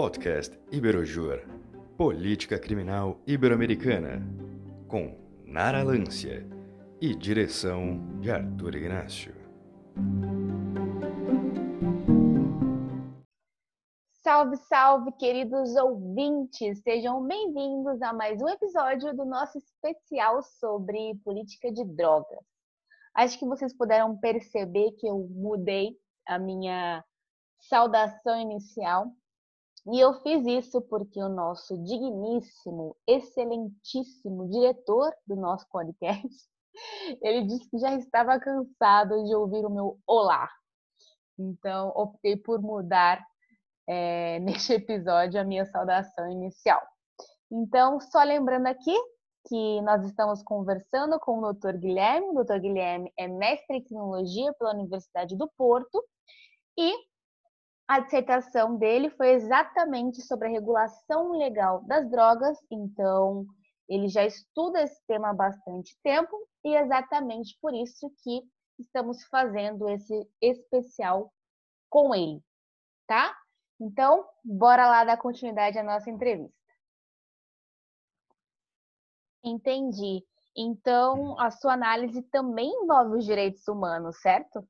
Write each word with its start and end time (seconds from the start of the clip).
Podcast 0.00 0.56
Iberojur 0.70 1.40
Política 1.96 2.56
Criminal 2.56 3.20
Ibero-Americana 3.26 4.22
com 4.86 5.18
Nara 5.44 5.82
Lância 5.82 6.46
e 7.00 7.16
direção 7.16 7.98
de 8.20 8.30
Arthur 8.30 8.76
Ignacio. 8.76 9.34
Salve, 14.22 14.56
salve, 14.68 15.10
queridos 15.18 15.74
ouvintes! 15.74 16.80
Sejam 16.84 17.26
bem-vindos 17.26 18.00
a 18.00 18.12
mais 18.12 18.40
um 18.40 18.48
episódio 18.48 19.12
do 19.16 19.24
nosso 19.24 19.58
especial 19.58 20.40
sobre 20.60 21.16
política 21.24 21.72
de 21.72 21.84
drogas. 21.84 22.38
Acho 23.16 23.36
que 23.36 23.44
vocês 23.44 23.76
puderam 23.76 24.16
perceber 24.16 24.92
que 24.92 25.08
eu 25.08 25.26
mudei 25.28 25.96
a 26.24 26.38
minha 26.38 27.04
saudação 27.58 28.40
inicial. 28.40 29.12
E 29.90 30.00
eu 30.00 30.14
fiz 30.22 30.46
isso 30.46 30.82
porque 30.82 31.22
o 31.22 31.30
nosso 31.30 31.76
digníssimo, 31.82 32.94
excelentíssimo 33.06 34.48
diretor 34.50 35.10
do 35.26 35.34
nosso 35.34 35.66
podcast, 35.70 36.28
ele 37.22 37.46
disse 37.46 37.70
que 37.70 37.78
já 37.78 37.94
estava 37.94 38.38
cansado 38.38 39.24
de 39.24 39.34
ouvir 39.34 39.64
o 39.64 39.70
meu 39.70 39.98
olá. 40.06 40.50
Então, 41.38 41.88
optei 41.94 42.36
por 42.36 42.60
mudar 42.60 43.24
é, 43.86 44.38
neste 44.44 44.74
episódio 44.74 45.40
a 45.40 45.44
minha 45.44 45.64
saudação 45.64 46.30
inicial. 46.30 46.82
Então, 47.50 47.98
só 47.98 48.22
lembrando 48.22 48.66
aqui 48.66 48.94
que 49.48 49.80
nós 49.80 50.04
estamos 50.04 50.42
conversando 50.42 51.18
com 51.18 51.38
o 51.38 51.52
Dr. 51.54 51.78
Guilherme. 51.78 52.28
O 52.28 52.44
Dr. 52.44 52.58
Guilherme 52.60 53.10
é 53.16 53.26
mestre 53.26 53.78
em 53.78 53.82
criminologia 53.82 54.52
pela 54.58 54.74
Universidade 54.74 55.34
do 55.34 55.48
Porto 55.56 56.04
e 56.76 57.07
a 57.88 58.00
dissertação 58.00 58.76
dele 58.76 59.08
foi 59.10 59.30
exatamente 59.30 60.20
sobre 60.20 60.46
a 60.46 60.50
regulação 60.50 61.32
legal 61.32 61.82
das 61.84 62.08
drogas, 62.10 62.58
então 62.70 63.46
ele 63.88 64.08
já 64.08 64.26
estuda 64.26 64.82
esse 64.82 65.02
tema 65.06 65.30
há 65.30 65.34
bastante 65.34 65.98
tempo 66.02 66.36
e 66.62 66.76
é 66.76 66.82
exatamente 66.82 67.56
por 67.62 67.72
isso 67.72 68.12
que 68.22 68.42
estamos 68.78 69.24
fazendo 69.24 69.88
esse 69.88 70.28
especial 70.42 71.32
com 71.88 72.14
ele, 72.14 72.42
tá? 73.06 73.34
Então, 73.80 74.28
bora 74.44 74.86
lá 74.86 75.04
dar 75.04 75.16
continuidade 75.16 75.78
à 75.78 75.82
nossa 75.82 76.10
entrevista. 76.10 76.52
Entendi. 79.42 80.22
Então, 80.54 81.40
a 81.40 81.50
sua 81.50 81.72
análise 81.72 82.20
também 82.24 82.68
envolve 82.82 83.16
os 83.16 83.24
direitos 83.24 83.66
humanos, 83.66 84.20
certo? 84.20 84.68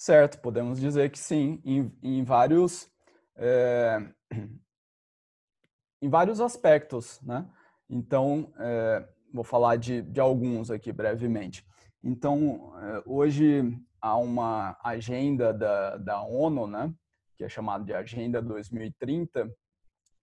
Certo, 0.00 0.40
podemos 0.40 0.80
dizer 0.80 1.10
que 1.10 1.18
sim, 1.18 1.60
em, 1.62 1.94
em 2.02 2.24
vários 2.24 2.90
é, 3.36 3.98
em 6.00 6.08
vários 6.08 6.40
aspectos, 6.40 7.20
né? 7.20 7.46
Então, 7.86 8.50
é, 8.58 9.06
vou 9.30 9.44
falar 9.44 9.76
de, 9.76 10.00
de 10.00 10.18
alguns 10.18 10.70
aqui 10.70 10.90
brevemente. 10.90 11.66
Então, 12.02 12.72
é, 12.78 13.02
hoje 13.04 13.78
há 14.00 14.16
uma 14.16 14.74
agenda 14.82 15.52
da, 15.52 15.98
da 15.98 16.22
ONU, 16.22 16.66
né? 16.66 16.94
Que 17.36 17.44
é 17.44 17.48
chamada 17.50 17.84
de 17.84 17.92
Agenda 17.92 18.40
2030, 18.40 19.54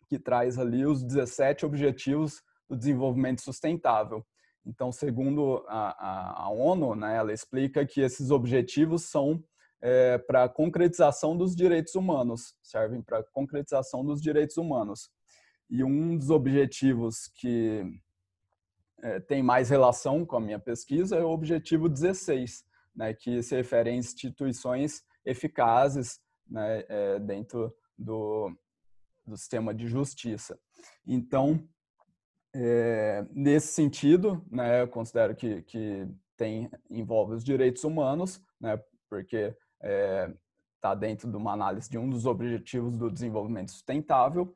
que 0.09 0.17
traz 0.17 0.57
ali 0.57 0.87
os 0.87 1.03
17 1.03 1.67
Objetivos 1.67 2.41
do 2.67 2.75
Desenvolvimento 2.75 3.43
Sustentável. 3.43 4.25
Então, 4.65 4.91
segundo 4.91 5.63
a, 5.67 5.89
a, 5.89 6.45
a 6.45 6.49
ONU, 6.49 6.95
né, 6.95 7.15
ela 7.15 7.31
explica 7.31 7.85
que 7.85 8.01
esses 8.01 8.31
objetivos 8.31 9.03
são 9.03 9.43
é, 9.81 10.17
para 10.17 10.49
concretização 10.49 11.37
dos 11.37 11.55
direitos 11.55 11.95
humanos, 11.95 12.55
servem 12.61 13.01
para 13.01 13.23
concretização 13.23 14.03
dos 14.03 14.21
direitos 14.21 14.57
humanos. 14.57 15.09
E 15.69 15.83
um 15.83 16.17
dos 16.17 16.29
objetivos 16.29 17.27
que 17.27 17.83
é, 19.01 19.19
tem 19.19 19.43
mais 19.43 19.69
relação 19.69 20.25
com 20.25 20.37
a 20.37 20.41
minha 20.41 20.59
pesquisa 20.59 21.17
é 21.17 21.23
o 21.23 21.29
objetivo 21.29 21.87
16, 21.87 22.65
né, 22.95 23.13
que 23.13 23.43
se 23.43 23.55
refere 23.55 23.89
a 23.89 23.93
instituições 23.93 25.03
eficazes 25.25 26.19
né, 26.49 26.83
é, 26.87 27.19
dentro 27.19 27.73
do, 27.97 28.51
do 29.25 29.37
sistema 29.37 29.73
de 29.73 29.87
justiça. 29.87 30.57
Então, 31.05 31.67
é, 32.55 33.25
nesse 33.31 33.67
sentido, 33.67 34.43
né, 34.49 34.81
eu 34.81 34.87
considero 34.87 35.35
que, 35.35 35.61
que 35.63 36.07
tem, 36.35 36.69
envolve 36.89 37.35
os 37.35 37.43
direitos 37.43 37.83
humanos, 37.83 38.41
né, 38.59 38.81
porque 39.09 39.55
está 39.81 39.87
é, 39.87 40.33
tá 40.81 40.95
dentro 40.95 41.29
de 41.29 41.37
uma 41.37 41.53
análise 41.53 41.89
de 41.89 41.97
um 41.97 42.09
dos 42.09 42.25
objetivos 42.25 42.97
do 42.97 43.11
desenvolvimento 43.11 43.71
sustentável. 43.71 44.53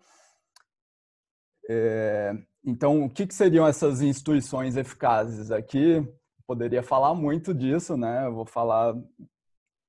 É, 1.70 2.34
então, 2.64 3.04
o 3.04 3.10
que, 3.10 3.26
que, 3.26 3.34
seriam 3.34 3.66
essas 3.66 4.02
instituições 4.02 4.76
eficazes? 4.76 5.52
Aqui 5.52 6.06
poderia 6.46 6.84
falar 6.84 7.14
muito 7.16 7.54
disso, 7.54 7.96
né? 7.96 8.26
Eu 8.26 8.34
vou 8.34 8.46
falar 8.46 8.96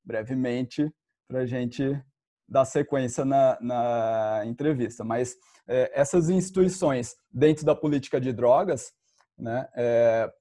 brevemente 0.05 0.93
para 1.29 1.41
a 1.41 1.47
gente 1.47 2.01
dar 2.49 2.65
sequência 2.65 3.25
na, 3.25 3.59
na 3.61 4.43
entrevista. 4.45 5.03
Mas 5.05 5.37
é, 5.67 5.91
essas 5.99 6.29
instituições 6.29 7.17
dentro 7.33 7.65
da 7.65 7.75
política 7.75 8.21
de 8.21 8.33
drogas, 8.33 8.93
né, 9.39 9.69
é, 9.75 10.33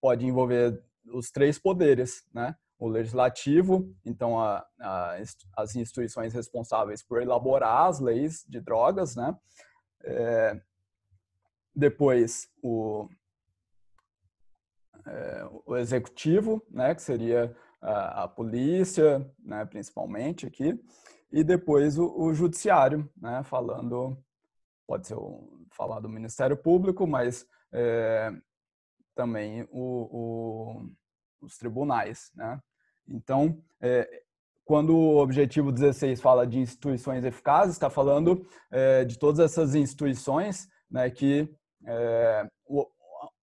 pode 0.00 0.24
envolver 0.24 0.80
os 1.12 1.30
três 1.30 1.58
poderes, 1.58 2.24
né? 2.32 2.54
O 2.78 2.88
legislativo, 2.88 3.94
então 4.04 4.38
a, 4.38 4.64
a, 4.80 5.16
as 5.56 5.74
instituições 5.76 6.34
responsáveis 6.34 7.02
por 7.02 7.22
elaborar 7.22 7.86
as 7.86 8.00
leis 8.00 8.44
de 8.48 8.60
drogas, 8.60 9.16
né? 9.16 9.34
É, 10.04 10.60
depois 11.74 12.48
o, 12.62 13.08
é, 15.06 15.48
o 15.64 15.76
executivo, 15.76 16.62
né? 16.70 16.94
Que 16.94 17.02
seria 17.02 17.56
a, 17.80 18.24
a, 18.24 18.28
polícia, 18.28 19.26
né? 19.38 19.64
Principalmente 19.64 20.46
aqui, 20.46 20.78
e 21.32 21.42
depois 21.42 21.98
o, 21.98 22.14
o 22.14 22.34
judiciário, 22.34 23.10
né? 23.16 23.42
Falando, 23.42 24.22
pode 24.86 25.06
ser 25.06 25.14
o, 25.14 25.66
falar 25.70 26.00
do 26.00 26.10
Ministério 26.10 26.56
Público, 26.56 27.06
mas 27.06 27.46
é, 27.72 28.30
também 29.14 29.66
o, 29.70 30.80
o 30.82 30.90
os 31.40 31.56
tribunais, 31.56 32.30
né? 32.34 32.60
Então, 33.08 33.62
é, 33.80 34.08
quando 34.66 34.96
o 34.96 35.18
objetivo 35.18 35.70
16 35.70 36.20
fala 36.20 36.44
de 36.44 36.58
instituições 36.58 37.24
eficazes, 37.24 37.74
está 37.74 37.88
falando 37.88 38.44
é, 38.70 39.04
de 39.04 39.16
todas 39.16 39.38
essas 39.38 39.76
instituições 39.76 40.68
né, 40.90 41.08
que 41.08 41.48
é, 41.86 42.48
o, 42.66 42.84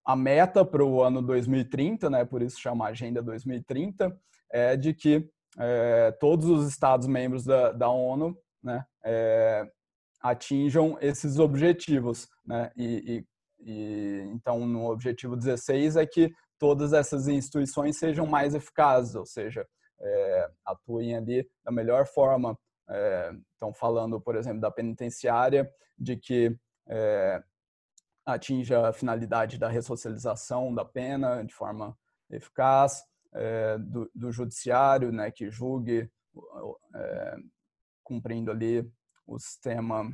a 0.06 0.16
meta 0.18 0.66
para 0.66 0.84
o 0.84 1.02
ano 1.02 1.22
2030, 1.22 2.09
né, 2.09 2.26
por 2.26 2.42
isso 2.42 2.59
chama 2.59 2.88
Agenda 2.88 3.22
2030, 3.22 4.16
é 4.52 4.76
de 4.76 4.94
que 4.94 5.30
é, 5.58 6.12
todos 6.20 6.50
os 6.50 6.68
Estados-membros 6.68 7.46
da, 7.46 7.72
da, 7.72 7.90
ONU 7.90 8.38
né, 8.62 8.84
é, 9.06 9.66
atinjam 10.22 10.98
esses 11.00 11.40
objetivos. 11.40 12.28
Né, 12.46 12.70
e, 12.76 13.26
e, 13.62 13.72
e, 13.72 14.30
então, 14.34 14.66
no 14.66 14.92
objetivo 14.92 15.38
16 15.38 15.96
é 15.96 16.06
que 16.06 16.34
todas 16.63 16.94
essas 16.94 17.28
instituições 17.28 17.97
sejam 17.97 18.25
mais 18.25 18.56
eficazes, 18.56 19.16
ou 19.16 19.25
seja, 19.25 19.68
é, 20.00 20.50
atuem 20.66 21.13
ali 21.13 21.46
da 21.62 21.74
melhor 21.74 22.07
forma. 22.07 22.57
É, 22.90 23.34
estão 23.51 23.74
falando, 23.74 24.22
por 24.22 24.38
exemplo, 24.38 24.62
da 24.62 24.72
penitenciária, 24.72 25.69
de 26.00 26.16
que 26.16 26.57
é, 26.88 27.44
atinja 28.25 28.88
a 28.88 28.94
finalidade 28.94 29.57
da 29.57 29.68
ressocialização 29.68 30.73
da 30.73 30.85
pena 30.85 31.44
de 31.44 31.53
forma 31.53 31.97
eficaz, 32.29 33.03
é, 33.34 33.78
do, 33.78 34.09
do, 34.16 34.31
judiciário, 34.31 35.12
né, 35.12 35.31
que 35.31 35.52
julgue, 35.52 36.09
é, 36.96 37.35
cumprindo 38.05 38.52
ali 38.52 38.90
o 39.28 39.38
sistema 39.38 40.09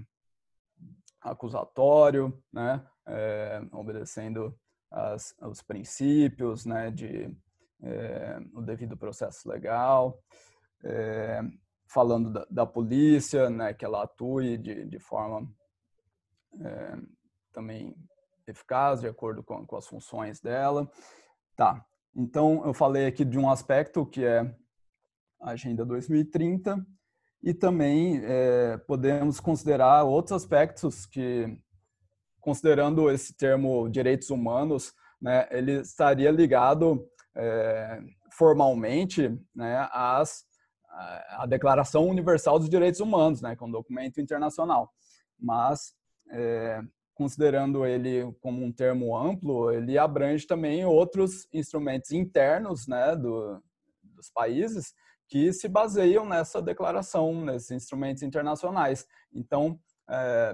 acusatório, 1.22 2.44
né, 2.52 2.84
é, 3.06 3.62
obedecendo 3.72 4.60
as, 4.92 5.36
os 5.42 5.62
princípios 5.62 6.66
né, 6.66 6.90
de 6.92 7.36
é, 7.82 8.40
o 8.54 8.62
devido 8.62 8.98
processo 8.98 9.48
legal, 9.48 10.22
é, 10.84 11.42
falando 11.88 12.32
da, 12.32 12.46
da, 12.50 12.66
polícia, 12.66 13.50
né, 13.50 13.74
que 13.74 13.86
ela 13.86 14.04
atue 14.04 14.58
de, 14.58 14.86
de 14.86 15.00
forma 15.00 15.50
é, 16.62 16.98
também 17.54 17.96
eficaz, 18.48 19.02
de 19.02 19.08
acordo 19.08 19.44
com, 19.44 19.66
com 19.66 19.76
as 19.78 19.88
funções 19.88 20.42
dela. 20.42 20.90
Tá, 21.56 21.86
então 22.16 22.66
eu 22.66 22.74
falei 22.74 23.06
aqui 23.06 23.24
de 23.24 23.38
um 23.38 23.50
aspecto 23.50 24.06
que 24.06 24.26
é 24.26 24.42
a 25.42 25.52
Agenda 25.52 25.86
2030 25.86 26.86
e 27.42 27.54
também 27.54 28.22
podemos 28.86 29.40
considerar 29.40 30.04
outros 30.04 30.34
aspectos 30.34 31.06
que 31.06 31.58
considerando 32.40 33.10
esse 33.10 33.34
termo 33.34 33.90
direitos 33.90 34.30
humanos, 34.30 34.94
né, 35.22 35.48
ele 35.52 35.82
estaria 35.82 36.32
ligado 36.32 37.08
é, 37.36 38.02
formalmente 38.32 39.38
né, 39.56 39.88
às, 39.92 40.46
a, 41.38 41.46
Declaração 41.48 42.08
Universal 42.08 42.60
dos 42.60 42.70
Direitos 42.70 43.00
Humanos, 43.00 43.42
né, 43.42 43.56
que 43.56 43.64
é 43.64 43.68
um 43.68 43.72
documento 43.72 44.22
internacional. 44.22 44.92
Mas, 45.38 45.94
é, 46.32 46.82
considerando 47.14 47.86
ele 47.86 48.32
como 48.42 48.64
um 48.64 48.72
termo 48.72 49.18
amplo, 49.18 49.72
ele 49.72 49.98
abrange 49.98 50.48
também 50.48 50.86
outros 50.86 51.48
instrumentos 51.54 52.12
internos 52.12 52.88
né, 52.88 53.16
do, 53.16 53.62
dos 54.16 54.30
países 54.30 54.94
que 55.28 55.54
se 55.54 55.68
baseiam 55.68 56.26
nessa 56.26 56.62
declaração, 56.62 57.46
nesses 57.46 57.72
instrumentos 57.72 58.24
internacionais. 58.24 59.06
Então, 59.32 59.80
é, 60.10 60.54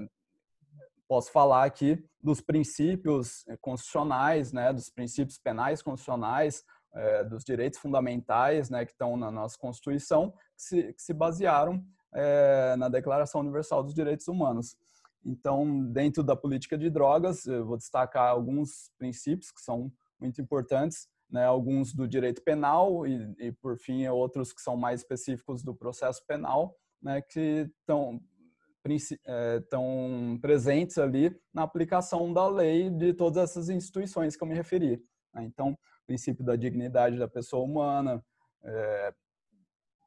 posso 1.07 1.31
falar 1.31 1.65
aqui 1.65 2.03
dos 2.21 2.41
princípios 2.41 3.45
constitucionais, 3.61 4.51
né, 4.51 4.73
dos 4.73 4.89
princípios 4.89 5.37
penais 5.37 5.81
constitucionais, 5.81 6.63
é, 6.93 7.23
dos 7.23 7.43
direitos 7.43 7.79
fundamentais, 7.79 8.69
né, 8.69 8.85
que 8.85 8.91
estão 8.91 9.17
na 9.17 9.29
nossa 9.29 9.57
Constituição, 9.57 10.31
que 10.31 10.63
se, 10.63 10.93
que 10.93 11.01
se 11.01 11.13
basearam 11.13 11.83
é, 12.13 12.75
na 12.77 12.87
Declaração 12.87 13.41
Universal 13.41 13.83
dos 13.83 13.93
Direitos 13.93 14.27
Humanos. 14.27 14.77
Então, 15.23 15.85
dentro 15.91 16.23
da 16.23 16.35
política 16.35 16.77
de 16.77 16.89
drogas, 16.89 17.45
eu 17.45 17.65
vou 17.65 17.77
destacar 17.77 18.29
alguns 18.29 18.91
princípios 18.97 19.51
que 19.51 19.61
são 19.61 19.91
muito 20.19 20.39
importantes, 20.39 21.07
né, 21.29 21.43
alguns 21.45 21.93
do 21.93 22.07
direito 22.07 22.41
penal 22.43 23.05
e, 23.05 23.35
e, 23.39 23.51
por 23.51 23.77
fim, 23.77 24.07
outros 24.07 24.53
que 24.53 24.61
são 24.61 24.77
mais 24.77 25.01
específicos 25.01 25.63
do 25.63 25.75
processo 25.75 26.23
penal, 26.25 26.75
né, 27.01 27.21
que 27.21 27.69
estão 27.79 28.21
estão 28.93 30.35
é, 30.35 30.39
presentes 30.39 30.97
ali 30.97 31.35
na 31.53 31.63
aplicação 31.63 32.31
da 32.31 32.47
lei 32.47 32.89
de 32.89 33.13
todas 33.13 33.43
essas 33.43 33.69
instituições 33.69 34.35
que 34.35 34.43
eu 34.43 34.47
me 34.47 34.55
referi. 34.55 35.03
Né? 35.33 35.43
Então, 35.43 35.71
o 35.71 36.05
princípio 36.05 36.45
da 36.45 36.55
dignidade 36.55 37.17
da 37.17 37.27
pessoa 37.27 37.65
humana, 37.65 38.23
é, 38.63 39.13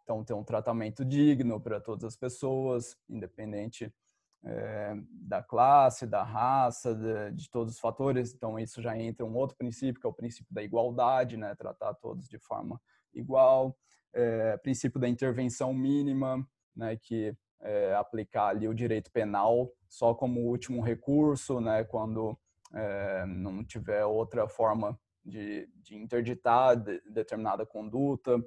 então 0.02 0.24
ter 0.24 0.34
um 0.34 0.44
tratamento 0.44 1.04
digno 1.04 1.60
para 1.60 1.80
todas 1.80 2.04
as 2.04 2.16
pessoas, 2.16 2.96
independente 3.08 3.92
é, 4.44 4.94
da 5.10 5.42
classe, 5.42 6.06
da 6.06 6.22
raça, 6.22 6.94
de, 7.32 7.50
todos 7.50 7.74
os 7.74 7.80
fatores. 7.80 8.32
Então, 8.32 8.58
isso 8.58 8.80
já 8.80 8.96
entra 8.96 9.26
um 9.26 9.34
outro 9.34 9.56
princípio, 9.56 10.00
que 10.00 10.06
é 10.06 10.10
o 10.10 10.14
princípio 10.14 10.54
da 10.54 10.62
igualdade, 10.62 11.36
né? 11.36 11.54
tratar 11.56 11.94
todos 11.94 12.28
de 12.28 12.38
forma 12.38 12.80
igual. 13.12 13.76
Princípio 14.62 14.98
da 14.98 15.08
intervenção 15.08 15.72
mínima, 15.74 16.44
né? 16.74 16.96
que 16.96 17.36
é, 17.60 17.94
aplicar 17.94 18.48
ali 18.48 18.68
o 18.68 18.74
direito 18.74 19.10
penal 19.10 19.70
só 19.88 20.14
como 20.14 20.40
último 20.40 20.82
recurso, 20.82 21.60
né? 21.60 21.84
quando 21.84 22.38
é, 22.74 23.24
não 23.26 23.64
tiver 23.64 24.04
outra 24.04 24.48
forma 24.48 24.98
de, 25.24 25.68
de 25.76 25.96
interditar 25.96 26.76
de, 26.76 27.00
determinada 27.10 27.64
conduta. 27.66 28.42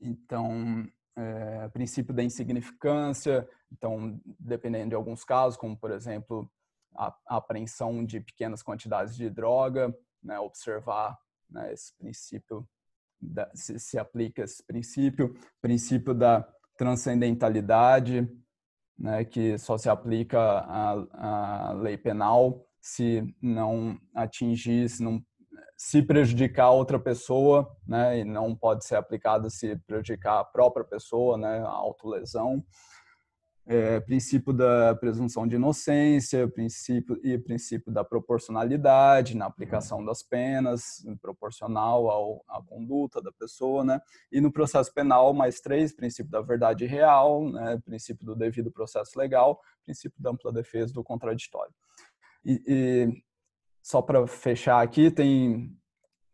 Então, 0.00 0.86
é, 1.16 1.68
princípio 1.68 2.14
da 2.14 2.22
insignificância, 2.22 3.48
então, 3.72 4.20
dependendo 4.38 4.90
de 4.90 4.94
alguns 4.94 5.24
casos, 5.24 5.56
como 5.56 5.76
por 5.76 5.90
exemplo 5.90 6.50
a, 6.94 7.14
a 7.26 7.36
apreensão 7.36 8.04
de 8.04 8.20
pequenas 8.20 8.62
quantidades 8.62 9.16
de 9.16 9.30
droga, 9.30 9.96
né, 10.22 10.38
observar 10.38 11.18
né, 11.48 11.72
esse 11.72 11.94
princípio, 11.96 12.68
da, 13.20 13.50
se, 13.54 13.78
se, 13.78 13.98
aplica 13.98 14.42
esse 14.42 14.62
princípio, 14.62 15.34
princípio 15.60 16.12
da 16.14 16.46
transcendentalidade, 16.76 18.28
né, 18.98 19.24
que 19.24 19.58
só 19.58 19.76
se 19.76 19.88
aplica 19.88 20.40
à, 20.40 21.70
à 21.70 21.72
lei 21.72 21.96
penal 21.96 22.64
se 22.80 23.22
não 23.42 23.98
atingir, 24.14 24.88
se 24.88 25.02
não 25.02 25.20
se 25.76 26.02
prejudicar 26.02 26.70
outra 26.70 26.98
pessoa, 26.98 27.68
né, 27.86 28.20
e 28.20 28.24
não 28.24 28.54
pode 28.54 28.86
ser 28.86 28.96
aplicado 28.96 29.50
se 29.50 29.76
prejudicar 29.86 30.40
a 30.40 30.44
própria 30.44 30.84
pessoa, 30.84 31.36
né, 31.36 31.58
a 31.58 31.68
autolesão. 31.68 32.64
É, 33.68 33.98
princípio 33.98 34.52
da 34.52 34.94
presunção 34.94 35.44
de 35.44 35.56
inocência, 35.56 36.46
princípio 36.46 37.18
e 37.24 37.36
princípio 37.36 37.92
da 37.92 38.04
proporcionalidade 38.04 39.36
na 39.36 39.46
aplicação 39.46 40.04
das 40.04 40.22
penas, 40.22 41.04
proporcional 41.20 42.08
ao, 42.08 42.44
à 42.46 42.62
conduta 42.62 43.20
da 43.20 43.32
pessoa, 43.32 43.84
né? 43.84 44.00
E 44.30 44.40
no 44.40 44.52
processo 44.52 44.94
penal, 44.94 45.34
mais 45.34 45.60
três, 45.60 45.92
princípio 45.92 46.30
da 46.30 46.40
verdade 46.40 46.86
real, 46.86 47.50
né? 47.50 47.76
princípio 47.84 48.24
do 48.24 48.36
devido 48.36 48.70
processo 48.70 49.18
legal, 49.18 49.60
princípio 49.84 50.22
da 50.22 50.30
ampla 50.30 50.52
defesa 50.52 50.92
do 50.92 51.02
contraditório. 51.02 51.74
E, 52.44 52.62
e 52.68 53.22
só 53.82 54.00
para 54.00 54.26
fechar 54.28 54.80
aqui, 54.80 55.10
tem 55.10 55.76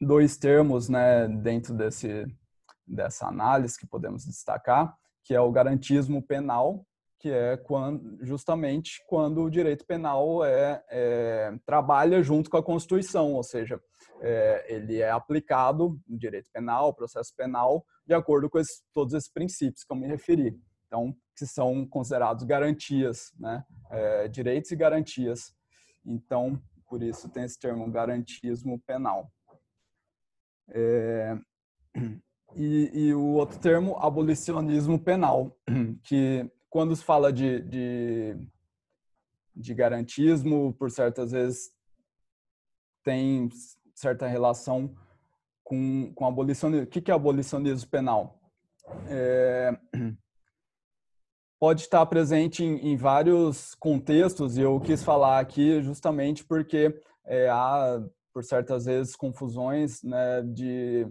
dois 0.00 0.36
termos 0.36 0.88
né, 0.88 1.28
dentro 1.28 1.74
desse, 1.74 2.26
dessa 2.86 3.26
análise 3.26 3.78
que 3.78 3.86
podemos 3.86 4.24
destacar, 4.24 4.94
que 5.22 5.34
é 5.34 5.40
o 5.40 5.52
garantismo 5.52 6.22
penal, 6.22 6.86
que 7.22 7.30
é 7.30 7.56
quando, 7.56 8.18
justamente 8.26 9.00
quando 9.06 9.44
o 9.44 9.50
direito 9.50 9.86
penal 9.86 10.44
é, 10.44 10.82
é 10.90 11.56
trabalha 11.64 12.20
junto 12.20 12.50
com 12.50 12.56
a 12.56 12.62
Constituição, 12.62 13.34
ou 13.34 13.44
seja, 13.44 13.80
é, 14.20 14.66
ele 14.68 14.98
é 14.98 15.08
aplicado 15.08 16.00
direito 16.08 16.50
penal, 16.52 16.92
processo 16.92 17.32
penal, 17.36 17.86
de 18.04 18.12
acordo 18.12 18.50
com 18.50 18.58
esse, 18.58 18.82
todos 18.92 19.14
esses 19.14 19.30
princípios 19.30 19.84
que 19.84 19.92
eu 19.92 19.96
me 19.96 20.08
referi. 20.08 20.60
Então, 20.88 21.16
que 21.36 21.46
são 21.46 21.86
considerados 21.86 22.42
garantias, 22.42 23.32
né? 23.38 23.64
É, 23.88 24.26
direitos 24.26 24.72
e 24.72 24.76
garantias. 24.76 25.54
Então, 26.04 26.60
por 26.88 27.04
isso 27.04 27.28
tem 27.28 27.44
esse 27.44 27.58
termo 27.58 27.88
garantismo 27.88 28.80
penal. 28.80 29.30
É, 30.70 31.38
e, 32.56 32.90
e, 32.92 33.14
o 33.14 33.34
outro 33.34 33.60
termo, 33.60 33.96
abolicionismo 33.96 34.98
penal, 34.98 35.56
que 36.02 36.50
quando 36.72 36.96
se 36.96 37.04
fala 37.04 37.30
de, 37.30 37.60
de, 37.60 38.34
de 39.54 39.74
garantismo, 39.74 40.72
por 40.72 40.90
certas 40.90 41.30
vezes 41.30 41.70
tem 43.04 43.50
certa 43.94 44.26
relação 44.26 44.96
com, 45.62 46.10
com 46.14 46.26
abolicionismo. 46.26 46.86
O 46.86 46.88
que 46.88 47.10
é 47.10 47.14
abolicionismo 47.14 47.90
penal? 47.90 48.40
É, 49.06 49.78
pode 51.60 51.82
estar 51.82 52.06
presente 52.06 52.64
em, 52.64 52.92
em, 52.92 52.96
vários 52.96 53.74
contextos 53.74 54.56
e 54.56 54.62
eu 54.62 54.80
quis 54.80 55.04
falar 55.04 55.40
aqui 55.40 55.82
justamente 55.82 56.42
porque 56.42 56.98
é, 57.26 57.50
há, 57.50 58.02
por 58.32 58.44
certas 58.44 58.86
vezes, 58.86 59.14
confusões 59.14 60.02
né, 60.02 60.40
de... 60.40 61.06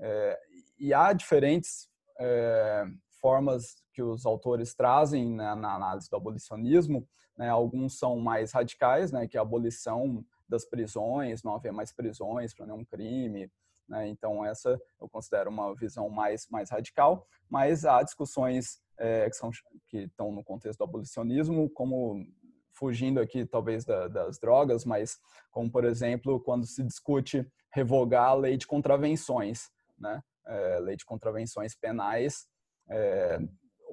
É, 0.00 0.40
e 0.76 0.92
há 0.92 1.12
diferentes 1.12 1.88
é, 2.18 2.84
formas 3.20 3.83
que 3.94 4.02
os 4.02 4.26
autores 4.26 4.74
trazem 4.74 5.34
né, 5.34 5.54
na 5.54 5.74
análise 5.74 6.10
do 6.10 6.16
abolicionismo. 6.16 7.08
Né, 7.36 7.48
alguns 7.48 7.98
são 7.98 8.18
mais 8.20 8.52
radicais, 8.52 9.10
né, 9.10 9.26
que 9.26 9.36
é 9.36 9.40
a 9.40 9.42
abolição 9.42 10.24
das 10.48 10.64
prisões, 10.64 11.42
não 11.42 11.54
haver 11.54 11.72
mais 11.72 11.92
prisões 11.92 12.54
para 12.54 12.66
nenhum 12.66 12.84
crime, 12.84 13.50
né? 13.88 14.08
Então, 14.08 14.44
essa 14.44 14.80
eu 15.00 15.08
considero 15.08 15.50
uma 15.50 15.74
visão 15.74 16.08
mais, 16.08 16.46
mais 16.48 16.70
radical, 16.70 17.26
mas 17.48 17.84
há 17.84 18.02
discussões 18.02 18.80
é, 18.98 19.28
que, 19.28 19.36
são, 19.36 19.50
que 19.86 19.98
estão 19.98 20.32
no 20.32 20.44
contexto 20.44 20.78
do 20.78 20.84
abolicionismo, 20.84 21.68
como 21.70 22.24
fugindo 22.72 23.20
aqui 23.20 23.46
talvez 23.46 23.84
da, 23.84 24.08
das 24.08 24.38
drogas, 24.38 24.84
mas 24.84 25.18
como, 25.50 25.70
por 25.70 25.84
exemplo, 25.84 26.40
quando 26.40 26.66
se 26.66 26.82
discute 26.82 27.46
revogar 27.72 28.30
a 28.30 28.34
lei 28.34 28.56
de 28.56 28.66
contravenções, 28.66 29.70
né? 29.98 30.22
É, 30.46 30.78
lei 30.80 30.96
de 30.96 31.04
contravenções 31.04 31.74
penais, 31.74 32.46
é, 32.88 33.38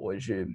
hoje 0.01 0.47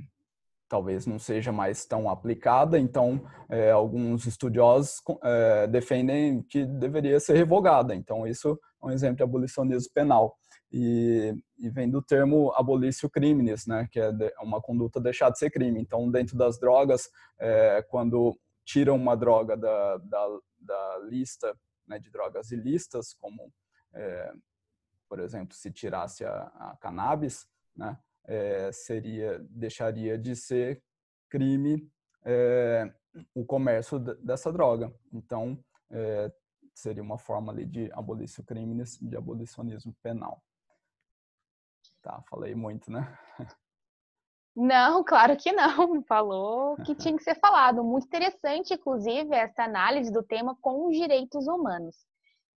talvez 0.69 1.07
não 1.07 1.19
seja 1.19 1.53
mais 1.53 1.87
tão 1.87 2.11
aplicada, 2.11 2.79
então 2.79 3.25
é, 3.49 3.71
alguns 3.71 4.27
estudiosos 4.27 5.01
é, 5.23 5.67
defendem 5.69 6.43
que 6.43 6.67
deveria 6.67 7.21
ser 7.21 7.35
revogada. 7.37 7.95
Então 7.95 8.27
isso 8.27 8.59
é 8.83 8.87
um 8.87 8.91
exemplo 8.91 9.17
de 9.17 9.23
abolicionismo 9.23 9.93
penal 9.95 10.37
e, 10.73 11.35
e 11.59 11.71
vem 11.71 11.89
do 11.89 12.03
termo 12.03 12.53
abolício 12.55 13.09
criminis, 13.09 13.67
né, 13.67 13.89
que 13.91 14.01
é 14.01 14.11
uma 14.41 14.61
conduta 14.61 15.01
deixar 15.01 15.31
de 15.31 15.39
ser 15.39 15.51
crime. 15.51 15.81
Então, 15.81 16.11
dentro 16.11 16.37
das 16.37 16.59
drogas, 16.59 17.09
é, 17.39 17.83
quando 17.89 18.37
tiram 18.65 18.97
uma 18.97 19.17
droga 19.17 19.57
da, 19.57 19.97
da, 19.99 20.39
da 20.59 20.99
lista 21.09 21.57
né, 21.87 21.99
de 21.99 22.11
drogas 22.11 22.51
ilícitas, 22.51 23.15
como, 23.15 23.53
é, 23.95 24.33
por 25.09 25.21
exemplo, 25.21 25.55
se 25.55 25.71
tirasse 25.71 26.25
a, 26.25 26.51
a 26.55 26.77
cannabis, 26.81 27.47
né, 27.77 27.97
é, 28.27 28.71
seria 28.73 29.39
deixaria 29.51 30.19
de 30.19 30.35
ser 30.35 30.83
crime 31.29 31.91
é, 32.25 32.93
o 33.35 33.45
comércio 33.45 33.99
dessa 33.99 34.53
droga. 34.53 34.93
Então, 35.13 35.59
é, 35.91 36.33
seria 36.75 37.03
uma 37.03 37.19
forma 37.19 37.53
ali 37.53 37.65
de 37.65 37.91
abolição 37.93 38.45
crimes, 38.45 38.99
de 39.01 39.17
abolicionismo 39.17 39.95
penal. 40.03 40.43
Tá, 42.03 42.23
falei 42.29 42.55
muito, 42.55 42.91
né? 42.91 43.19
Não, 44.55 45.05
claro 45.05 45.37
que 45.37 45.53
não. 45.53 46.03
Falou 46.05 46.77
que 46.77 46.95
tinha 46.95 47.17
que 47.17 47.23
ser 47.23 47.35
falado. 47.35 47.85
Muito 47.85 48.07
interessante, 48.07 48.73
inclusive, 48.73 49.35
essa 49.35 49.65
análise 49.65 50.11
do 50.11 50.23
tema 50.23 50.57
com 50.61 50.89
os 50.89 50.97
direitos 50.97 51.47
humanos. 51.47 52.07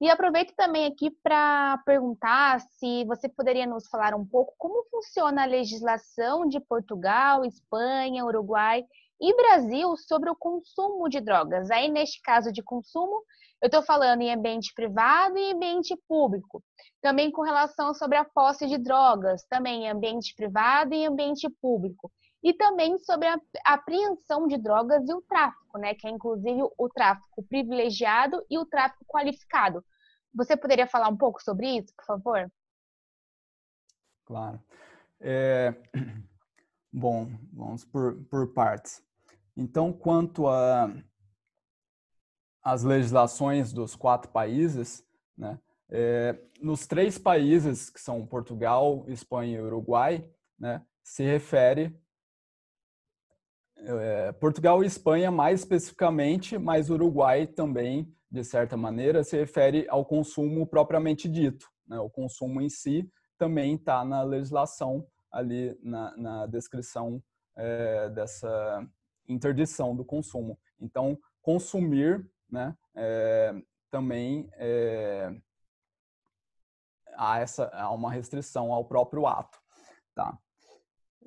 E 0.01 0.09
aproveito 0.09 0.55
também 0.55 0.87
aqui 0.87 1.11
para 1.11 1.79
perguntar 1.85 2.61
se 2.61 3.05
você 3.05 3.29
poderia 3.29 3.67
nos 3.67 3.89
falar 3.89 4.15
um 4.15 4.25
pouco 4.25 4.55
como 4.57 4.85
funciona 4.91 5.43
a 5.43 5.47
legislação 5.47 6.47
de 6.49 6.61
Portugal, 6.61 7.45
Espanha, 7.45 8.25
Uruguai 8.25 8.85
e 9.21 9.35
Brasil 9.35 9.97
sobre 9.97 10.31
o 10.31 10.37
consumo 10.37 11.09
de 11.09 11.21
drogas. 11.21 11.69
Aí, 11.71 11.91
neste 11.91 12.23
caso 12.23 12.53
de 12.53 12.63
consumo, 12.63 13.25
eu 13.61 13.67
estou 13.67 13.83
falando 13.83 14.21
em 14.23 14.33
ambiente 14.33 14.73
privado 14.73 15.37
e 15.37 15.53
ambiente 15.53 15.97
público. 16.09 16.63
Também 17.03 17.33
com 17.33 17.43
relação 17.43 17.93
sobre 17.93 18.17
a 18.17 18.25
posse 18.25 18.69
de 18.69 18.79
drogas, 18.79 19.45
também 19.51 19.85
em 19.85 19.91
ambiente 19.91 20.33
privado 20.37 20.95
e 20.95 21.05
ambiente 21.05 21.49
público. 21.61 22.13
E 22.43 22.53
também 22.55 22.99
sobre 22.99 23.27
a 23.27 23.41
apreensão 23.65 24.47
de 24.47 24.57
drogas 24.57 25.09
e 25.09 25.13
o 25.13 25.23
tráfico, 25.23 25.79
né? 25.79 25.95
Que 25.95 26.07
é 26.07 26.11
inclusive 26.11 26.61
o 26.77 26.89
tráfico 26.89 27.43
privilegiado 27.43 28.45
e 28.49 28.59
o 28.59 28.65
tráfico 28.65 29.05
qualificado. 29.07 29.85
Você 30.35 30.57
poderia 30.57 30.87
falar 30.87 31.09
um 31.09 31.17
pouco 31.17 31.43
sobre 31.43 31.79
isso, 31.79 31.93
por 31.97 32.05
favor? 32.05 32.53
Claro. 34.25 34.63
É... 35.21 35.75
Bom, 36.93 37.29
vamos 37.53 37.85
por, 37.85 38.23
por 38.25 38.53
partes. 38.55 39.03
Então, 39.57 39.93
quanto 39.93 40.49
a 40.49 40.89
as 42.63 42.83
legislações 42.83 43.73
dos 43.73 43.97
quatro 43.97 44.31
países, 44.31 45.03
né, 45.37 45.59
é, 45.89 46.39
nos 46.61 46.87
três 46.87 47.17
países 47.17 47.89
que 47.89 48.01
são 48.01 48.27
Portugal, 48.27 49.05
Espanha 49.09 49.59
e 49.59 49.63
Uruguai, 49.63 50.29
né, 50.59 50.83
se 51.03 51.23
refere 51.23 51.99
é, 53.81 54.33
Portugal 54.33 54.83
e 54.83 54.87
Espanha 54.87 55.31
mais 55.31 55.61
especificamente, 55.61 56.59
mas 56.59 56.91
Uruguai 56.91 57.47
também, 57.47 58.13
de 58.31 58.45
certa 58.45 58.77
maneira, 58.77 59.23
se 59.25 59.37
refere 59.37 59.87
ao 59.89 60.05
consumo 60.05 60.67
propriamente 60.67 61.29
dito. 61.29 61.69
Né? 61.87 61.99
O 61.99 62.11
consumo 62.11 62.61
em 62.61 62.69
si 62.69 63.11
também 63.39 63.75
está 63.75 64.05
na 64.05 64.23
legislação 64.23 65.07
ali 65.31 65.79
na, 65.83 66.17
na 66.17 66.47
descrição 66.47 67.23
é, 67.57 68.09
dessa 68.11 68.87
interdição 69.29 69.95
do 69.95 70.05
consumo. 70.05 70.59
Então, 70.81 71.19
consumir 71.43 72.29
né, 72.51 72.77
é, 72.95 73.55
também 73.91 74.49
é, 74.55 75.35
há, 77.15 77.41
essa, 77.41 77.69
há 77.75 77.91
uma 77.91 78.11
restrição 78.11 78.73
ao 78.73 78.85
próprio 78.85 79.27
ato. 79.27 79.59
Tá? 80.15 80.37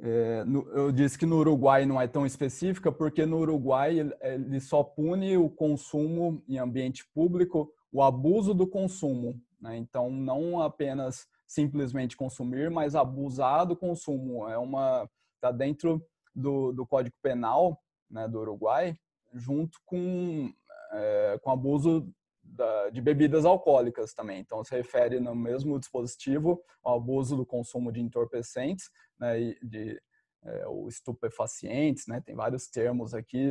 É, 0.03 0.43
no, 0.46 0.67
eu 0.70 0.91
disse 0.91 1.17
que 1.17 1.27
no 1.27 1.38
Uruguai 1.38 1.86
não 1.86 2.01
é 2.01 2.08
tão 2.08 2.25
específica, 2.25 2.91
porque 2.91 3.24
no 3.25 3.38
Uruguai 3.38 4.00
ele, 4.00 4.15
ele 4.22 4.60
só 4.60 4.84
pune 4.84 5.38
o 5.38 5.48
consumo 5.48 6.43
em 6.50 6.58
ambiente 6.58 7.05
público, 7.13 7.72
o 7.91 8.01
abuso 8.01 8.53
do 8.53 8.65
consumo. 8.65 9.39
Né? 9.62 9.77
Então, 9.77 10.10
não 10.10 10.60
apenas 10.60 11.27
simplesmente 11.48 12.17
consumir, 12.17 12.72
mas 12.72 12.96
abusar 12.96 13.65
do 13.67 13.75
consumo. 13.75 14.50
É 14.50 14.58
uma 14.58 15.08
está 15.36 15.51
dentro 15.51 16.03
do, 16.36 16.72
do 16.72 16.86
Código 16.86 17.15
Penal 17.22 17.79
né, 18.10 18.27
do 18.27 18.39
Uruguai, 18.39 18.96
junto 19.34 19.77
com 19.86 20.51
é, 20.93 21.39
com 21.41 21.51
abuso 21.51 22.08
da, 22.51 22.89
de 22.89 23.01
bebidas 23.01 23.46
alcoólicas 23.46 24.13
também. 24.13 24.39
Então, 24.39 24.63
se 24.63 24.75
refere 24.75 25.20
no 25.20 25.36
mesmo 25.36 25.79
dispositivo 25.79 26.62
ao 26.84 26.98
abuso 26.98 27.36
do 27.36 27.46
consumo 27.46 27.91
de 27.91 28.01
entorpecentes, 28.01 28.89
né, 29.20 29.55
de 29.62 30.01
é, 30.43 30.65
estupefacientes, 30.88 32.08
né, 32.08 32.22
tem 32.25 32.36
vários 32.36 32.67
termos 32.67 33.13
aqui, 33.13 33.48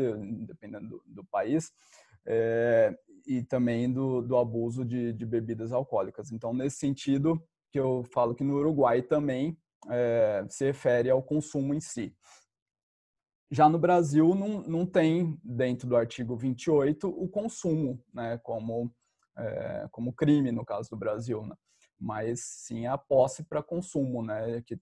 dependendo 0.47 0.89
do, 0.89 1.03
do 1.07 1.25
país, 1.25 1.73
é, 2.27 2.95
e 3.27 3.43
também 3.43 3.91
do, 3.93 4.23
do 4.23 4.37
abuso 4.37 4.85
de, 4.85 5.13
de, 5.13 5.25
bebidas 5.25 5.73
alcoólicas. 5.73 6.33
Então, 6.33 6.53
nesse 6.53 6.77
sentido, 6.77 7.43
que 7.71 7.79
eu 7.79 8.05
falo 8.13 8.35
que 8.35 8.45
no 8.45 8.57
Uruguai 8.57 9.03
também 9.03 9.57
é, 9.89 10.45
se 10.49 10.65
refere 10.65 11.09
ao 11.09 11.23
consumo 11.23 11.73
em 11.73 11.81
si. 11.81 12.15
Já 13.51 13.69
no 13.69 13.79
Brasil, 13.79 14.35
não, 14.35 14.63
não 14.63 14.87
tem, 14.87 15.37
dentro 15.43 15.89
do 15.89 15.97
artigo 15.97 16.37
28, 16.37 17.09
o 17.09 17.29
consumo, 17.29 18.01
né, 18.15 18.39
como, 18.39 18.95
é, 19.37 19.89
como 19.91 20.13
crime, 20.13 20.53
no 20.53 20.65
caso 20.65 20.91
do 20.91 20.97
Brasil, 20.97 21.45
né? 21.45 21.57
mas 21.99 22.41
sim 22.41 22.87
a 22.87 22.97
posse 22.97 23.43
para 23.43 23.63
consumo, 23.63 24.23
né, 24.23 24.63
que 24.63 24.79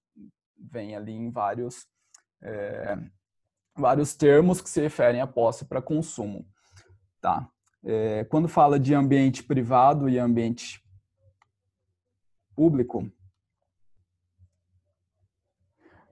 vem 0.57 0.95
ali 0.95 1.13
em 1.13 1.31
vários, 1.31 1.87
é, 2.43 2.97
vários 3.75 4.15
termos 4.15 4.61
que 4.61 4.69
se 4.69 4.81
referem 4.81 5.21
à 5.21 5.27
posse 5.27 5.65
para 5.65 5.81
consumo. 5.81 6.47
Tá. 7.21 7.51
É, 7.83 8.25
quando 8.25 8.49
fala 8.49 8.79
de 8.79 8.95
ambiente 8.95 9.43
privado 9.43 10.09
e 10.09 10.19
ambiente 10.19 10.85
público, 12.55 13.11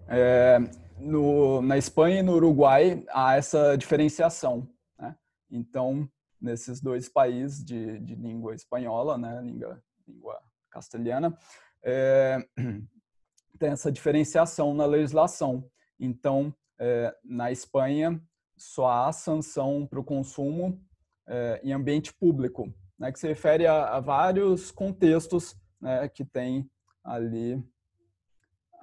é, 0.08 0.58
no, 0.98 1.62
na 1.62 1.76
Espanha 1.76 2.20
e 2.20 2.22
no 2.22 2.34
Uruguai 2.34 3.04
há 3.10 3.36
essa 3.36 3.76
diferenciação. 3.76 4.68
Né? 4.98 5.16
Então, 5.50 6.08
nesses 6.40 6.80
dois 6.80 7.08
países 7.08 7.64
de, 7.64 7.98
de 8.00 8.14
língua 8.14 8.54
espanhola, 8.54 9.18
né, 9.18 9.40
língua, 9.42 9.82
língua 10.06 10.40
castelhana, 10.70 11.36
é, 11.82 12.38
tem 13.58 13.70
essa 13.70 13.90
diferenciação 13.90 14.74
na 14.74 14.86
legislação. 14.86 15.68
Então, 15.98 16.54
é, 16.78 17.14
na 17.24 17.50
Espanha, 17.50 18.20
só 18.56 18.88
há 18.88 19.12
sanção 19.12 19.86
para 19.86 20.00
o 20.00 20.04
consumo 20.04 20.80
é, 21.26 21.60
em 21.62 21.72
ambiente 21.72 22.12
público, 22.12 22.72
né, 22.98 23.12
que 23.12 23.18
se 23.18 23.26
refere 23.26 23.66
a, 23.66 23.96
a 23.96 24.00
vários 24.00 24.70
contextos 24.70 25.56
né, 25.80 26.08
que 26.08 26.24
tem 26.24 26.70
ali 27.04 27.62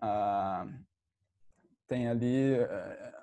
a, 0.01 0.67
tem 1.87 2.07
ali 2.07 2.53
eh, 2.55 3.13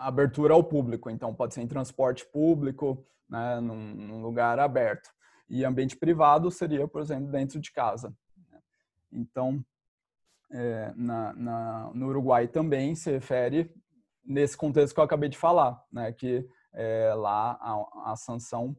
abertura 0.00 0.54
ao 0.54 0.64
público, 0.64 1.10
então 1.10 1.34
pode 1.34 1.54
ser 1.54 1.62
em 1.62 1.68
transporte 1.68 2.26
público, 2.26 3.06
né, 3.28 3.60
num, 3.60 3.94
num 3.94 4.22
lugar 4.22 4.58
aberto. 4.58 5.10
E 5.48 5.64
ambiente 5.64 5.96
privado 5.96 6.50
seria, 6.50 6.88
por 6.88 7.00
exemplo, 7.00 7.30
dentro 7.30 7.60
de 7.60 7.70
casa. 7.72 8.14
Né. 8.50 8.58
Então, 9.12 9.64
é, 10.50 10.92
na, 10.96 11.32
na, 11.34 11.90
no 11.94 12.08
Uruguai 12.08 12.48
também 12.48 12.94
se 12.94 13.10
refere 13.10 13.72
nesse 14.24 14.56
contexto 14.56 14.94
que 14.94 15.00
eu 15.00 15.04
acabei 15.04 15.28
de 15.28 15.36
falar, 15.36 15.82
né, 15.92 16.12
que 16.12 16.48
é, 16.72 17.12
lá 17.14 17.58
a, 17.60 18.12
a, 18.12 18.16
sanção 18.16 18.76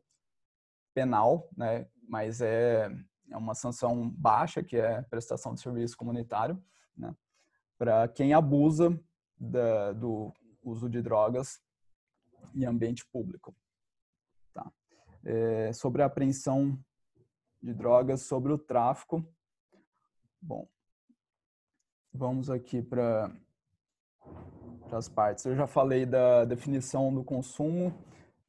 penal, 0.93 1.50
né, 1.55 1.88
mas 2.07 2.41
é, 2.41 2.89
é 3.29 3.38
uma 3.38 3.53
sanção 3.53 4.10
baixa, 4.10 4.63
que 4.63 4.77
é 4.77 5.01
prestação 5.03 5.53
de 5.53 5.62
serviço 5.62 5.95
comunitário, 5.95 6.62
né, 6.98 7.15
para 7.77 8.08
quem 8.08 8.34
abusa 8.34 9.00
da, 9.38 9.91
do 9.94 10.34
uso 10.63 10.89
de 10.89 11.01
drogas 11.01 11.60
em 12.53 12.65
ambiente 12.65 13.05
público. 13.08 13.55
Tá. 14.53 14.72
É, 15.24 15.74
sobre 15.74 16.01
a 16.01 16.05
apreensão 16.05 16.79
de 17.62 17.74
drogas, 17.74 18.24
sobre 18.24 18.53
o 18.53 18.58
tráfico. 18.58 19.25
Bom, 20.41 20.67
vamos 22.13 22.50
aqui 22.50 22.82
para 22.82 23.36
as 24.91 25.10
partes. 25.10 25.46
Eu 25.46 25.55
já 25.55 25.67
falei 25.67 26.05
da 26.05 26.46
definição 26.46 27.13
do 27.13 27.24
consumo 27.24 27.94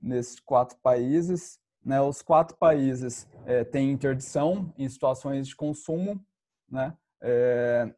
nesses 0.01 0.39
quatro 0.41 0.79
países. 0.79 1.59
Né? 1.85 2.01
Os 2.01 2.23
quatro 2.23 2.57
países 2.57 3.29
é, 3.45 3.65
têm 3.65 3.91
interdição 3.91 4.73
em 4.77 4.89
situações 4.89 5.49
de 5.49 5.57
consumo, 5.57 6.25
né? 6.69 6.97
É, 7.21 7.95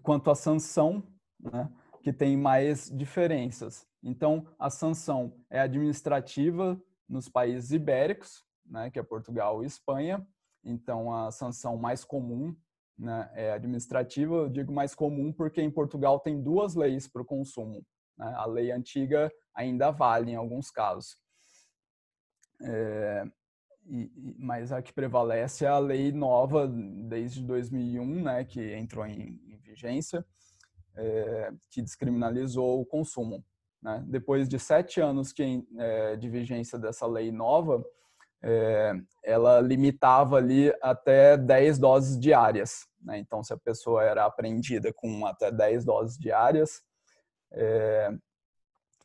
quanto 0.00 0.30
à 0.30 0.34
sanção, 0.34 1.02
né, 1.40 1.70
que 2.02 2.12
tem 2.12 2.36
mais 2.36 2.90
diferenças. 2.90 3.86
Então, 4.02 4.46
a 4.58 4.70
sanção 4.70 5.34
é 5.50 5.60
administrativa 5.60 6.80
nos 7.08 7.28
países 7.28 7.72
ibéricos, 7.72 8.44
né, 8.64 8.90
que 8.90 8.98
é 8.98 9.02
Portugal 9.02 9.62
e 9.62 9.66
Espanha. 9.66 10.26
Então, 10.64 11.12
a 11.12 11.30
sanção 11.30 11.76
mais 11.76 12.04
comum 12.04 12.54
né, 12.98 13.30
é 13.34 13.52
administrativa. 13.52 14.34
Eu 14.34 14.48
digo 14.48 14.72
mais 14.72 14.94
comum 14.94 15.32
porque 15.32 15.60
em 15.60 15.70
Portugal 15.70 16.20
tem 16.20 16.42
duas 16.42 16.74
leis 16.74 17.08
para 17.08 17.22
o 17.22 17.26
consumo. 17.26 17.84
Né? 18.16 18.32
A 18.36 18.46
lei 18.46 18.70
antiga 18.70 19.30
ainda 19.54 19.90
vale 19.90 20.32
em 20.32 20.36
alguns 20.36 20.70
casos. 20.70 21.16
É, 22.62 23.24
e, 23.88 24.10
mas 24.38 24.72
a 24.72 24.82
que 24.82 24.92
prevalece 24.92 25.64
é 25.64 25.68
a 25.68 25.78
lei 25.78 26.10
nova 26.10 26.66
desde 26.66 27.42
2001, 27.42 28.22
né, 28.22 28.44
que 28.44 28.74
entrou 28.74 29.06
em, 29.06 29.38
é, 30.96 31.52
que 31.70 31.82
descriminalizou 31.82 32.80
o 32.80 32.86
consumo. 32.86 33.44
Né? 33.82 34.02
Depois 34.06 34.48
de 34.48 34.58
sete 34.58 35.00
anos 35.00 35.32
que, 35.32 35.62
é, 35.78 36.16
de 36.16 36.28
vigência 36.28 36.78
dessa 36.78 37.06
lei 37.06 37.30
nova, 37.30 37.84
é, 38.42 38.92
ela 39.22 39.60
limitava 39.60 40.36
ali 40.36 40.72
até 40.82 41.36
10 41.36 41.78
doses 41.78 42.18
diárias. 42.18 42.86
Né? 43.00 43.18
Então, 43.18 43.42
se 43.42 43.52
a 43.52 43.58
pessoa 43.58 44.02
era 44.02 44.24
apreendida 44.24 44.92
com 44.92 45.26
até 45.26 45.50
10 45.50 45.84
doses 45.84 46.18
diárias, 46.18 46.82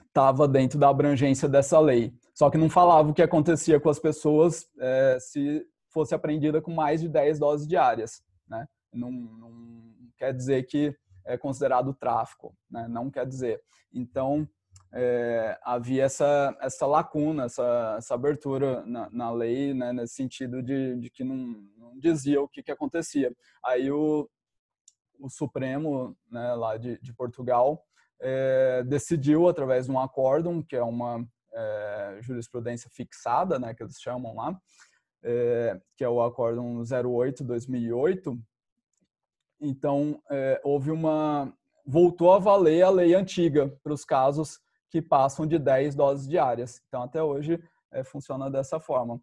estava 0.07 0.47
dentro 0.47 0.77
da 0.77 0.89
abrangência 0.89 1.47
dessa 1.47 1.79
lei. 1.79 2.13
Só 2.33 2.49
que 2.49 2.57
não 2.57 2.69
falava 2.69 3.09
o 3.09 3.13
que 3.13 3.21
acontecia 3.21 3.79
com 3.79 3.89
as 3.89 3.99
pessoas 3.99 4.67
se 5.19 5.65
fosse 5.89 6.13
apreendida 6.15 6.61
com 6.61 6.71
mais 6.71 7.01
de 7.01 7.07
10 7.07 7.39
doses 7.39 7.67
diárias. 7.67 8.21
Né? 8.49 8.67
Não, 8.91 9.11
não 9.11 9.80
quer 10.21 10.33
dizer 10.35 10.67
que 10.67 10.95
é 11.25 11.35
considerado 11.35 11.95
tráfico, 11.95 12.55
né? 12.69 12.87
não 12.87 13.09
quer 13.09 13.25
dizer. 13.25 13.59
Então, 13.91 14.47
é, 14.93 15.57
havia 15.63 16.03
essa, 16.03 16.55
essa 16.61 16.85
lacuna, 16.85 17.45
essa, 17.45 17.95
essa 17.97 18.13
abertura 18.13 18.85
na, 18.85 19.09
na 19.09 19.31
lei, 19.31 19.73
né? 19.73 19.91
nesse 19.91 20.13
sentido 20.13 20.61
de, 20.61 20.95
de 20.97 21.09
que 21.09 21.23
não, 21.23 21.35
não, 21.75 21.97
dizia 21.97 22.39
o 22.39 22.47
que, 22.47 22.61
que 22.61 22.71
acontecia. 22.71 23.35
Aí 23.65 23.91
o, 23.91 24.29
o 25.19 25.27
Supremo, 25.27 26.15
né, 26.29 26.53
lá 26.53 26.77
de, 26.77 26.99
de 27.01 27.13
Portugal, 27.13 27.83
é, 28.19 28.83
decidiu, 28.83 29.49
através 29.49 29.87
de 29.87 29.91
um 29.91 29.99
acórdão, 29.99 30.61
que 30.61 30.75
é 30.75 30.83
uma 30.83 31.25
é, 31.51 32.17
jurisprudência 32.21 32.89
fixada, 32.93 33.57
né, 33.57 33.73
que 33.73 33.81
eles 33.81 33.99
chamam 33.99 34.35
lá, 34.35 34.55
é, 35.23 35.79
que 35.97 36.03
é 36.03 36.09
o 36.09 36.21
acórdão 36.21 36.81
08-2008, 36.81 38.39
então 39.61 40.21
é, 40.29 40.59
houve 40.63 40.91
uma... 40.91 41.53
voltou 41.85 42.33
a 42.33 42.39
valer 42.39 42.81
a 42.81 42.89
lei 42.89 43.13
antiga 43.13 43.69
para 43.83 43.93
os 43.93 44.03
casos 44.03 44.59
que 44.89 45.01
passam 45.01 45.45
de 45.45 45.57
10 45.57 45.95
doses 45.95 46.27
diárias. 46.27 46.81
Então, 46.87 47.03
até 47.03 47.23
hoje, 47.23 47.63
é, 47.91 48.03
funciona 48.03 48.49
dessa 48.49 48.79
forma. 48.79 49.21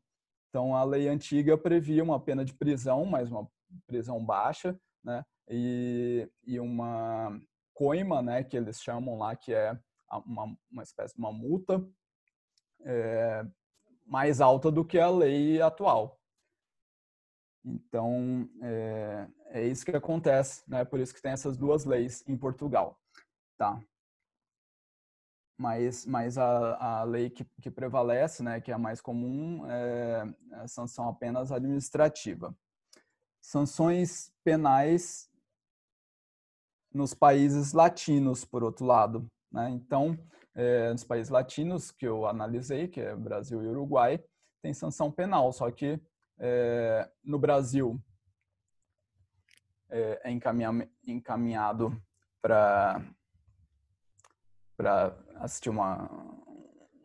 Então, 0.48 0.74
a 0.74 0.82
lei 0.82 1.08
antiga 1.08 1.58
previa 1.58 2.02
uma 2.02 2.18
pena 2.18 2.44
de 2.44 2.54
prisão, 2.54 3.04
mas 3.04 3.30
uma 3.30 3.46
prisão 3.86 4.24
baixa, 4.24 4.78
né? 5.04 5.24
E, 5.50 6.30
e 6.46 6.58
uma 6.58 7.38
coima, 7.74 8.20
né, 8.20 8.42
que 8.42 8.56
eles 8.56 8.80
chamam 8.80 9.18
lá, 9.18 9.36
que 9.36 9.54
é 9.54 9.78
uma, 10.26 10.56
uma 10.70 10.82
espécie 10.82 11.14
de 11.14 11.20
uma 11.20 11.32
multa 11.32 11.86
é, 12.84 13.46
mais 14.04 14.40
alta 14.40 14.70
do 14.70 14.84
que 14.84 14.98
a 14.98 15.08
lei 15.08 15.60
atual. 15.62 16.17
Então, 17.68 18.48
é, 18.62 19.28
é, 19.50 19.66
isso 19.66 19.84
que 19.84 19.90
acontece, 19.90 20.62
né? 20.66 20.84
Por 20.84 20.98
isso 21.00 21.14
que 21.14 21.20
tem 21.20 21.32
essas 21.32 21.56
duas 21.56 21.84
leis 21.84 22.24
em 22.26 22.36
Portugal, 22.36 22.98
tá? 23.58 23.78
Mas, 25.60 26.06
mas 26.06 26.38
a, 26.38 27.00
a 27.00 27.04
lei 27.04 27.28
que, 27.28 27.44
que 27.60 27.70
prevalece, 27.70 28.42
né, 28.44 28.60
que 28.60 28.70
é 28.70 28.74
a 28.74 28.78
mais 28.78 29.00
comum, 29.00 29.66
é 29.66 30.22
a 30.52 30.68
sanção 30.68 31.08
apenas 31.08 31.50
administrativa. 31.50 32.56
Sanções 33.40 34.32
penais 34.44 35.28
nos 36.94 37.12
países 37.12 37.72
latinos, 37.72 38.44
por 38.44 38.62
outro 38.62 38.86
lado. 38.86 39.26
Né? 39.50 39.70
Então, 39.70 40.16
é, 40.54 40.92
nos 40.92 41.02
países 41.02 41.28
latinos 41.28 41.90
que 41.90 42.06
eu 42.06 42.24
analisei, 42.26 42.86
que 42.86 43.00
é 43.00 43.16
Brasil 43.16 43.62
e 43.62 43.66
Uruguai, 43.66 44.22
tem 44.62 44.72
sanção 44.72 45.10
penal, 45.10 45.52
só 45.52 45.70
que 45.72 46.00
é, 46.38 47.08
no 47.24 47.38
Brasil 47.38 48.00
é, 49.90 50.20
é 50.24 50.30
encaminhado 51.06 52.00
para 52.40 53.02
para 54.76 55.12
assistir 55.40 55.70
uma, 55.70 56.08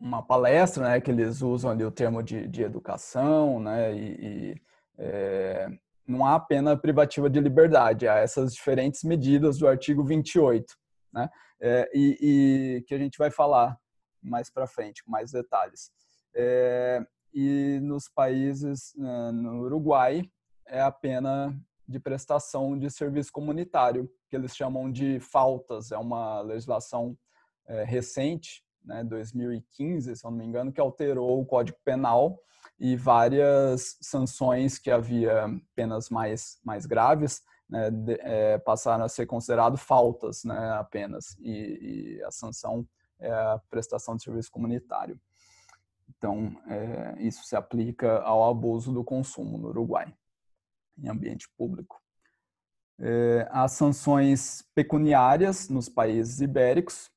uma 0.00 0.22
palestra, 0.24 0.90
né, 0.90 1.00
que 1.00 1.10
eles 1.10 1.42
usam 1.42 1.72
ali 1.72 1.84
o 1.84 1.90
termo 1.90 2.22
de, 2.22 2.46
de 2.46 2.62
educação, 2.62 3.58
né, 3.58 3.92
e, 3.92 4.52
e 4.52 4.62
é, 4.96 5.68
não 6.06 6.24
há 6.24 6.38
pena 6.38 6.76
privativa 6.76 7.28
de 7.28 7.40
liberdade, 7.40 8.06
há 8.06 8.14
essas 8.18 8.54
diferentes 8.54 9.02
medidas 9.02 9.58
do 9.58 9.66
artigo 9.66 10.04
28, 10.04 10.72
né, 11.12 11.28
é, 11.60 11.90
e, 11.92 12.18
e, 12.20 12.82
que 12.82 12.94
a 12.94 12.98
gente 12.98 13.18
vai 13.18 13.30
falar 13.30 13.76
mais 14.22 14.48
para 14.48 14.68
frente, 14.68 15.02
com 15.02 15.10
mais 15.10 15.32
detalhes. 15.32 15.90
É, 16.32 17.04
e 17.34 17.80
nos 17.82 18.08
países, 18.08 18.94
né, 18.96 19.32
no 19.32 19.62
Uruguai, 19.62 20.22
é 20.66 20.80
a 20.80 20.92
pena 20.92 21.54
de 21.86 21.98
prestação 21.98 22.78
de 22.78 22.88
serviço 22.90 23.32
comunitário, 23.32 24.08
que 24.30 24.36
eles 24.36 24.56
chamam 24.56 24.90
de 24.90 25.18
faltas, 25.20 25.92
é 25.92 25.98
uma 25.98 26.40
legislação 26.40 27.18
é, 27.66 27.84
recente, 27.84 28.62
né, 28.84 29.02
2015, 29.02 30.14
se 30.14 30.24
eu 30.24 30.30
não 30.30 30.38
me 30.38 30.44
engano, 30.44 30.72
que 30.72 30.80
alterou 30.80 31.40
o 31.40 31.46
Código 31.46 31.78
Penal 31.84 32.38
e 32.78 32.96
várias 32.96 33.96
sanções 34.00 34.78
que 34.78 34.90
havia 34.90 35.46
penas 35.74 36.08
mais, 36.08 36.58
mais 36.64 36.86
graves 36.86 37.42
né, 37.68 37.90
de, 37.90 38.18
é, 38.20 38.58
passaram 38.58 39.04
a 39.04 39.08
ser 39.08 39.26
consideradas 39.26 39.80
faltas 39.80 40.44
né, 40.44 40.72
apenas, 40.72 41.36
e, 41.40 42.18
e, 42.18 42.22
a 42.24 42.30
sanção 42.30 42.86
é 43.18 43.30
a 43.30 43.60
prestação 43.70 44.16
de 44.16 44.22
serviço 44.22 44.50
comunitário. 44.50 45.18
Então, 46.16 46.56
é, 46.66 47.16
isso 47.18 47.44
se 47.44 47.54
aplica 47.54 48.18
ao 48.20 48.48
abuso 48.48 48.92
do 48.92 49.04
consumo 49.04 49.58
no 49.58 49.68
Uruguai, 49.68 50.14
em 50.98 51.08
ambiente 51.08 51.48
público. 51.56 52.00
É, 52.98 53.48
as 53.50 53.72
sanções 53.72 54.62
pecuniárias 54.74 55.68
nos 55.68 55.88
países 55.88 56.40
ibéricos, 56.40 57.10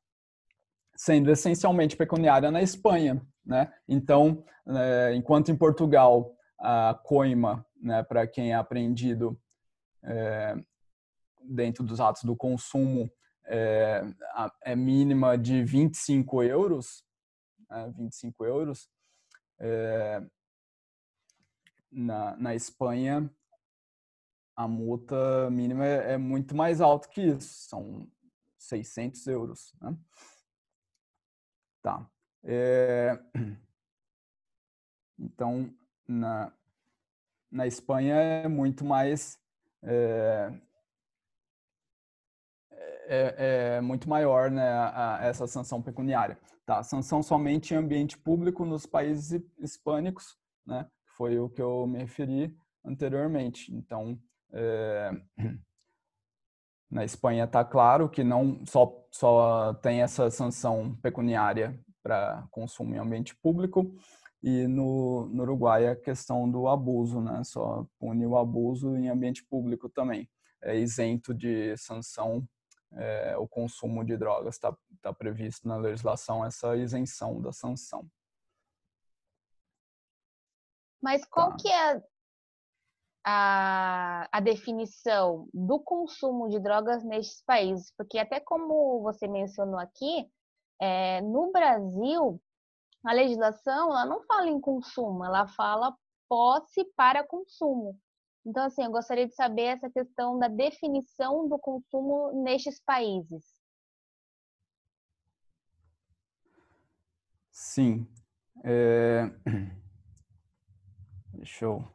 sendo 0.96 1.32
essencialmente 1.32 1.96
pecuniária 1.96 2.50
na 2.52 2.62
Espanha. 2.62 3.22
Né? 3.46 3.72
Então, 3.88 4.44
é, 4.68 5.14
enquanto 5.16 5.52
em 5.52 5.56
Portugal 5.56 6.36
a 6.60 7.00
coima, 7.04 7.66
né, 7.80 8.04
para 8.04 8.26
quem 8.26 8.52
é 8.52 8.56
apreendido 8.56 9.40
é, 10.04 10.56
dentro 11.42 11.84
dos 11.84 12.00
atos 12.00 12.24
do 12.24 12.36
consumo, 12.36 13.10
é, 13.46 14.04
é 14.64 14.76
mínima 14.76 15.38
de 15.38 15.64
25 15.64 16.44
euros, 16.44 17.04
né, 17.70 17.94
25 17.98 18.46
euros. 18.46 18.90
É, 19.60 20.22
na, 21.92 22.36
na 22.38 22.56
Espanha, 22.56 23.30
a 24.56 24.68
multa 24.68 25.50
mínima 25.50 25.86
é, 25.86 26.14
é 26.14 26.18
muito 26.18 26.56
mais 26.56 26.82
alta 26.82 27.08
que 27.08 27.22
isso, 27.22 27.68
são 27.70 28.08
600 28.58 29.28
euros. 29.28 29.74
Né? 29.82 29.98
Tá. 31.82 32.10
É... 32.44 33.20
Então, 35.20 35.74
na, 36.08 36.54
na 37.50 37.66
Espanha 37.66 38.14
é 38.14 38.48
muito 38.48 38.86
mais 38.86 39.40
é, 39.82 40.54
é, 43.08 43.76
é, 43.78 43.82
muito 43.82 44.10
maior 44.10 44.52
né, 44.52 44.68
a, 44.68 45.18
a 45.18 45.26
essa 45.26 45.48
sanção 45.48 45.82
pecuniária. 45.82 46.38
Tá, 46.68 46.84
sanção 46.84 47.24
somente 47.24 47.74
em 47.74 47.78
ambiente 47.78 48.18
público 48.18 48.66
nos 48.66 48.86
países 48.86 49.42
hispânicos, 49.58 50.38
né, 50.66 50.86
foi 51.16 51.40
o 51.40 51.50
que 51.50 51.62
eu 51.62 51.88
me 51.88 52.00
referi 52.00 52.54
anteriormente. 52.84 53.74
Então, 53.74 54.20
é, 54.52 55.12
na 56.92 57.06
Espanha 57.06 57.46
está 57.46 57.64
claro 57.64 58.10
que 58.10 58.22
não 58.22 58.66
só, 58.66 59.08
só 59.10 59.76
tem 59.76 60.02
essa 60.02 60.30
sanção 60.30 60.94
pecuniária 61.02 61.80
para 62.04 62.46
consumo 62.52 62.94
em 62.94 62.98
ambiente 62.98 63.34
público 63.34 63.96
e 64.44 64.68
no, 64.68 65.26
no 65.28 65.44
Uruguai 65.44 65.88
a 65.88 65.96
questão 65.96 66.52
do 66.52 66.68
abuso, 66.68 67.22
né? 67.22 67.46
Só 67.46 67.88
pune 67.98 68.26
o 68.26 68.38
abuso 68.38 68.94
em 68.98 69.08
ambiente 69.08 69.42
público 69.42 69.88
também. 69.88 70.30
É 70.62 70.78
isento 70.78 71.34
de 71.34 71.78
sanção 71.78 72.46
é, 72.94 73.38
o 73.38 73.48
consumo 73.48 74.04
de 74.04 74.18
drogas. 74.18 74.56
Está 74.56 74.76
tá 75.02 75.14
previsto 75.14 75.68
na 75.68 75.78
legislação 75.78 76.46
essa 76.46 76.76
isenção 76.76 77.42
da 77.42 77.52
sanção. 77.52 78.10
Mas 81.02 81.26
qual 81.26 81.52
tá. 81.52 81.58
que 81.58 81.70
é 81.70 82.04
a, 83.24 84.28
a 84.32 84.40
definição 84.40 85.48
do 85.54 85.80
consumo 85.80 86.50
de 86.50 86.60
drogas 86.60 87.04
nestes 87.04 87.42
países? 87.44 87.92
Porque 87.98 88.18
até 88.18 88.40
como 88.40 89.02
você 89.02 89.28
mencionou 89.28 89.80
aqui, 89.80 90.30
é, 90.80 91.22
no 91.22 91.52
Brasil, 91.52 92.42
a 93.06 93.14
legislação 93.14 93.92
ela 93.92 94.06
não 94.06 94.22
fala 94.24 94.48
em 94.48 94.60
consumo, 94.60 95.24
ela 95.24 95.48
fala 95.48 95.96
posse 96.28 96.84
para 96.96 97.26
consumo. 97.26 98.00
Então, 98.48 98.64
assim, 98.64 98.82
eu 98.82 98.92
gostaria 98.92 99.28
de 99.28 99.36
saber 99.36 99.64
essa 99.64 99.90
questão 99.90 100.40
da 100.40 100.48
definição 100.48 101.50
do 101.50 101.60
consumo 101.60 102.32
nestes 102.46 102.80
países. 102.80 103.44
Sim. 107.52 108.08
É... 108.64 109.30
Deixa 111.36 111.66
eu 111.66 111.86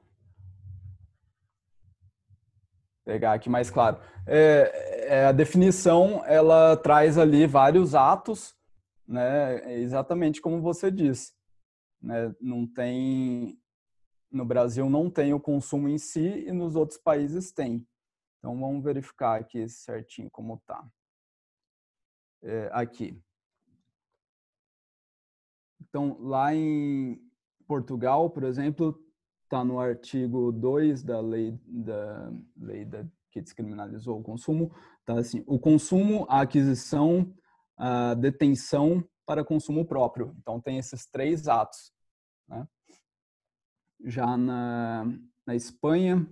pegar 3.03 3.33
aqui 3.33 3.49
mais 3.49 3.71
claro. 3.71 3.99
É, 4.27 5.07
é, 5.09 5.25
a 5.25 5.33
definição 5.33 6.23
ela 6.27 6.77
traz 6.77 7.17
ali 7.17 7.47
vários 7.47 7.95
atos, 7.95 8.55
né? 9.09 9.73
Exatamente 9.81 10.41
como 10.43 10.61
você 10.61 10.91
disse, 10.91 11.33
né? 12.01 12.35
Não 12.43 12.67
tem 12.67 13.59
no 14.33 14.45
Brasil 14.45 14.89
não 14.89 15.11
tem 15.11 15.35
o 15.35 15.41
consumo 15.41 15.89
em 15.89 15.99
si 15.99 16.47
e 16.47 16.53
nos 16.53 16.75
outros 16.75 16.99
países 16.99 17.53
tem. 17.53 17.87
Então 18.39 18.59
vamos 18.59 18.83
verificar 18.83 19.39
aqui 19.39 19.69
certinho 19.69 20.31
como 20.31 20.61
tá. 20.67 20.85
É, 22.43 22.69
aqui. 22.73 23.23
Então, 25.93 26.17
lá 26.21 26.55
em 26.55 27.21
Portugal, 27.69 28.31
por 28.31 28.45
exemplo, 28.45 28.99
está 29.45 29.63
no 29.63 29.79
artigo 29.79 30.51
2 30.51 31.03
da 31.03 31.21
lei, 31.21 31.53
da 31.67 32.33
lei 32.57 32.85
da, 32.85 33.07
que 33.31 33.43
descriminalizou 33.43 34.19
o 34.19 34.23
consumo, 34.23 34.75
tá 35.05 35.19
assim, 35.19 35.45
o 35.47 35.59
consumo, 35.59 36.27
a 36.31 36.41
aquisição, 36.41 37.33
a 37.77 38.15
detenção 38.15 39.07
para 39.27 39.45
consumo 39.45 39.85
próprio. 39.85 40.35
Então, 40.39 40.61
tem 40.61 40.79
esses 40.79 41.05
três 41.07 41.47
atos. 41.47 41.93
Né? 42.49 42.67
Já 44.05 44.37
na, 44.37 45.05
na 45.47 45.55
Espanha, 45.55 46.27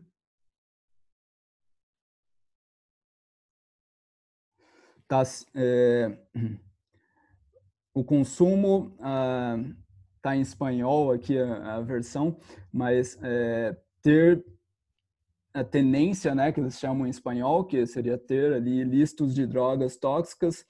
tá, 5.07 5.23
é, 5.55 6.19
o 7.95 8.05
consumo 8.05 8.93
está 8.97 10.31
ah, 10.31 10.37
em 10.37 10.41
espanhol 10.41 11.13
aqui 11.13 11.39
a, 11.39 11.77
a 11.77 11.81
versão, 11.81 12.37
mas 12.73 13.19
é, 13.23 13.77
ter 14.03 14.45
a 15.53 15.65
tenência, 15.65 16.35
né, 16.35 16.53
que 16.53 16.61
eles 16.61 16.79
chamam 16.79 17.07
em 17.07 17.11
espanhol, 17.11 17.65
que 17.65 17.85
seria 17.87 18.17
ter 18.17 18.53
ali 18.53 18.85
listos 18.85 19.35
de 19.35 19.47
drogas 19.47 19.97
tóxicas, 19.97 20.65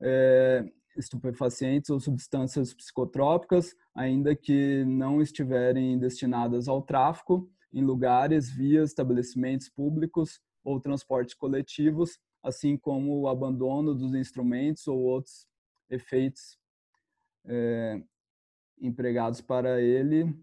é, 0.00 0.64
estupefacientes 0.96 1.90
ou 1.90 2.00
substâncias 2.00 2.74
psicotrópicas, 2.74 3.74
ainda 3.94 4.34
que 4.34 4.84
não 4.84 5.20
estiverem 5.20 5.98
destinadas 5.98 6.68
ao 6.68 6.82
tráfico, 6.82 7.48
em 7.72 7.82
lugares, 7.82 8.50
vias, 8.50 8.90
estabelecimentos 8.90 9.68
públicos 9.68 10.40
ou 10.64 10.80
transportes 10.80 11.34
coletivos, 11.34 12.18
assim 12.42 12.76
como 12.76 13.20
o 13.20 13.28
abandono 13.28 13.94
dos 13.94 14.14
instrumentos 14.14 14.86
ou 14.88 14.98
outros 14.98 15.46
efeitos 15.88 16.58
é, 17.44 18.02
empregados 18.80 19.40
para 19.40 19.80
ele 19.80 20.34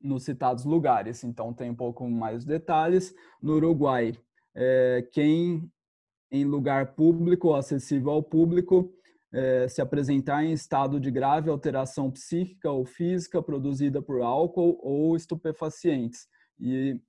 nos 0.00 0.24
citados 0.24 0.64
lugares. 0.64 1.22
Então, 1.22 1.52
tem 1.52 1.70
um 1.70 1.74
pouco 1.74 2.08
mais 2.08 2.44
detalhes. 2.44 3.14
No 3.40 3.54
Uruguai, 3.54 4.16
é, 4.54 5.06
quem 5.12 5.70
em 6.30 6.44
lugar 6.44 6.94
público 6.94 7.48
ou 7.48 7.56
acessível 7.56 8.10
ao 8.10 8.22
público 8.22 8.92
é, 9.32 9.66
se 9.66 9.80
apresentar 9.80 10.44
em 10.44 10.52
estado 10.52 11.00
de 11.00 11.10
grave 11.10 11.48
alteração 11.48 12.10
psíquica 12.10 12.70
ou 12.70 12.84
física 12.84 13.42
produzida 13.42 14.02
por 14.02 14.20
álcool 14.20 14.78
ou 14.82 15.16
estupefacientes, 15.16 16.28
e 16.60 17.00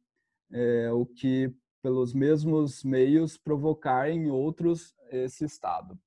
é, 0.52 0.92
o 0.92 1.06
que, 1.06 1.54
pelos 1.82 2.14
mesmos 2.14 2.84
meios, 2.84 3.38
provocar 3.38 4.10
em 4.10 4.32
outros 4.32 4.96
esse 5.12 5.44
estado. 5.44 6.00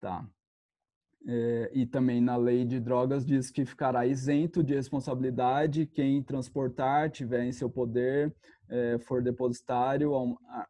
Tá. 0.00 0.28
É, 1.24 1.70
e 1.72 1.86
também 1.86 2.20
na 2.20 2.36
lei 2.36 2.64
de 2.64 2.80
drogas 2.80 3.24
diz 3.24 3.48
que 3.48 3.64
ficará 3.64 4.04
isento 4.04 4.62
de 4.62 4.74
responsabilidade 4.74 5.86
quem 5.86 6.20
transportar, 6.20 7.10
tiver 7.10 7.44
em 7.44 7.52
seu 7.52 7.70
poder, 7.70 8.34
é, 8.68 8.98
for 8.98 9.22
depositário, 9.22 10.12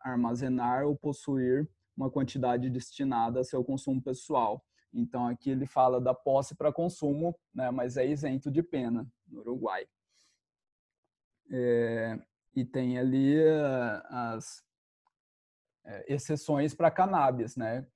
armazenar 0.01 0.85
ou 0.85 0.95
possuir 0.95 1.67
uma 1.96 2.11
quantidade 2.11 2.70
destinada 2.70 3.40
a 3.40 3.44
seu 3.44 3.64
consumo 3.64 4.02
pessoal. 4.02 4.64
Então 4.92 5.26
aqui 5.26 5.50
ele 5.50 5.66
fala 5.66 6.00
da 6.00 6.14
posse 6.14 6.55
para 6.55 6.72
consumo, 6.72 7.35
né, 7.55 7.70
mas 7.70 7.96
é 7.96 8.07
isento 8.07 8.50
de 8.50 8.62
pena 8.62 9.07
no 9.26 9.40
Uruguai. 9.40 9.87
É, 11.50 12.18
e 12.55 12.64
tem 12.64 12.98
ali 12.98 13.38
uh, 13.38 14.02
as 14.11 14.62
é, 15.85 16.14
exceções 16.14 16.74
para 16.74 16.90
cannabis, 16.90 17.57
né, 17.57 17.87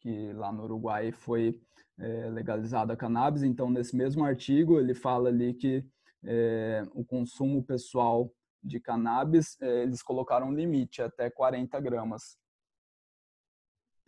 que 0.00 0.32
lá 0.32 0.50
no 0.52 0.64
Uruguai 0.64 1.12
foi 1.12 1.60
é, 1.98 2.30
legalizada 2.30 2.92
a 2.92 2.96
cannabis. 2.96 3.42
Então, 3.42 3.70
nesse 3.70 3.96
mesmo 3.96 4.24
artigo, 4.24 4.78
ele 4.78 4.94
fala 4.94 5.28
ali 5.28 5.54
que 5.54 5.84
é, 6.24 6.82
o 6.92 7.04
consumo 7.04 7.62
pessoal 7.62 8.32
de 8.62 8.80
cannabis, 8.80 9.56
eles 9.60 10.02
colocaram 10.02 10.48
um 10.48 10.54
limite 10.54 11.00
até 11.00 11.30
40 11.30 11.78
gramas. 11.80 12.36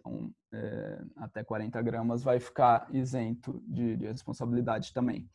Então, 0.09 0.31
é, 0.53 1.03
até 1.17 1.45
40 1.45 1.81
gramas 1.83 2.23
vai 2.23 2.41
ficar 2.41 2.89
isento 2.91 3.63
de, 3.67 3.97
de 3.97 4.07
responsabilidade 4.07 4.93
também. 4.95 5.29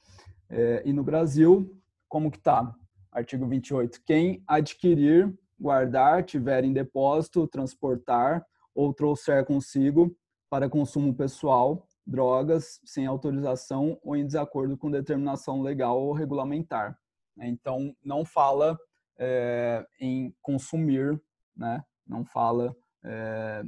É, 0.49 0.81
e 0.85 0.91
no 0.91 1.03
Brasil, 1.03 1.79
como 2.09 2.31
que 2.31 2.39
tá? 2.39 2.75
Artigo 3.11 3.45
28. 3.47 4.01
Quem 4.03 4.43
adquirir, 4.47 5.31
guardar, 5.59 6.23
tiver 6.23 6.63
em 6.63 6.73
depósito, 6.73 7.47
transportar 7.47 8.43
ou 8.73 8.93
trouxer 8.93 9.45
consigo 9.45 10.15
para 10.49 10.69
consumo 10.69 11.13
pessoal 11.13 11.87
drogas 12.05 12.81
sem 12.83 13.05
autorização 13.05 13.97
ou 14.03 14.15
em 14.15 14.25
desacordo 14.25 14.75
com 14.75 14.91
determinação 14.91 15.61
legal 15.61 16.01
ou 16.01 16.11
regulamentar. 16.11 16.97
Né? 17.37 17.47
Então, 17.47 17.95
não 18.03 18.25
fala 18.25 18.77
é, 19.17 19.85
em 20.01 20.35
consumir, 20.41 21.21
né? 21.55 21.83
não 22.05 22.25
fala 22.25 22.75
é, 23.05 23.63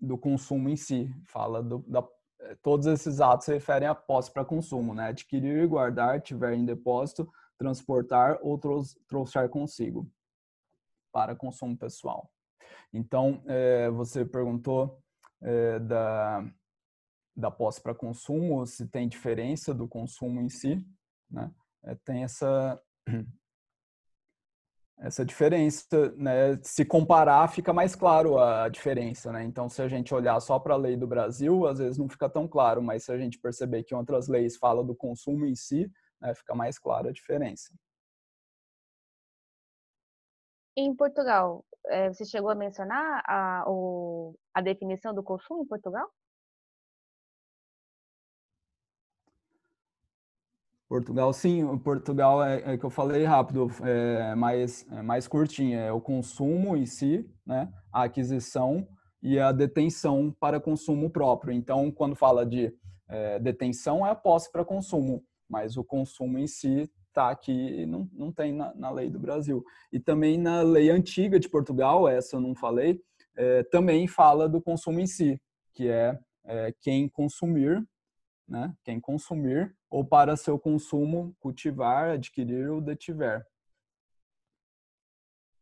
do 0.00 0.16
consumo 0.16 0.68
em 0.68 0.76
si, 0.76 1.12
fala 1.26 1.62
do, 1.62 1.84
da, 1.86 2.06
eh, 2.40 2.56
todos 2.62 2.86
esses 2.86 3.20
atos 3.20 3.46
se 3.46 3.52
referem 3.52 3.88
a 3.88 3.94
posse 3.94 4.32
para 4.32 4.44
consumo, 4.44 4.94
né? 4.94 5.08
adquirir, 5.08 5.66
guardar, 5.66 6.20
tiver 6.20 6.54
em 6.54 6.64
depósito, 6.64 7.30
transportar 7.56 8.38
ou 8.42 8.58
trouxer 9.08 9.48
consigo 9.48 10.10
para 11.12 11.34
consumo 11.34 11.76
pessoal. 11.76 12.30
Então, 12.92 13.42
é, 13.46 13.90
você 13.90 14.24
perguntou 14.24 15.02
é, 15.42 15.78
da, 15.80 16.44
da 17.36 17.50
posse 17.50 17.80
para 17.80 17.94
consumo, 17.94 18.66
se 18.66 18.86
tem 18.86 19.08
diferença 19.08 19.74
do 19.74 19.88
consumo 19.88 20.40
em 20.40 20.48
si, 20.48 20.84
né? 21.30 21.50
É, 21.84 21.94
tem 21.94 22.24
essa 22.24 22.80
essa 25.00 25.24
diferença, 25.24 25.86
né? 26.16 26.58
Se 26.62 26.84
comparar, 26.84 27.48
fica 27.48 27.72
mais 27.72 27.94
claro 27.94 28.38
a 28.38 28.68
diferença, 28.68 29.30
né? 29.32 29.44
Então, 29.44 29.68
se 29.68 29.80
a 29.80 29.88
gente 29.88 30.12
olhar 30.14 30.38
só 30.40 30.58
para 30.58 30.74
a 30.74 30.76
lei 30.76 30.96
do 30.96 31.06
Brasil, 31.06 31.66
às 31.66 31.78
vezes 31.78 31.98
não 31.98 32.08
fica 32.08 32.28
tão 32.28 32.48
claro, 32.48 32.82
mas 32.82 33.04
se 33.04 33.12
a 33.12 33.18
gente 33.18 33.38
perceber 33.38 33.84
que 33.84 33.94
outras 33.94 34.28
leis 34.28 34.56
falam 34.56 34.84
do 34.84 34.94
consumo 34.94 35.46
em 35.46 35.54
si, 35.54 35.90
né, 36.20 36.34
fica 36.34 36.54
mais 36.54 36.78
clara 36.78 37.10
a 37.10 37.12
diferença. 37.12 37.72
Em 40.76 40.94
Portugal, 40.94 41.64
eh, 41.86 42.12
você 42.12 42.24
chegou 42.24 42.50
a 42.50 42.54
mencionar 42.54 43.22
a, 43.26 43.64
a 44.54 44.60
definição 44.60 45.14
do 45.14 45.22
consumo 45.22 45.62
em 45.62 45.66
Portugal? 45.66 46.08
Portugal, 50.88 51.32
sim, 51.34 51.78
Portugal 51.78 52.42
é, 52.42 52.72
é, 52.72 52.78
que 52.78 52.84
eu 52.84 52.90
falei 52.90 53.22
rápido, 53.22 53.70
é 53.82 54.34
mais, 54.34 54.86
é 54.90 55.02
mais 55.02 55.28
curtinho, 55.28 55.78
é 55.78 55.92
o 55.92 56.00
consumo 56.00 56.76
em 56.76 56.86
si, 56.86 57.28
né, 57.46 57.70
a 57.92 58.04
aquisição 58.04 58.88
e 59.22 59.38
a 59.38 59.52
detenção 59.52 60.34
para 60.40 60.58
consumo 60.58 61.10
próprio. 61.10 61.52
Então, 61.52 61.90
quando 61.90 62.16
fala 62.16 62.46
de 62.46 62.72
é, 63.06 63.38
detenção, 63.38 64.06
é 64.06 64.10
a 64.10 64.14
posse 64.14 64.50
para 64.50 64.64
consumo, 64.64 65.22
mas 65.46 65.76
o 65.76 65.84
consumo 65.84 66.38
em 66.38 66.46
si 66.46 66.90
está 67.08 67.28
aqui 67.28 67.84
não, 67.84 68.08
não 68.12 68.32
tem 68.32 68.54
na, 68.54 68.74
na, 68.74 68.90
lei 68.90 69.10
do 69.10 69.18
Brasil. 69.18 69.62
E 69.92 70.00
também 70.00 70.38
na 70.38 70.62
lei 70.62 70.88
antiga 70.88 71.38
de 71.38 71.50
Portugal, 71.50 72.08
essa 72.08 72.36
eu 72.36 72.40
não 72.40 72.54
falei, 72.54 72.98
é, 73.36 73.62
também 73.64 74.06
fala 74.06 74.48
do 74.48 74.60
consumo 74.60 75.00
em 75.00 75.06
si, 75.06 75.38
que 75.74 75.88
é, 75.88 76.18
é 76.46 76.74
quem 76.80 77.10
consumir, 77.10 77.86
né, 78.48 78.72
quem 78.84 78.98
consumir 78.98 79.76
ou 79.90 80.04
para 80.04 80.36
seu 80.36 80.58
consumo 80.58 81.34
cultivar, 81.40 82.10
adquirir 82.10 82.70
ou 82.70 82.80
detiver. 82.80 83.46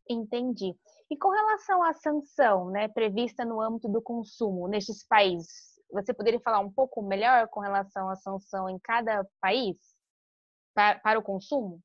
Entendi. 0.08 0.74
E 1.10 1.16
com 1.16 1.30
relação 1.30 1.82
à 1.82 1.92
sanção, 1.94 2.70
né, 2.70 2.88
prevista 2.88 3.44
no 3.44 3.60
âmbito 3.60 3.88
do 3.88 4.02
consumo 4.02 4.68
nestes 4.68 5.04
países, 5.06 5.76
você 5.90 6.12
poderia 6.12 6.40
falar 6.40 6.60
um 6.60 6.70
pouco 6.70 7.02
melhor 7.02 7.48
com 7.48 7.60
relação 7.60 8.08
à 8.08 8.16
sanção 8.16 8.68
em 8.68 8.78
cada 8.78 9.24
país 9.40 9.76
para, 10.74 10.98
para 10.98 11.18
o 11.18 11.22
consumo? 11.22 11.80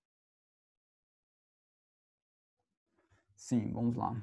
Sim, 3.36 3.72
vamos 3.72 3.96
lá. 3.96 4.16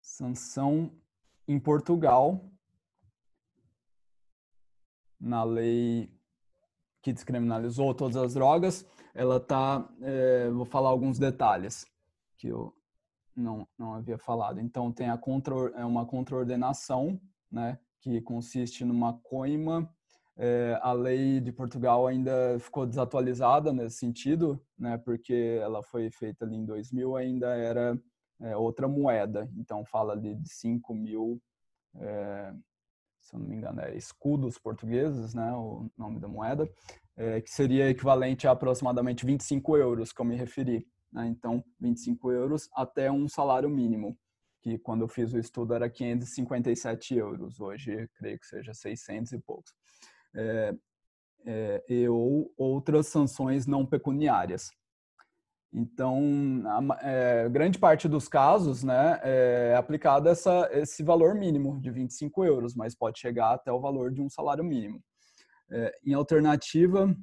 Sanção 0.00 0.90
em 1.46 1.58
Portugal, 1.58 2.44
na 5.20 5.44
lei 5.44 6.10
que 7.02 7.12
descriminalizou 7.12 7.94
todas 7.94 8.16
as 8.16 8.34
drogas, 8.34 8.86
ela 9.14 9.38
tá, 9.40 9.88
é, 10.00 10.50
vou 10.50 10.64
falar 10.64 10.88
alguns 10.88 11.18
detalhes 11.18 11.84
que 12.38 12.48
eu 12.48 12.74
não, 13.36 13.66
não 13.78 13.94
havia 13.94 14.18
falado. 14.18 14.60
Então 14.60 14.92
tem 14.92 15.08
a 15.08 15.18
contra, 15.18 15.54
é 15.74 15.84
uma 15.84 16.06
contraordenação, 16.06 17.20
né, 17.50 17.78
que 18.00 18.20
consiste 18.20 18.84
numa 18.84 19.14
coima. 19.20 19.88
É, 20.36 20.78
a 20.82 20.92
lei 20.92 21.40
de 21.40 21.52
Portugal 21.52 22.06
ainda 22.06 22.58
ficou 22.58 22.86
desatualizada 22.86 23.72
nesse 23.72 23.98
sentido, 23.98 24.60
né, 24.78 24.96
porque 24.98 25.58
ela 25.60 25.82
foi 25.82 26.10
feita 26.10 26.44
ali 26.44 26.56
em 26.56 26.64
2000, 26.64 27.16
ainda 27.16 27.54
era 27.54 28.00
é, 28.42 28.56
outra 28.56 28.88
moeda. 28.88 29.48
Então, 29.56 29.84
fala 29.84 30.12
ali 30.12 30.34
de 30.34 30.48
5 30.48 30.94
mil, 30.94 31.40
é, 31.96 32.52
se 33.20 33.34
eu 33.34 33.40
não 33.40 33.48
me 33.48 33.56
engano, 33.56 33.80
é 33.80 33.96
escudos 33.96 34.58
portugueses, 34.58 35.34
né, 35.34 35.52
o 35.52 35.90
nome 35.96 36.20
da 36.20 36.28
moeda, 36.28 36.68
é, 37.16 37.40
que 37.40 37.50
seria 37.50 37.88
equivalente 37.88 38.46
a 38.46 38.52
aproximadamente 38.52 39.24
25 39.24 39.76
euros, 39.76 40.12
que 40.12 40.20
eu 40.20 40.24
me 40.24 40.36
referi. 40.36 40.86
Né? 41.12 41.26
Então, 41.26 41.64
25 41.80 42.32
euros 42.32 42.68
até 42.74 43.10
um 43.10 43.28
salário 43.28 43.68
mínimo, 43.68 44.18
que 44.60 44.78
quando 44.78 45.02
eu 45.02 45.08
fiz 45.08 45.32
o 45.32 45.38
estudo 45.38 45.74
era 45.74 45.90
557 45.90 47.16
euros, 47.16 47.60
hoje 47.60 48.08
creio 48.14 48.38
que 48.38 48.46
seja 48.46 48.72
600 48.72 49.32
e 49.32 49.38
poucos. 49.38 49.74
É, 50.34 50.74
é, 51.44 51.84
e 51.88 52.08
ou 52.08 52.52
outras 52.56 53.08
sanções 53.08 53.66
não 53.66 53.84
pecuniárias. 53.84 54.70
Então, 55.74 56.20
a 56.66 56.98
é, 57.00 57.48
grande 57.48 57.78
parte 57.78 58.06
dos 58.06 58.28
casos 58.28 58.84
né, 58.84 59.18
é 59.22 59.74
aplicado 59.74 60.28
essa, 60.28 60.68
esse 60.72 61.02
valor 61.02 61.34
mínimo 61.34 61.80
de 61.80 61.90
25 61.90 62.44
euros, 62.44 62.74
mas 62.74 62.94
pode 62.94 63.18
chegar 63.18 63.54
até 63.54 63.72
o 63.72 63.80
valor 63.80 64.12
de 64.12 64.20
um 64.20 64.28
salário 64.28 64.62
mínimo. 64.62 65.02
É, 65.70 65.98
em 66.04 66.12
alternativa, 66.12 67.16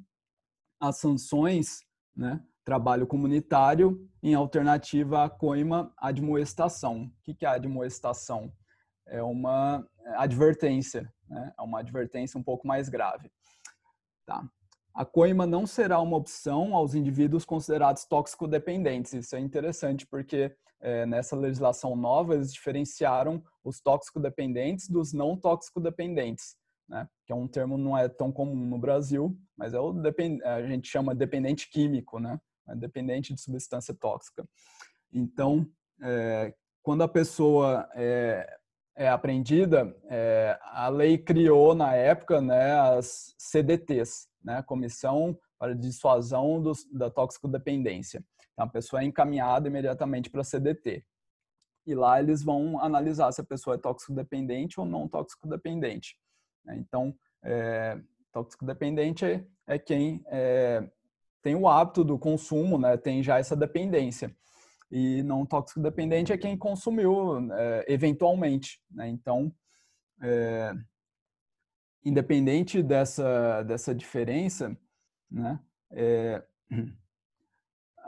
as 0.80 0.98
sanções, 0.98 1.84
né, 2.16 2.42
trabalho 2.64 3.06
comunitário, 3.06 4.08
em 4.22 4.34
alternativa 4.34 5.24
à 5.24 5.30
coima 5.30 5.92
admoestação. 5.96 7.10
O 7.26 7.34
que 7.34 7.44
é 7.44 7.48
admoestação? 7.48 8.52
É 9.06 9.22
uma 9.22 9.86
advertência, 10.16 11.12
né? 11.28 11.52
é 11.58 11.62
uma 11.62 11.80
advertência 11.80 12.38
um 12.38 12.42
pouco 12.42 12.66
mais 12.66 12.88
grave. 12.88 13.30
Tá? 14.26 14.48
A 15.00 15.04
coima 15.06 15.46
não 15.46 15.66
será 15.66 15.98
uma 15.98 16.18
opção 16.18 16.76
aos 16.76 16.94
indivíduos 16.94 17.46
considerados 17.46 18.04
tóxico-dependentes. 18.04 19.14
Isso 19.14 19.34
é 19.34 19.40
interessante 19.40 20.06
porque 20.06 20.54
é, 20.78 21.06
nessa 21.06 21.34
legislação 21.34 21.96
nova 21.96 22.34
eles 22.34 22.52
diferenciaram 22.52 23.42
os 23.64 23.80
tóxico-dependentes 23.80 24.90
dos 24.90 25.14
não 25.14 25.38
tóxico-dependentes, 25.38 26.54
né? 26.86 27.08
que 27.24 27.32
é 27.32 27.34
um 27.34 27.48
termo 27.48 27.78
não 27.78 27.96
é 27.96 28.10
tão 28.10 28.30
comum 28.30 28.54
no 28.54 28.78
Brasil, 28.78 29.34
mas 29.56 29.72
é 29.72 29.80
o 29.80 29.94
a 30.44 30.66
gente 30.66 30.86
chama 30.86 31.14
dependente 31.14 31.70
químico, 31.70 32.18
né? 32.20 32.38
É 32.68 32.76
dependente 32.76 33.32
de 33.32 33.40
substância 33.40 33.94
tóxica. 33.94 34.46
Então, 35.10 35.66
é, 36.02 36.52
quando 36.82 37.00
a 37.00 37.08
pessoa 37.08 37.88
é, 37.94 38.46
é 38.94 39.08
apreendida, 39.08 39.96
é, 40.10 40.58
a 40.60 40.90
lei 40.90 41.16
criou 41.16 41.74
na 41.74 41.94
época 41.94 42.42
né, 42.42 42.78
as 42.78 43.34
CDTs, 43.38 44.28
né, 44.42 44.62
Comissão 44.62 45.38
para 45.58 45.74
Dissuasão 45.74 46.60
dos, 46.60 46.84
da 46.92 47.10
Toxicodependência. 47.10 48.24
Então, 48.52 48.64
a 48.64 48.68
pessoa 48.68 49.02
é 49.02 49.04
encaminhada 49.04 49.68
imediatamente 49.68 50.30
para 50.30 50.40
a 50.40 50.44
CDT. 50.44 51.04
E 51.86 51.94
lá 51.94 52.20
eles 52.20 52.42
vão 52.42 52.82
analisar 52.82 53.32
se 53.32 53.40
a 53.40 53.44
pessoa 53.44 53.74
é 53.74 53.78
toxicodependente 53.78 54.78
ou 54.78 54.86
não 54.86 55.08
toxicodependente. 55.08 56.16
Né. 56.64 56.76
Então, 56.78 57.14
é, 57.42 57.98
toxicodependente 58.32 59.24
é, 59.24 59.44
é 59.66 59.78
quem 59.78 60.22
é, 60.26 60.88
tem 61.42 61.54
o 61.54 61.68
hábito 61.68 62.04
do 62.04 62.18
consumo, 62.18 62.78
né, 62.78 62.96
tem 62.96 63.22
já 63.22 63.38
essa 63.38 63.56
dependência. 63.56 64.34
E 64.90 65.22
não 65.22 65.46
tóxico 65.46 65.80
dependente 65.80 66.32
é 66.32 66.38
quem 66.38 66.56
consumiu 66.56 67.52
é, 67.52 67.84
eventualmente. 67.88 68.82
Né? 68.90 69.08
Então, 69.08 69.52
é, 70.20 70.74
independente 72.04 72.82
dessa, 72.82 73.62
dessa 73.62 73.94
diferença, 73.94 74.76
né, 75.30 75.60
é, 75.90 76.42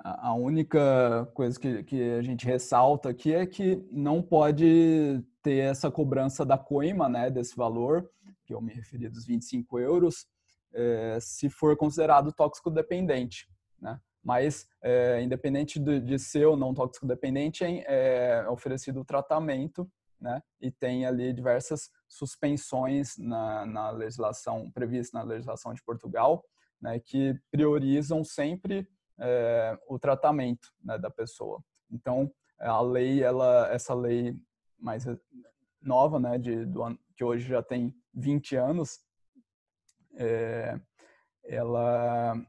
a 0.04 0.34
única 0.34 1.30
coisa 1.34 1.58
que, 1.58 1.82
que 1.84 2.10
a 2.12 2.22
gente 2.22 2.46
ressalta 2.46 3.10
aqui 3.10 3.34
é 3.34 3.46
que 3.46 3.76
não 3.90 4.22
pode 4.22 5.22
ter 5.42 5.58
essa 5.58 5.90
cobrança 5.90 6.44
da 6.44 6.58
coima, 6.58 7.08
né, 7.08 7.30
desse 7.30 7.56
valor, 7.56 8.10
que 8.44 8.54
eu 8.54 8.60
me 8.60 8.72
referi 8.72 9.08
dos 9.08 9.26
25 9.26 9.78
euros, 9.78 10.26
é, 10.74 11.18
se 11.20 11.48
for 11.50 11.76
considerado 11.76 12.32
tóxico 12.32 12.70
dependente, 12.70 13.48
né? 13.80 14.00
Mas, 14.24 14.68
é, 14.80 15.20
independente 15.20 15.80
de, 15.80 16.00
de, 16.00 16.18
ser 16.18 16.46
ou 16.46 16.56
não 16.56 16.72
tóxico 16.72 17.06
dependente, 17.06 17.64
é, 17.64 18.44
é 18.44 18.48
oferecido 18.48 19.00
o 19.00 19.04
tratamento, 19.04 19.90
né? 20.22 20.40
E 20.60 20.70
tem 20.70 21.04
ali 21.04 21.32
diversas 21.32 21.90
suspensões 22.08 23.18
na, 23.18 23.66
na 23.66 23.90
legislação 23.90 24.70
prevista 24.70 25.18
na 25.18 25.24
legislação 25.24 25.74
de 25.74 25.82
Portugal, 25.82 26.44
né? 26.80 27.00
Que 27.00 27.38
priorizam 27.50 28.22
sempre 28.24 28.88
é, 29.18 29.76
o 29.88 29.98
tratamento 29.98 30.72
né, 30.82 30.96
da 30.96 31.10
pessoa. 31.10 31.62
Então, 31.90 32.32
a 32.58 32.80
lei, 32.80 33.22
ela, 33.22 33.68
essa 33.72 33.92
lei 33.92 34.38
mais 34.78 35.04
nova, 35.82 36.20
né? 36.20 36.38
De, 36.38 36.64
do, 36.64 36.96
que 37.16 37.24
hoje 37.24 37.48
já 37.48 37.62
tem 37.62 37.94
20 38.14 38.56
anos, 38.56 39.00
é, 40.14 40.78
ela 41.44 42.40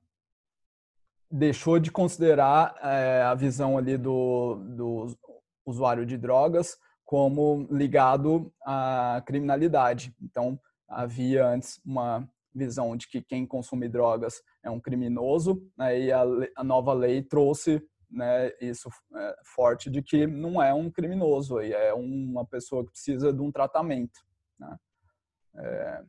deixou 1.30 1.80
de 1.80 1.92
considerar 1.92 2.76
é, 2.84 3.24
a 3.24 3.34
visão 3.34 3.80
ali 3.80 3.98
do, 3.98 4.56
do 4.56 5.18
usuário 5.66 6.06
de 6.06 6.18
drogas 6.18 6.78
como 7.14 7.68
ligado 7.70 8.52
à 8.66 9.22
criminalidade. 9.24 10.12
Então, 10.20 10.60
havia 10.88 11.46
antes 11.46 11.80
uma 11.86 12.28
visão 12.56 12.98
de 12.98 13.08
que 13.08 13.22
quem 13.22 13.46
consome 13.46 13.88
drogas 13.88 14.42
é 14.64 14.72
um 14.72 14.80
criminoso, 14.80 15.64
né, 15.78 16.00
e 16.00 16.12
a, 16.12 16.24
a, 16.58 16.64
nova 16.64 16.92
lei 16.92 17.22
trouxe 17.22 17.88
né, 18.10 18.52
isso 18.60 18.90
é, 19.16 19.36
forte 19.46 19.92
de 19.92 20.02
que 20.02 20.26
não 20.26 20.60
é 20.60 20.74
um 20.74 20.90
criminoso, 20.90 21.60
é 21.60 21.94
uma 21.94 22.48
pessoa 22.48 22.84
que 22.84 22.90
precisa 22.90 23.32
de 23.32 23.44
um 23.44 23.52
tratamento. 23.52 24.20
Né. 24.58 24.76
É, 25.58 26.04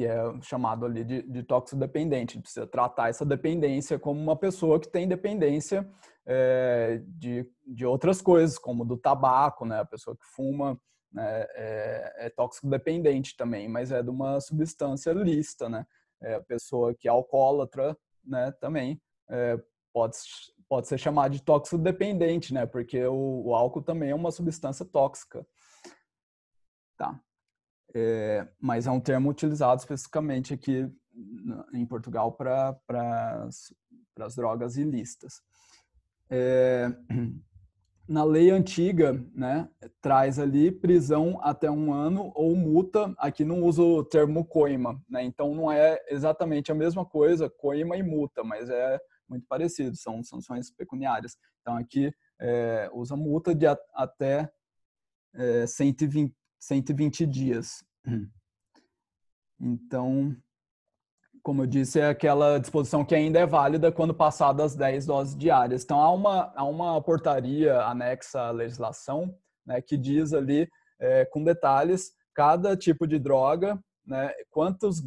que 0.00 0.06
é 0.06 0.40
chamado 0.40 0.86
ali 0.86 1.04
de, 1.04 1.20
de 1.20 1.42
toxodependente. 1.42 2.36
Ele 2.36 2.42
precisa 2.42 2.66
tratar 2.66 3.10
essa 3.10 3.22
dependência 3.22 3.98
como 3.98 4.18
uma 4.18 4.34
pessoa 4.34 4.80
que 4.80 4.88
tem 4.88 5.06
dependência 5.06 5.86
é, 6.24 7.02
de, 7.06 7.46
de 7.66 7.84
outras 7.84 8.22
coisas, 8.22 8.58
como 8.58 8.82
do 8.82 8.96
tabaco, 8.96 9.66
né? 9.66 9.80
A 9.80 9.84
pessoa 9.84 10.16
que 10.16 10.24
fuma 10.34 10.80
né? 11.12 11.46
é, 11.54 12.14
é 12.20 12.30
toxicodependente 12.30 13.36
também, 13.36 13.68
mas 13.68 13.92
é 13.92 14.02
de 14.02 14.08
uma 14.08 14.40
substância 14.40 15.12
lista, 15.12 15.68
né? 15.68 15.86
É 16.22 16.36
a 16.36 16.40
pessoa 16.40 16.94
que 16.94 17.06
é 17.06 17.10
alcoólatra, 17.10 17.94
né? 18.24 18.52
Também 18.52 18.98
é, 19.28 19.60
pode, 19.92 20.16
pode 20.66 20.88
ser 20.88 20.96
chamada 20.96 21.28
de 21.28 21.42
toxodependente, 21.42 22.54
né? 22.54 22.64
Porque 22.64 23.04
o, 23.04 23.48
o 23.48 23.54
álcool 23.54 23.82
também 23.82 24.12
é 24.12 24.14
uma 24.14 24.30
substância 24.30 24.86
tóxica. 24.86 25.46
Tá 26.96 27.20
é, 27.94 28.46
mas 28.60 28.86
é 28.86 28.90
um 28.90 29.00
termo 29.00 29.30
utilizado 29.30 29.80
especificamente 29.80 30.54
aqui 30.54 30.88
em 31.72 31.86
Portugal 31.86 32.32
para 32.32 33.48
as 34.18 34.34
drogas 34.34 34.76
ilícitas. 34.76 35.42
É, 36.30 36.88
na 38.08 38.24
lei 38.24 38.50
antiga, 38.50 39.24
né, 39.34 39.68
traz 40.00 40.38
ali 40.38 40.72
prisão 40.72 41.38
até 41.42 41.70
um 41.70 41.92
ano 41.92 42.32
ou 42.34 42.56
multa. 42.56 43.14
Aqui 43.18 43.44
não 43.44 43.62
usa 43.62 43.82
o 43.82 44.04
termo 44.04 44.44
coima, 44.44 45.00
né? 45.08 45.22
Então 45.22 45.54
não 45.54 45.70
é 45.70 45.96
exatamente 46.08 46.72
a 46.72 46.74
mesma 46.74 47.04
coisa, 47.06 47.48
coima 47.48 47.96
e 47.96 48.02
multa, 48.02 48.42
mas 48.42 48.68
é 48.68 48.98
muito 49.28 49.46
parecido, 49.46 49.96
são 49.96 50.24
sanções 50.24 50.72
pecuniárias. 50.72 51.36
Então 51.60 51.76
aqui 51.76 52.12
é, 52.40 52.90
usa 52.92 53.16
multa 53.16 53.54
de 53.54 53.66
a, 53.66 53.78
até 53.94 54.50
é, 55.34 55.66
120, 55.66 56.34
120 56.60 57.26
dias. 57.26 57.82
Então, 59.60 60.34
como 61.42 61.62
eu 61.62 61.66
disse, 61.66 62.00
é 62.00 62.08
aquela 62.08 62.58
disposição 62.58 63.04
que 63.04 63.14
ainda 63.14 63.38
é 63.38 63.46
válida 63.46 63.90
quando 63.90 64.14
passadas 64.14 64.74
10 64.74 65.06
doses 65.06 65.36
diárias. 65.36 65.84
Então, 65.84 66.00
há 66.00 66.12
uma, 66.12 66.52
há 66.54 66.64
uma 66.64 67.00
portaria 67.02 67.80
anexa 67.82 68.40
à 68.40 68.50
legislação 68.50 69.34
né, 69.66 69.80
que 69.80 69.96
diz 69.96 70.32
ali, 70.32 70.68
é, 70.98 71.24
com 71.24 71.42
detalhes, 71.42 72.12
cada 72.34 72.76
tipo 72.76 73.06
de 73.06 73.18
droga, 73.18 73.78
né, 74.06 74.32
quantos, 74.50 75.02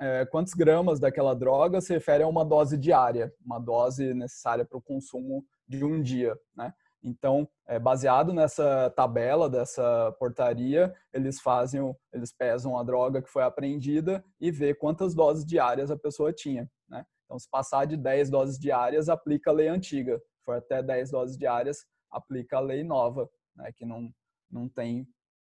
é, 0.00 0.26
quantos 0.26 0.54
gramas 0.54 0.98
daquela 0.98 1.34
droga 1.34 1.80
se 1.80 1.92
refere 1.92 2.22
a 2.22 2.28
uma 2.28 2.44
dose 2.44 2.76
diária, 2.76 3.32
uma 3.44 3.58
dose 3.58 4.12
necessária 4.14 4.64
para 4.64 4.78
o 4.78 4.82
consumo 4.82 5.44
de 5.68 5.84
um 5.84 6.02
dia. 6.02 6.36
Né? 6.56 6.72
Então, 7.06 7.48
é, 7.68 7.78
baseado 7.78 8.34
nessa 8.34 8.90
tabela 8.96 9.48
dessa 9.48 10.10
portaria, 10.18 10.92
eles 11.12 11.40
fazem, 11.40 11.94
eles 12.12 12.32
pesam 12.32 12.76
a 12.76 12.82
droga 12.82 13.22
que 13.22 13.30
foi 13.30 13.44
apreendida 13.44 14.24
e 14.40 14.50
vê 14.50 14.74
quantas 14.74 15.14
doses 15.14 15.46
diárias 15.46 15.88
a 15.88 15.96
pessoa 15.96 16.32
tinha. 16.32 16.68
Né? 16.88 17.06
Então, 17.24 17.38
se 17.38 17.48
passar 17.48 17.86
de 17.86 17.96
10 17.96 18.28
doses 18.28 18.58
diárias, 18.58 19.08
aplica 19.08 19.50
a 19.50 19.54
lei 19.54 19.68
antiga. 19.68 20.18
Se 20.18 20.44
for 20.44 20.56
até 20.56 20.82
10 20.82 21.12
doses 21.12 21.38
diárias, 21.38 21.86
aplica 22.10 22.56
a 22.56 22.60
lei 22.60 22.82
nova, 22.82 23.30
né? 23.54 23.70
que 23.72 23.86
não, 23.86 24.12
não 24.50 24.68
tem 24.68 25.06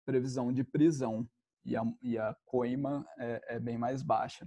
previsão 0.05 0.53
de 0.53 0.65
prisão. 0.65 1.25
E 1.65 1.77
a, 1.77 1.85
e 2.03 2.19
a 2.19 2.37
coima 2.45 3.07
é, 3.17 3.55
é 3.55 3.61
bem 3.61 3.79
mais 3.79 4.03
baixa. 4.03 4.45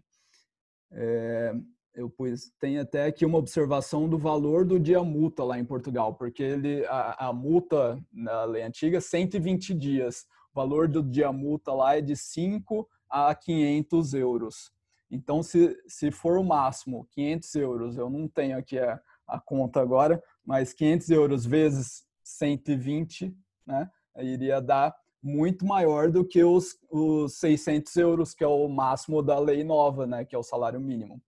É, 0.91 1.53
eu 1.97 2.11
pus, 2.11 2.51
tem 2.59 2.77
até 2.77 3.05
aqui 3.07 3.25
uma 3.25 3.39
observação 3.39 4.07
do 4.07 4.19
valor 4.19 4.63
do 4.63 4.79
dia 4.79 5.03
multa 5.03 5.43
lá 5.43 5.57
em 5.57 5.65
Portugal, 5.65 6.13
porque 6.13 6.43
ele, 6.43 6.85
a, 6.85 7.29
a 7.29 7.33
multa 7.33 7.99
na 8.13 8.43
lei 8.43 8.61
antiga, 8.61 9.01
120 9.01 9.73
dias. 9.73 10.27
O 10.53 10.55
valor 10.55 10.87
do 10.87 11.01
dia 11.01 11.31
multa 11.31 11.73
lá 11.73 11.97
é 11.97 12.01
de 12.01 12.15
5 12.15 12.87
a 13.09 13.33
500 13.33 14.13
euros. 14.13 14.71
Então, 15.09 15.41
se, 15.41 15.75
se 15.87 16.11
for 16.11 16.37
o 16.37 16.43
máximo 16.43 17.07
500 17.11 17.55
euros, 17.55 17.97
eu 17.97 18.11
não 18.11 18.27
tenho 18.27 18.59
aqui 18.59 18.77
a, 18.77 19.01
a 19.27 19.39
conta 19.39 19.81
agora, 19.81 20.21
mas 20.45 20.73
500 20.73 21.09
euros 21.09 21.45
vezes 21.47 22.05
120, 22.23 23.35
né, 23.65 23.89
iria 24.17 24.61
dar 24.61 24.95
muito 25.23 25.65
maior 25.65 26.11
do 26.11 26.23
que 26.23 26.43
os, 26.43 26.77
os 26.91 27.33
600 27.39 27.95
euros, 27.95 28.35
que 28.35 28.43
é 28.43 28.47
o 28.47 28.67
máximo 28.67 29.23
da 29.23 29.39
lei 29.39 29.63
nova, 29.63 30.05
né, 30.05 30.23
que 30.23 30.35
é 30.35 30.37
o 30.37 30.43
salário 30.43 30.79
mínimo. 30.79 31.19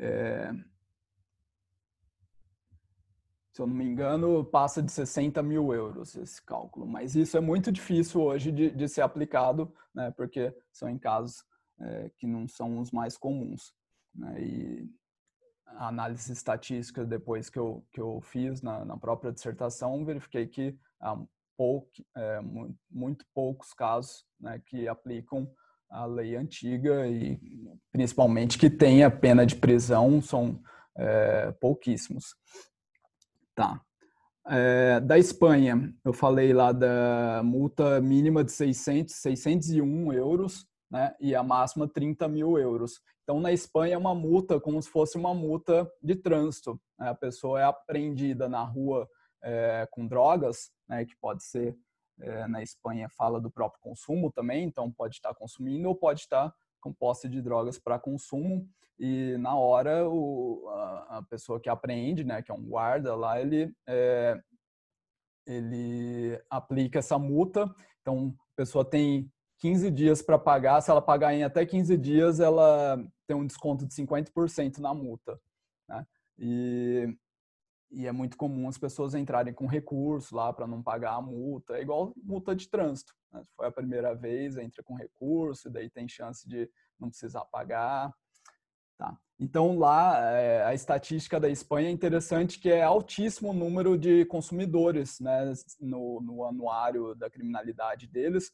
É... 0.00 0.50
Se 3.52 3.60
eu 3.60 3.66
não 3.66 3.74
me 3.74 3.84
engano, 3.84 4.44
passa 4.44 4.82
de 4.82 4.90
60 4.90 5.42
mil 5.42 5.74
euros 5.74 6.16
esse 6.16 6.42
cálculo, 6.42 6.86
mas 6.86 7.14
isso 7.14 7.36
é 7.36 7.40
muito 7.40 7.70
difícil 7.70 8.22
hoje 8.22 8.50
de, 8.50 8.70
de 8.70 8.88
ser 8.88 9.02
aplicado, 9.02 9.74
né, 9.94 10.10
porque 10.12 10.56
são 10.72 10.88
em 10.88 10.98
casos 10.98 11.44
é, 11.78 12.10
que 12.16 12.26
não 12.26 12.48
são 12.48 12.78
os 12.78 12.90
mais 12.90 13.18
comuns. 13.18 13.74
Né, 14.14 14.42
e 14.42 14.90
a 15.66 15.88
análise 15.88 16.32
estatística 16.32 17.04
depois 17.04 17.50
que 17.50 17.58
eu, 17.58 17.84
que 17.92 18.00
eu 18.00 18.20
fiz 18.22 18.62
na, 18.62 18.84
na 18.84 18.96
própria 18.96 19.32
dissertação, 19.32 20.04
verifiquei 20.04 20.46
que 20.46 20.78
há 21.00 21.20
pouco, 21.56 21.90
é, 22.16 22.40
muito, 22.88 23.26
poucos 23.34 23.74
casos 23.74 24.24
né, 24.38 24.62
que 24.64 24.88
aplicam 24.88 25.50
a 25.90 26.06
lei 26.06 26.36
antiga 26.36 27.06
e 27.08 27.38
principalmente 27.90 28.58
que 28.58 28.70
tem 28.70 29.02
a 29.02 29.10
pena 29.10 29.44
de 29.44 29.56
prisão 29.56 30.22
são 30.22 30.62
é, 30.96 31.52
pouquíssimos. 31.60 32.36
Tá. 33.54 33.80
É, 34.46 35.00
da 35.00 35.18
Espanha, 35.18 35.92
eu 36.04 36.12
falei 36.12 36.52
lá 36.52 36.72
da 36.72 37.42
multa 37.44 38.00
mínima 38.00 38.42
de 38.42 38.52
600, 38.52 39.14
601 39.14 40.12
euros, 40.12 40.66
né, 40.90 41.14
e 41.20 41.34
a 41.34 41.42
máxima 41.42 41.88
30 41.88 42.26
mil 42.28 42.58
euros. 42.58 43.00
Então, 43.22 43.38
na 43.40 43.52
Espanha, 43.52 43.94
é 43.94 43.98
uma 43.98 44.14
multa 44.14 44.58
como 44.58 44.80
se 44.82 44.88
fosse 44.88 45.16
uma 45.16 45.32
multa 45.32 45.88
de 46.02 46.16
trânsito. 46.16 46.80
Né? 46.98 47.08
A 47.08 47.14
pessoa 47.14 47.60
é 47.60 47.64
apreendida 47.64 48.48
na 48.48 48.62
rua 48.64 49.08
é, 49.42 49.86
com 49.90 50.06
drogas, 50.06 50.70
né, 50.88 51.04
que 51.04 51.14
pode 51.20 51.44
ser 51.44 51.76
é, 52.20 52.46
na 52.46 52.62
Espanha 52.62 53.08
fala 53.08 53.40
do 53.40 53.50
próprio 53.50 53.80
consumo 53.80 54.30
também, 54.30 54.64
então 54.64 54.90
pode 54.90 55.16
estar 55.16 55.34
consumindo 55.34 55.88
ou 55.88 55.94
pode 55.94 56.20
estar 56.20 56.52
com 56.80 56.92
posse 56.92 57.28
de 57.28 57.42
drogas 57.42 57.78
para 57.78 57.98
consumo 57.98 58.68
e 58.98 59.36
na 59.38 59.56
hora 59.56 60.06
o, 60.06 60.68
a, 60.68 61.18
a, 61.18 61.22
pessoa 61.22 61.58
que 61.58 61.70
apreende, 61.70 62.22
né, 62.22 62.42
que 62.42 62.50
é 62.50 62.54
um 62.54 62.62
guarda 62.62 63.14
lá, 63.14 63.40
ele 63.40 63.74
é, 63.86 64.38
ele 65.46 66.38
aplica 66.50 66.98
essa 66.98 67.18
multa. 67.18 67.74
Então 68.02 68.34
a 68.52 68.56
pessoa 68.56 68.84
tem 68.84 69.32
15 69.58 69.90
dias 69.90 70.20
para 70.20 70.38
pagar. 70.38 70.82
Se 70.82 70.90
ela 70.90 71.00
pagar 71.00 71.34
em 71.34 71.42
até 71.42 71.64
15 71.64 71.96
dias, 71.96 72.40
ela 72.40 73.02
tem 73.26 73.34
um 73.34 73.46
desconto 73.46 73.86
de 73.86 73.94
50% 73.94 74.78
na 74.78 74.92
multa. 74.92 75.40
Né? 75.88 76.06
E 76.38 77.16
e 77.90 78.06
é 78.06 78.12
muito 78.12 78.36
comum 78.36 78.68
as 78.68 78.78
pessoas 78.78 79.14
entrarem 79.14 79.52
com 79.52 79.66
recurso 79.66 80.34
lá 80.34 80.52
para 80.52 80.66
não 80.66 80.82
pagar 80.82 81.14
a 81.14 81.22
multa. 81.22 81.74
É 81.74 81.82
igual 81.82 82.12
multa 82.16 82.54
de 82.54 82.68
trânsito. 82.68 83.12
Né? 83.32 83.42
Foi 83.56 83.66
a 83.66 83.72
primeira 83.72 84.14
vez, 84.14 84.56
entra 84.56 84.82
com 84.82 84.94
recurso, 84.94 85.68
e 85.68 85.70
daí 85.70 85.90
tem 85.90 86.08
chance 86.08 86.48
de 86.48 86.70
não 86.98 87.08
precisar 87.08 87.44
pagar. 87.46 88.12
Tá. 88.96 89.16
Então 89.38 89.78
lá 89.78 90.18
é, 90.32 90.62
a 90.64 90.74
estatística 90.74 91.40
da 91.40 91.48
Espanha 91.48 91.88
é 91.88 91.92
interessante 91.92 92.60
que 92.60 92.70
é 92.70 92.82
altíssimo 92.82 93.50
o 93.50 93.54
número 93.54 93.96
de 93.96 94.26
consumidores 94.26 95.18
né, 95.18 95.52
no, 95.80 96.20
no 96.20 96.44
anuário 96.44 97.14
da 97.14 97.30
criminalidade 97.30 98.06
deles 98.06 98.52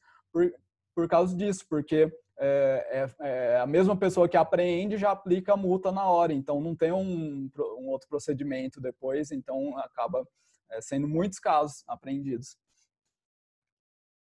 por, 0.97 1.07
causa 1.07 1.37
disso, 1.37 1.67
porque 1.69 2.11
é, 2.39 3.09
é, 3.21 3.27
é, 3.27 3.61
a 3.61 3.67
mesma 3.67 3.95
pessoa 3.95 4.29
que 4.29 4.37
apreende 4.37 4.97
já 4.97 5.11
aplica 5.11 5.53
a 5.53 5.57
multa 5.57 5.93
na 5.93 6.07
hora, 6.07 6.33
então 6.33 6.61
não 6.61 6.75
tem 6.75 6.91
um, 6.91 7.51
um 7.79 7.89
outro 7.89 8.09
procedimento 8.09 8.81
depois, 8.81 9.31
então 9.31 9.77
acaba 9.79 10.27
é, 10.71 10.81
sendo 10.81 11.07
muitos 11.07 11.39
casos 11.39 11.85
apreendidos. 11.87 12.57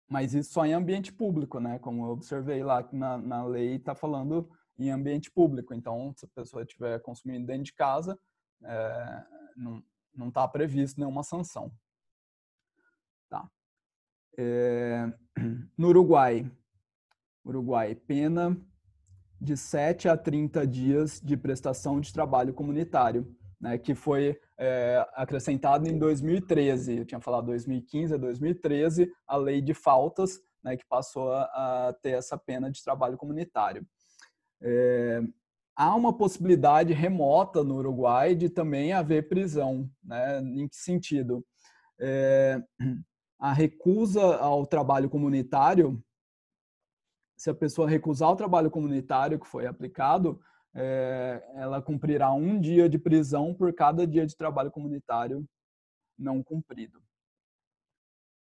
Mas 0.09 0.33
isso 0.33 0.53
só 0.53 0.65
em 0.65 0.73
ambiente 0.73 1.13
público, 1.13 1.59
né? 1.59 1.79
Como 1.79 2.05
eu 2.05 2.09
observei 2.11 2.63
lá 2.63 2.87
na, 2.91 3.17
na 3.17 3.45
lei 3.45 3.75
está 3.75 3.95
falando 3.95 4.49
em 4.77 4.91
ambiente 4.91 5.31
público. 5.31 5.73
Então, 5.73 6.13
se 6.15 6.25
a 6.25 6.29
pessoa 6.29 6.63
estiver 6.63 6.99
consumindo 7.01 7.47
dentro 7.47 7.63
de 7.63 7.73
casa, 7.73 8.19
é, 8.63 9.23
não 10.15 10.27
está 10.27 10.47
previsto 10.47 10.99
nenhuma 10.99 11.23
sanção. 11.23 11.71
Tá. 13.29 13.49
É, 14.37 15.11
no 15.77 15.89
Uruguai, 15.89 16.49
Uruguai, 17.45 17.95
pena 17.95 18.57
de 19.39 19.55
7 19.55 20.09
a 20.09 20.17
30 20.17 20.65
dias 20.65 21.21
de 21.21 21.37
prestação 21.37 21.99
de 21.99 22.11
trabalho 22.11 22.53
comunitário, 22.53 23.35
né, 23.59 23.77
que 23.77 23.93
foi 23.93 24.39
é, 24.57 25.05
acrescentado 25.13 25.87
em 25.87 25.97
2013. 25.97 26.97
Eu 26.97 27.05
tinha 27.05 27.21
falado 27.21 27.47
2015 27.47 28.13
a 28.13 28.17
2013, 28.17 29.11
a 29.27 29.37
lei 29.37 29.61
de 29.61 29.73
faltas, 29.73 30.39
né, 30.63 30.75
que 30.75 30.85
passou 30.87 31.31
a, 31.31 31.43
a, 31.43 31.93
ter 32.01 32.11
essa 32.11 32.37
pena 32.37 32.71
de 32.71 32.83
trabalho 32.83 33.17
comunitário. 33.17 33.85
É, 34.61 35.21
há 35.75 35.93
uma 35.93 36.15
possibilidade 36.15 36.93
remota 36.93 37.63
no 37.63 37.75
Uruguai 37.75 38.33
de 38.35 38.49
também 38.49 38.93
haver 38.93 39.27
prisão. 39.27 39.89
Né? 40.03 40.39
Em 40.39 40.67
que 40.67 40.75
sentido? 40.75 41.45
É, 41.99 42.61
a 43.39 43.53
recusa 43.53 44.37
ao 44.37 44.65
trabalho 44.65 45.09
comunitário 45.09 46.03
se 47.37 47.49
a 47.49 47.53
pessoa 47.53 47.89
recusar 47.89 48.29
o 48.29 48.35
trabalho 48.35 48.71
comunitário 48.71 49.39
que 49.39 49.47
foi 49.47 49.67
aplicado, 49.67 50.39
é, 50.73 51.45
ela 51.55 51.81
cumprirá 51.81 52.31
um 52.33 52.59
dia 52.59 52.89
de 52.89 52.97
prisão 52.97 53.53
por 53.53 53.73
cada 53.73 54.07
dia 54.07 54.25
de 54.25 54.35
trabalho 54.35 54.71
comunitário 54.71 55.47
não 56.17 56.41
cumprido. 56.41 57.03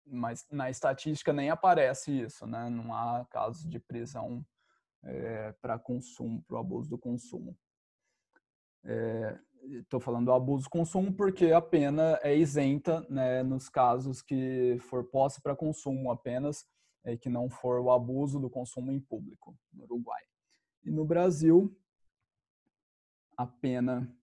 Mas 0.05 0.45
na 0.51 0.69
estatística 0.69 1.33
nem 1.33 1.49
aparece 1.49 2.11
isso, 2.11 2.45
né? 2.45 2.69
Não 2.69 2.93
há 2.93 3.25
casos 3.29 3.67
de 3.67 3.79
prisão 3.79 4.45
é, 5.03 5.51
para 5.53 5.79
consumo, 5.79 6.43
para 6.43 6.57
o 6.57 6.59
abuso 6.59 6.89
do 6.89 6.97
consumo. 6.97 7.57
Estou 9.63 9.99
falando 9.99 10.25
do 10.25 10.33
abuso 10.33 10.69
consumo 10.69 11.13
porque 11.13 11.51
a 11.51 11.61
pena 11.61 12.19
é 12.21 12.35
isenta 12.35 13.01
né, 13.09 13.41
nos 13.43 13.69
casos 13.69 14.21
que 14.21 14.77
for 14.81 15.05
posse 15.05 15.41
para 15.41 15.55
consumo 15.55 16.11
apenas 16.11 16.65
é, 17.03 17.15
que 17.15 17.29
não 17.29 17.49
for 17.49 17.79
o 17.79 17.91
abuso 17.91 18.39
do 18.39 18.49
consumo 18.49 18.91
em 18.91 18.99
público 18.99 19.57
no 19.71 19.83
Uruguai. 19.83 20.21
E 20.83 20.91
no 20.91 21.05
Brasil, 21.05 21.73
a 23.37 23.45
pena 23.47 24.13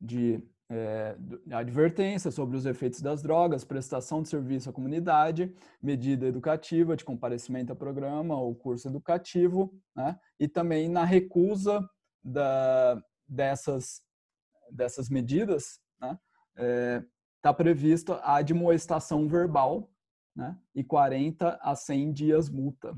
de 0.00 0.42
é, 0.74 1.16
advertência 1.52 2.30
sobre 2.30 2.56
os 2.56 2.66
efeitos 2.66 3.00
das 3.00 3.22
drogas, 3.22 3.64
prestação 3.64 4.22
de 4.22 4.28
serviço 4.28 4.68
à 4.68 4.72
comunidade, 4.72 5.54
medida 5.82 6.26
educativa 6.26 6.96
de 6.96 7.04
comparecimento 7.04 7.72
a 7.72 7.76
programa 7.76 8.38
ou 8.38 8.54
curso 8.54 8.88
educativo, 8.88 9.72
né? 9.94 10.18
e 10.38 10.48
também 10.48 10.88
na 10.88 11.04
recusa 11.04 11.80
da, 12.22 13.00
dessas, 13.28 14.02
dessas 14.70 15.08
medidas, 15.08 15.80
né? 16.00 16.18
É, 16.56 17.02
está 17.36 17.52
prevista 17.52 18.14
a 18.16 18.36
admoestação 18.36 19.28
verbal 19.28 19.90
né, 20.34 20.58
e 20.74 20.82
40 20.82 21.58
a 21.60 21.76
100 21.76 22.12
dias 22.12 22.48
multa. 22.48 22.96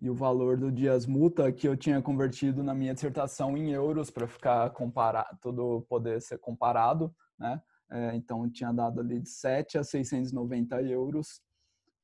E 0.00 0.08
o 0.08 0.14
valor 0.14 0.56
do 0.56 0.72
dias 0.72 1.06
multa 1.06 1.52
que 1.52 1.68
eu 1.68 1.76
tinha 1.76 2.00
convertido 2.00 2.62
na 2.62 2.74
minha 2.74 2.94
dissertação 2.94 3.56
em 3.56 3.70
euros 3.70 4.10
para 4.10 4.26
ficar 4.26 4.70
comparado, 4.70 5.36
tudo 5.40 5.82
poder 5.88 6.22
ser 6.22 6.38
comparado, 6.38 7.14
né? 7.38 7.62
É, 7.90 8.14
então 8.14 8.48
tinha 8.48 8.72
dado 8.72 9.00
ali 9.00 9.18
de 9.20 9.28
7 9.28 9.76
a 9.76 9.84
690 9.84 10.80
euros 10.82 11.42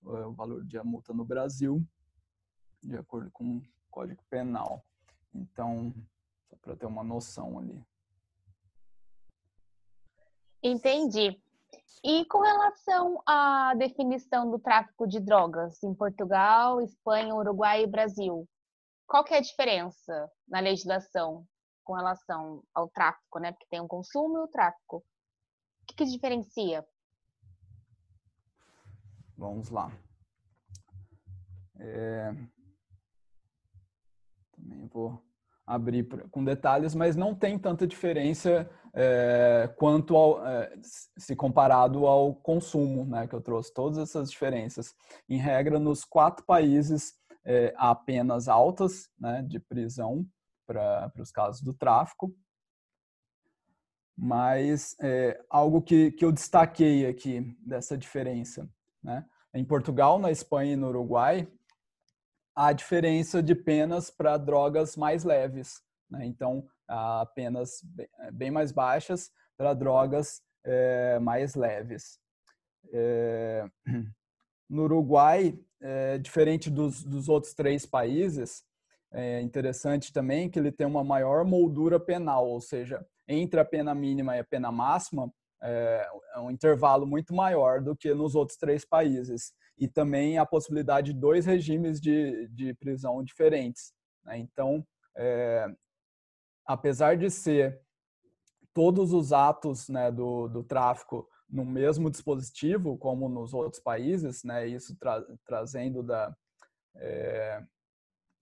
é, 0.07 0.27
o 0.27 0.33
valor 0.33 0.65
de 0.65 0.79
a 0.79 0.85
multa 0.85 1.13
no 1.13 1.25
Brasil, 1.25 1.85
de 2.83 2.97
acordo 2.97 3.31
com 3.33 3.57
o 3.57 3.63
Código 3.91 4.23
Penal. 4.31 4.85
Então, 5.35 5.93
só 6.49 6.57
para 6.57 6.77
ter 6.77 6.87
uma 6.87 7.03
noção 7.03 7.59
ali. 7.59 7.85
Entendi. 10.63 11.41
E 12.05 12.25
com 12.27 12.41
relação 12.41 13.21
à 13.27 13.75
definição 13.75 14.51
do 14.51 14.59
tráfico 14.59 15.07
de 15.07 15.21
drogas 15.21 15.83
em 15.83 15.95
Portugal, 15.95 16.81
Espanha, 16.81 17.35
Uruguai 17.35 17.83
e 17.83 17.87
Brasil, 17.87 18.49
qual 19.07 19.25
que 19.25 19.35
é 19.35 19.39
a 19.39 19.43
diferença 19.43 20.31
na 20.49 20.61
legislação 20.61 21.47
com 21.85 21.95
relação 21.95 22.63
ao 22.75 22.89
tráfico, 22.89 23.39
né? 23.39 23.53
Porque 23.53 23.67
tem 23.71 23.81
o 23.81 23.89
consumo 23.89 24.39
e 24.39 24.43
o 24.43 24.49
tráfico. 24.49 24.99
O 24.99 25.87
que, 25.87 25.95
que 25.95 26.05
diferencia? 26.05 26.85
Vamos 29.37 29.71
lá. 29.71 29.91
É... 31.79 32.33
Também 34.53 34.87
vou 34.89 35.26
abrir 35.67 36.07
com 36.31 36.45
detalhes, 36.45 36.95
mas 36.95 37.17
não 37.17 37.35
tem 37.35 37.59
tanta 37.59 37.87
diferença 37.87 38.71
é, 38.95 39.69
quanto 39.77 40.17
ao, 40.17 40.47
é, 40.47 40.73
se 41.19 41.35
comparado 41.35 42.07
ao 42.07 42.35
consumo, 42.35 43.05
né, 43.05 43.27
que 43.27 43.35
eu 43.35 43.41
trouxe 43.41 43.75
todas 43.75 43.99
essas 43.99 44.31
diferenças. 44.31 44.95
Em 45.29 45.39
regra, 45.39 45.79
nos 45.79 46.05
quatro 46.05 46.45
países 46.47 47.15
é, 47.45 47.75
há 47.77 47.95
penas 47.95 48.49
altas 48.49 49.09
né, 49.19 49.43
de 49.43 49.59
prisão 49.59 50.25
para 50.67 51.13
os 51.19 51.31
casos 51.31 51.61
do 51.63 51.75
tráfico, 51.75 52.33
mas 54.17 54.97
é, 55.01 55.39
algo 55.51 55.83
que, 55.83 56.13
que 56.13 56.25
eu 56.25 56.33
destaquei 56.33 57.07
aqui 57.07 57.57
dessa 57.61 57.99
diferença, 57.99 58.69
né? 59.03 59.27
Em 59.53 59.65
Portugal, 59.65 60.19
na 60.19 60.31
Espanha 60.31 60.73
e 60.73 60.77
no 60.77 60.89
Uruguai, 60.89 61.49
a 62.57 62.73
diferença 62.73 63.43
de 63.43 63.55
penas 63.55 64.11
para 64.11 64.39
drogas 64.39 64.97
mais 64.97 65.25
leves. 65.25 65.83
Né? 66.11 66.25
Então, 66.25 66.67
há 66.89 67.27
penas 67.35 67.85
eh, 67.99 68.31
bem 68.33 68.51
mais 68.51 68.73
baixas 68.73 69.31
para 69.59 69.75
drogas 69.75 70.41
é, 70.65 71.19
mais 71.19 71.55
leves. 71.55 72.19
É, 72.93 73.69
no 74.71 74.85
Uruguai, 74.85 75.59
é, 75.81 76.17
diferente 76.17 76.71
dos, 76.71 77.05
dos 77.05 77.29
outros 77.29 77.53
três 77.53 77.85
países, 77.85 78.65
é 79.13 79.41
interessante 79.41 80.13
também 80.13 80.49
que 80.49 80.59
ele 80.59 80.73
tem 80.73 80.87
uma 80.87 81.05
maior 81.05 81.45
moldura 81.45 82.01
penal, 82.01 82.49
ou 82.49 82.61
seja, 82.61 83.07
entre 83.29 83.61
a 83.61 83.65
pena 83.65 83.95
mínima 83.95 84.37
e 84.37 84.41
a 84.41 84.45
pena 84.45 84.73
máxima, 84.73 85.33
é, 85.63 86.09
é 86.35 86.41
um 86.41 86.51
intervalo 86.51 87.07
muito 87.07 87.35
maior 87.35 87.81
do 87.81 87.97
que 87.97 88.13
nos 88.15 88.35
outros 88.35 88.59
três 88.59 88.85
países 88.85 89.53
e 89.79 89.89
também 89.89 90.39
a 90.39 90.47
possibilidade 90.47 91.13
de 91.13 91.19
dois 91.19 91.47
regimes 91.47 92.01
de, 92.01 92.49
de 92.49 92.75
prisão 92.75 93.23
diferentes. 93.23 93.93
Né? 94.25 94.39
Então, 94.39 94.87
é, 95.17 95.67
apesar 96.65 97.17
de 97.17 97.31
ser 97.31 97.81
todos 98.73 99.13
os 99.13 99.33
atos 99.33 99.89
né, 99.89 100.11
do, 100.11 100.49
do 100.49 100.63
tráfico 100.63 101.29
no 101.49 101.65
mesmo 101.65 102.11
dispositivo, 102.11 102.99
como 102.99 103.29
nos 103.29 103.55
outros 103.55 103.81
países, 103.81 104.43
né, 104.43 104.67
isso 104.67 104.97
tra 104.97 105.25
trazendo 105.45 106.03
da, 106.03 106.37
é, 106.97 107.63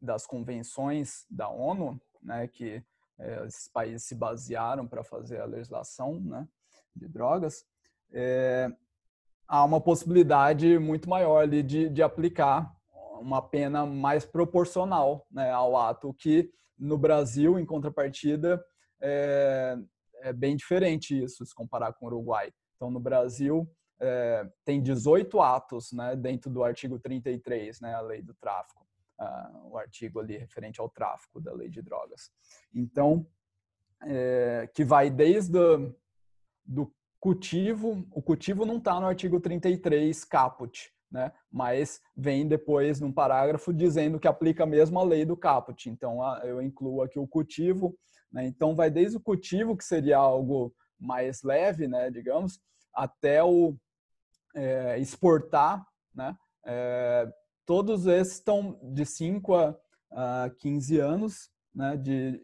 das 0.00 0.26
convenções 0.26 1.26
da 1.30 1.48
ONU, 1.48 2.00
né, 2.22 2.48
que 2.48 2.82
é, 3.18 3.46
esses 3.46 3.68
países 3.68 4.04
se 4.04 4.14
basearam 4.14 4.88
para 4.88 5.04
fazer 5.04 5.40
a 5.40 5.44
legislação 5.44 6.18
né, 6.20 6.48
de 6.94 7.08
drogas, 7.08 7.64
é, 8.12 8.68
há 9.46 9.64
uma 9.64 9.80
possibilidade 9.80 10.78
muito 10.78 11.08
maior 11.08 11.42
ali 11.42 11.62
de, 11.62 11.88
de 11.88 12.02
aplicar 12.02 12.74
uma 13.20 13.40
pena 13.40 13.86
mais 13.86 14.24
proporcional 14.24 15.26
né, 15.30 15.50
ao 15.50 15.76
ato, 15.76 16.12
que 16.14 16.50
no 16.78 16.98
Brasil, 16.98 17.58
em 17.58 17.64
contrapartida, 17.64 18.62
é, 19.00 19.76
é, 20.16 20.32
bem 20.32 20.56
diferente 20.56 21.22
isso, 21.22 21.44
se 21.44 21.54
comparar 21.54 21.92
com 21.92 22.06
o 22.06 22.08
Uruguai. 22.08 22.52
Então, 22.76 22.90
no 22.90 23.00
Brasil, 23.00 23.68
é, 24.00 24.46
tem 24.64 24.82
18 24.82 25.40
atos 25.40 25.92
né, 25.92 26.16
dentro 26.16 26.50
do 26.50 26.64
artigo 26.64 26.98
33, 26.98 27.80
né, 27.80 27.94
a 27.94 28.00
lei 28.00 28.20
do 28.20 28.34
tráfico, 28.34 28.86
uh, 29.20 29.68
o 29.70 29.78
artigo 29.78 30.20
ali 30.20 30.36
referente 30.36 30.80
ao 30.80 30.88
tráfico 30.88 31.40
da 31.40 31.52
lei 31.52 31.68
de 31.68 31.80
drogas. 31.80 32.30
Então, 32.74 33.26
é, 34.02 34.68
que 34.74 34.84
vai 34.84 35.08
desde 35.08 35.58
do 36.64 36.92
cultivo, 37.20 38.06
o 38.10 38.20
cultivo 38.20 38.66
não 38.66 38.76
está 38.76 39.00
no 39.00 39.06
artigo 39.06 39.40
33 39.40 40.24
caput, 40.24 40.92
né? 41.10 41.32
mas 41.50 42.00
vem 42.16 42.46
depois 42.46 43.00
num 43.00 43.12
parágrafo 43.12 43.72
dizendo 43.72 44.18
que 44.18 44.28
aplica 44.28 44.64
a 44.64 45.02
lei 45.02 45.24
do 45.24 45.36
caput. 45.36 45.88
Então, 45.88 46.20
eu 46.42 46.60
incluo 46.60 47.02
aqui 47.02 47.18
o 47.18 47.26
cultivo. 47.26 47.96
Né? 48.30 48.46
Então, 48.46 48.74
vai 48.74 48.90
desde 48.90 49.16
o 49.16 49.20
cultivo, 49.20 49.76
que 49.76 49.84
seria 49.84 50.18
algo 50.18 50.74
mais 50.98 51.42
leve, 51.42 51.86
né, 51.86 52.10
digamos, 52.10 52.60
até 52.92 53.42
o 53.42 53.76
é, 54.54 54.98
exportar. 54.98 55.86
Né? 56.14 56.36
É, 56.66 57.32
todos 57.64 58.06
esses 58.06 58.34
estão 58.34 58.78
de 58.82 59.06
5 59.06 59.54
a, 59.54 59.76
a 60.10 60.50
15 60.58 60.98
anos 60.98 61.50
né, 61.74 61.96
de, 61.96 62.40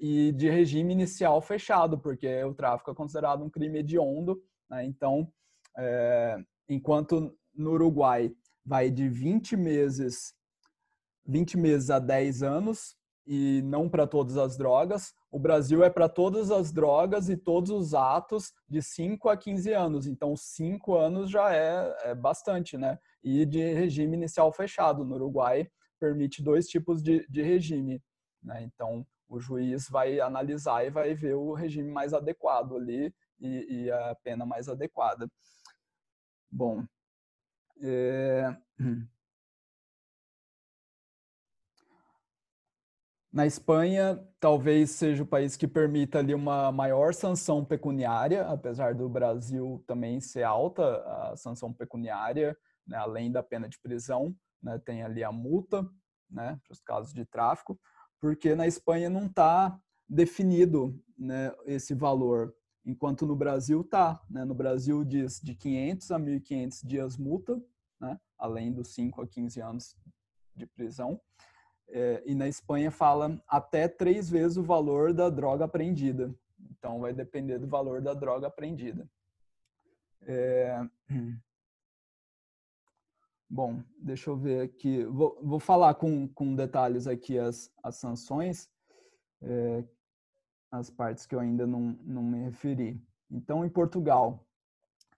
e 0.00 0.32
de 0.32 0.48
regime 0.48 0.92
inicial 0.92 1.40
fechado, 1.40 1.98
porque 1.98 2.42
o 2.44 2.54
tráfico 2.54 2.90
é 2.90 2.94
considerado 2.94 3.44
um 3.44 3.50
crime 3.50 3.80
hediondo. 3.80 4.42
Né? 4.70 4.84
Então, 4.84 5.30
é, 5.76 6.36
enquanto 6.68 7.36
no 7.54 7.72
Uruguai 7.72 8.32
vai 8.64 8.90
de 8.90 9.08
20 9.08 9.56
meses, 9.56 10.34
20 11.26 11.56
meses 11.56 11.90
a 11.90 11.98
10 11.98 12.42
anos, 12.42 12.98
e 13.30 13.60
não 13.62 13.90
para 13.90 14.06
todas 14.06 14.38
as 14.38 14.56
drogas. 14.56 15.12
O 15.30 15.38
Brasil 15.38 15.84
é 15.84 15.90
para 15.90 16.08
todas 16.08 16.50
as 16.50 16.72
drogas 16.72 17.28
e 17.28 17.36
todos 17.36 17.70
os 17.70 17.92
atos 17.92 18.54
de 18.66 18.80
5 18.80 19.28
a 19.28 19.36
15 19.36 19.70
anos. 19.74 20.06
Então, 20.06 20.34
5 20.34 20.96
anos 20.96 21.30
já 21.30 21.54
é, 21.54 21.94
é, 22.04 22.14
bastante, 22.14 22.78
né? 22.78 22.98
E 23.22 23.44
de 23.44 23.74
regime 23.74 24.16
inicial 24.16 24.50
fechado. 24.50 25.04
No 25.04 25.16
Uruguai, 25.16 25.68
permite 26.00 26.42
dois 26.42 26.66
tipos 26.66 27.02
de, 27.02 27.26
de 27.28 27.42
regime. 27.42 28.02
Né? 28.42 28.62
Então, 28.62 29.06
o 29.28 29.38
juiz 29.38 29.88
vai 29.88 30.20
analisar 30.20 30.84
e 30.84 30.90
vai 30.90 31.14
ver 31.14 31.34
o 31.34 31.52
regime 31.52 31.90
mais 31.90 32.14
adequado 32.14 32.76
ali 32.76 33.14
e, 33.38 33.84
e 33.84 33.90
a 33.90 34.14
pena 34.22 34.46
mais 34.46 34.68
adequada. 34.68 35.28
Bom, 36.50 36.84
é... 37.82 38.56
Na 43.30 43.46
Espanha, 43.46 44.26
talvez 44.40 44.90
seja 44.92 45.22
o 45.22 45.26
país 45.26 45.54
que 45.54 45.68
permita 45.68 46.18
ali 46.18 46.34
uma 46.34 46.72
maior 46.72 47.12
sanção 47.12 47.62
pecuniária, 47.62 48.48
apesar 48.48 48.94
do 48.94 49.06
Brasil 49.06 49.84
também 49.86 50.18
ser 50.18 50.44
alta 50.44 51.02
a 51.04 51.36
sanção 51.36 51.72
pecuniária, 51.72 52.56
né, 52.86 52.96
além 52.96 53.30
da 53.30 53.42
pena 53.42 53.68
de 53.68 53.78
prisão, 53.78 54.34
né, 54.62 54.80
tem 54.84 55.02
ali 55.02 55.22
a 55.22 55.30
multa, 55.30 55.86
né, 56.28 56.58
para 56.64 56.72
os 56.72 56.80
casos 56.80 57.12
de 57.12 57.24
tráfico 57.26 57.78
porque 58.20 58.54
na 58.54 58.66
Espanha 58.66 59.08
não 59.08 59.26
está 59.26 59.80
definido 60.08 60.98
né, 61.16 61.52
esse 61.66 61.94
valor, 61.94 62.54
enquanto 62.84 63.26
no 63.26 63.36
Brasil 63.36 63.82
está. 63.82 64.20
Né? 64.30 64.44
No 64.44 64.54
Brasil 64.54 65.04
diz 65.04 65.40
de 65.40 65.54
500 65.54 66.10
a 66.10 66.18
1.500 66.18 66.86
dias 66.86 67.16
multa, 67.16 67.62
né? 68.00 68.18
além 68.38 68.72
dos 68.72 68.88
5 68.94 69.22
a 69.22 69.26
15 69.26 69.60
anos 69.60 69.96
de 70.54 70.66
prisão. 70.66 71.20
É, 71.90 72.22
e 72.26 72.34
na 72.34 72.46
Espanha 72.48 72.90
fala 72.90 73.42
até 73.48 73.88
três 73.88 74.28
vezes 74.28 74.56
o 74.56 74.62
valor 74.62 75.12
da 75.14 75.30
droga 75.30 75.64
apreendida. 75.64 76.34
Então 76.70 77.00
vai 77.00 77.12
depender 77.12 77.58
do 77.58 77.66
valor 77.66 78.02
da 78.02 78.14
droga 78.14 78.46
apreendida. 78.46 79.08
É... 80.22 80.86
Bom, 83.50 83.82
deixa 83.98 84.28
eu 84.28 84.36
ver 84.36 84.62
aqui. 84.62 85.04
Vou, 85.04 85.38
vou 85.42 85.58
falar 85.58 85.94
com, 85.94 86.28
com 86.28 86.54
detalhes 86.54 87.06
aqui 87.06 87.38
as, 87.38 87.72
as 87.82 87.96
sanções, 87.96 88.68
é, 89.40 89.84
as 90.70 90.90
partes 90.90 91.24
que 91.24 91.34
eu 91.34 91.40
ainda 91.40 91.66
não, 91.66 91.98
não 92.02 92.22
me 92.22 92.44
referi. 92.44 93.02
Então, 93.30 93.64
em 93.64 93.70
Portugal, 93.70 94.46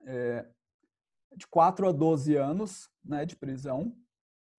é, 0.07 0.47
de 1.37 1.47
4 1.47 1.89
a 1.89 1.93
12 1.93 2.37
anos 2.37 2.91
né, 3.05 3.25
de 3.25 3.37
prisão. 3.37 3.95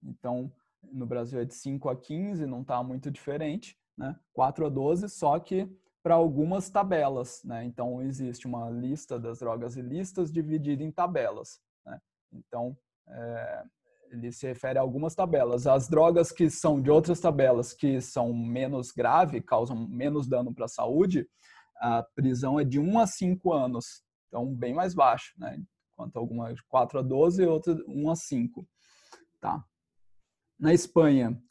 Então, 0.04 0.52
no 0.84 1.06
Brasil 1.06 1.40
é 1.40 1.46
de 1.46 1.54
5 1.54 1.90
a 1.90 1.96
15, 1.96 2.46
não 2.46 2.62
está 2.62 2.82
muito 2.84 3.10
diferente. 3.10 3.78
Né? 3.98 4.18
4 4.34 4.66
a 4.66 4.70
12, 4.70 5.10
só 5.10 5.40
que 5.40 5.70
para 6.04 6.16
algumas 6.16 6.70
tabelas. 6.70 7.42
Né? 7.44 7.64
Então, 7.66 8.02
existe 8.02 8.48
uma 8.48 8.70
lista 8.70 9.20
das 9.20 9.40
drogas 9.40 9.76
ilícitas 9.78 10.32
dividida 10.32 10.84
em 10.84 10.92
tabelas. 10.92 11.62
Né? 11.86 12.02
Então, 12.34 12.78
é, 13.12 13.64
ele 14.12 14.32
se 14.32 14.46
refere 14.46 14.78
a 14.78 14.82
algumas 14.82 15.16
tabelas. 15.16 15.66
As 15.66 15.88
drogas 15.88 16.32
que 16.32 16.50
são 16.50 16.82
de 16.82 16.92
outras 16.92 17.20
tabelas 17.20 17.74
que 17.74 18.02
são 18.02 18.34
menos 18.34 18.92
grave, 18.92 19.42
causam 19.42 19.88
menos 19.88 20.28
dano 20.28 20.54
para 20.54 20.66
a 20.66 20.70
saúde, 20.70 21.28
a 21.78 22.04
prisão 22.16 22.60
é 22.60 22.64
de 22.64 22.80
1 22.80 23.00
a 23.00 23.08
5 23.08 23.54
anos. 23.54 24.04
Então, 24.28 24.54
bem 24.54 24.74
mais 24.74 24.94
baixo, 24.94 25.34
né? 25.38 25.62
Enquanto 25.94 26.18
algumas 26.18 26.56
de 26.56 26.64
4 26.68 27.00
a 27.00 27.02
12 27.02 27.42
e 27.42 27.46
outras 27.46 27.78
1 27.88 28.10
a 28.10 28.16
5. 28.16 28.68
Tá. 29.40 29.64
Na 30.60 30.74
Espanha, 30.74 31.42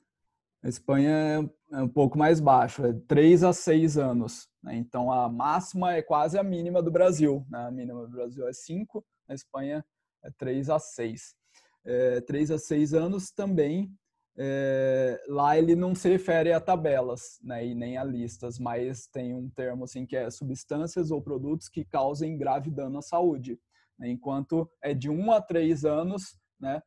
a 0.62 0.68
Espanha 0.68 1.50
é 1.72 1.82
um 1.82 1.88
pouco 1.88 2.16
mais 2.16 2.40
baixo, 2.40 2.84
é 2.84 2.92
3 3.08 3.42
a 3.42 3.52
6 3.52 3.98
anos. 3.98 4.48
Né? 4.62 4.76
Então, 4.76 5.10
a 5.10 5.28
máxima 5.28 5.94
é 5.94 6.02
quase 6.02 6.38
a 6.38 6.42
mínima 6.42 6.82
do 6.82 6.90
Brasil. 6.90 7.44
Né? 7.50 7.66
A 7.66 7.70
mínima 7.70 8.02
do 8.02 8.10
Brasil 8.10 8.46
é 8.46 8.52
5, 8.52 9.04
na 9.28 9.34
Espanha 9.34 9.84
é 10.22 10.30
3 10.38 10.70
a 10.70 10.78
6 10.78 11.39
é, 11.84 12.20
3 12.20 12.50
a 12.50 12.58
6 12.58 12.94
anos 12.94 13.30
também. 13.30 13.92
É, 14.36 15.22
lá 15.28 15.58
ele 15.58 15.74
não 15.74 15.94
se 15.94 16.08
refere 16.08 16.52
a 16.52 16.60
tabelas 16.60 17.38
né, 17.42 17.66
e 17.66 17.74
nem 17.74 17.98
a 17.98 18.04
listas, 18.04 18.58
mas 18.58 19.06
tem 19.08 19.34
um 19.34 19.50
termo 19.50 19.84
assim 19.84 20.06
que 20.06 20.16
é 20.16 20.30
substâncias 20.30 21.10
ou 21.10 21.20
produtos 21.20 21.68
que 21.68 21.84
causem 21.84 22.38
grave 22.38 22.70
dano 22.70 22.98
à 22.98 23.02
saúde. 23.02 23.58
Né, 23.98 24.08
enquanto 24.08 24.70
é 24.82 24.94
de 24.94 25.10
1 25.10 25.32
a 25.32 25.42
3 25.42 25.84
anos 25.84 26.38
né, 26.60 26.82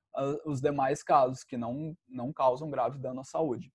os 0.46 0.62
demais 0.62 1.04
casos 1.04 1.44
que 1.44 1.58
não, 1.58 1.98
não 2.08 2.32
causam 2.32 2.70
grave 2.70 3.00
dano 3.00 3.22
à 3.22 3.24
saúde. 3.24 3.74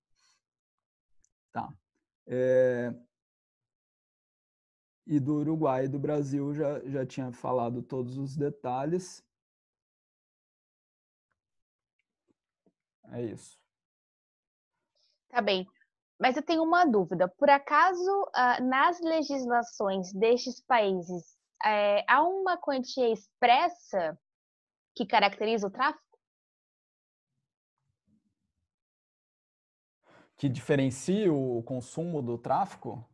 Tá. 1.51 1.71
É... 2.27 2.93
E 5.05 5.19
do 5.19 5.37
Uruguai 5.39 5.85
e 5.85 5.87
do 5.87 5.99
Brasil 5.99 6.53
já, 6.53 6.79
já 6.87 7.05
tinha 7.05 7.31
falado 7.31 7.81
todos 7.81 8.17
os 8.17 8.37
detalhes. 8.37 9.23
É 13.11 13.21
isso. 13.23 13.57
Tá 15.29 15.41
bem. 15.41 15.67
Mas 16.19 16.35
eu 16.35 16.43
tenho 16.43 16.63
uma 16.63 16.85
dúvida. 16.85 17.27
Por 17.27 17.49
acaso, 17.49 18.29
ah, 18.33 18.59
nas 18.59 18.99
legislações 18.99 20.11
destes 20.13 20.61
países, 20.61 21.37
é, 21.63 22.03
há 22.07 22.23
uma 22.23 22.57
quantia 22.57 23.11
expressa 23.11 24.17
que 24.95 25.05
caracteriza 25.05 25.67
o 25.67 25.71
tráfico? 25.71 26.03
Que 30.37 30.47
diferencia 30.47 31.33
o 31.33 31.61
consumo 31.63 32.21
do 32.21 32.37
tráfico? 32.37 33.05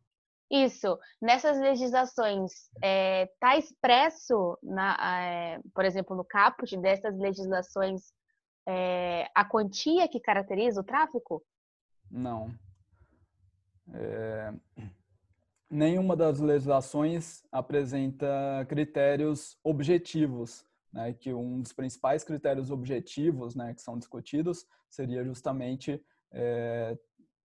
Isso. 0.50 1.00
Nessas 1.20 1.60
legislações, 1.60 2.52
está 2.52 2.88
é, 2.88 3.26
tá 3.39 3.58
expresso, 3.58 4.58
na, 4.62 4.96
é, 5.02 5.60
por 5.74 5.86
exemplo, 5.86 6.16
no 6.16 6.24
caput 6.24 6.78
dessas 6.78 7.18
legislações, 7.18 8.14
é, 8.68 9.30
a 9.34 9.45
quantia 9.45 10.07
que 10.07 10.20
caracteriza 10.20 10.82
o 10.82 10.84
tráfico? 10.84 11.43
Não. 12.09 12.53
É, 13.93 14.53
nenhuma 15.70 16.16
das 16.16 16.39
legislações 16.39 17.43
apresenta 17.51 18.66
critérios 18.68 19.57
objetivos, 19.63 20.66
né, 20.91 21.13
que 21.13 21.34
um 21.34 21.61
dos 21.61 21.74
principais 21.74 22.24
critérios 22.24 22.72
objetivos 22.72 23.55
né, 23.55 23.74
que 23.74 23.82
são 23.82 23.97
discutidos 23.97 24.66
seria 24.89 25.24
justamente 25.24 26.03
é, 26.32 26.97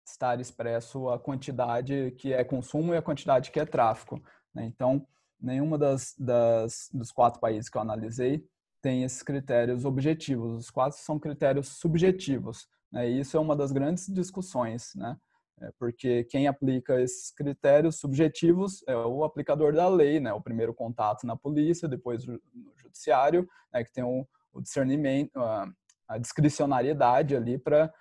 estar 0.04 0.40
expresso 0.40 1.08
a 1.08 1.18
quantidade 1.18 2.12
que 2.18 2.32
é 2.32 2.42
consumo 2.44 2.92
e 2.92 2.96
a 2.96 3.02
quantidade 3.02 3.50
que 3.50 3.60
é 3.60 3.64
tráfico. 3.64 4.22
Né? 4.54 4.64
Então, 4.64 5.06
nenhuma 5.40 5.78
das, 5.78 6.14
das, 6.18 6.88
dos 6.92 7.12
quatro 7.12 7.40
países 7.40 7.70
que 7.70 7.76
eu 7.76 7.82
analisei 7.82 8.44
tem 8.80 9.04
esses 9.04 9.22
critérios 9.22 9.84
objetivos. 9.84 10.56
Os 10.58 10.70
quatro 10.70 10.98
são 10.98 11.18
critérios 11.18 11.68
subjetivos. 11.68 12.68
Né? 12.92 13.10
E 13.10 13.20
isso 13.20 13.36
é 13.36 13.40
uma 13.40 13.56
das 13.56 13.72
grandes 13.72 14.06
discussões, 14.06 14.92
né? 14.94 15.16
É 15.60 15.72
porque 15.76 16.22
quem 16.24 16.46
aplica 16.46 17.00
esses 17.00 17.32
critérios 17.32 17.96
subjetivos 17.96 18.84
é 18.86 18.96
o 18.96 19.24
aplicador 19.24 19.72
da 19.72 19.88
lei, 19.88 20.20
né? 20.20 20.32
O 20.32 20.40
primeiro 20.40 20.72
contato 20.72 21.26
na 21.26 21.36
polícia, 21.36 21.88
depois 21.88 22.24
no 22.26 22.40
judiciário, 22.76 23.48
né? 23.72 23.82
que 23.82 23.92
tem 23.92 24.04
o, 24.04 24.26
o 24.52 24.60
discernimento, 24.60 25.36
a, 25.36 25.68
a 26.06 26.18
discricionariedade 26.18 27.34
ali 27.34 27.58
para 27.58 27.92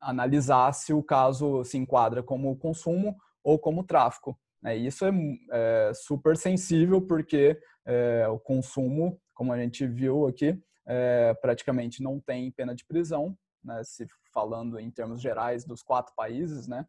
analisar 0.00 0.72
se 0.72 0.92
o 0.92 1.02
caso 1.02 1.64
se 1.64 1.76
enquadra 1.76 2.22
como 2.22 2.56
consumo 2.56 3.16
ou 3.42 3.58
como 3.58 3.82
tráfico. 3.82 4.38
Né? 4.64 4.76
Isso 4.76 5.04
é, 5.04 5.10
é, 5.52 5.92
super 5.94 6.36
sensível 6.36 7.02
porque 7.02 7.60
é, 7.84 8.26
o 8.28 8.38
consumo, 8.38 9.20
como 9.34 9.52
a 9.52 9.58
gente 9.58 9.86
viu 9.86 10.26
aqui, 10.26 10.58
é, 10.86 11.34
praticamente 11.34 12.02
não 12.02 12.18
tem 12.18 12.50
pena 12.50 12.74
de 12.74 12.84
prisão, 12.84 13.36
né? 13.62 13.84
se 13.84 14.06
falando 14.32 14.80
em 14.80 14.90
termos 14.90 15.20
gerais 15.20 15.64
dos 15.64 15.82
quatro 15.82 16.14
países, 16.14 16.66
né? 16.66 16.86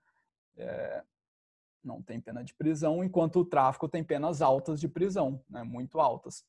É, 0.58 1.04
não 1.84 2.02
tem 2.02 2.20
pena 2.20 2.44
de 2.44 2.54
prisão, 2.56 3.04
enquanto 3.04 3.42
o 3.42 3.46
tráfico 3.46 3.88
tem 3.88 4.04
penas 4.04 4.42
altas 4.42 4.80
de 4.80 4.88
prisão, 4.88 5.44
né? 5.48 5.62
muito 5.62 6.00
altas. 6.00 6.44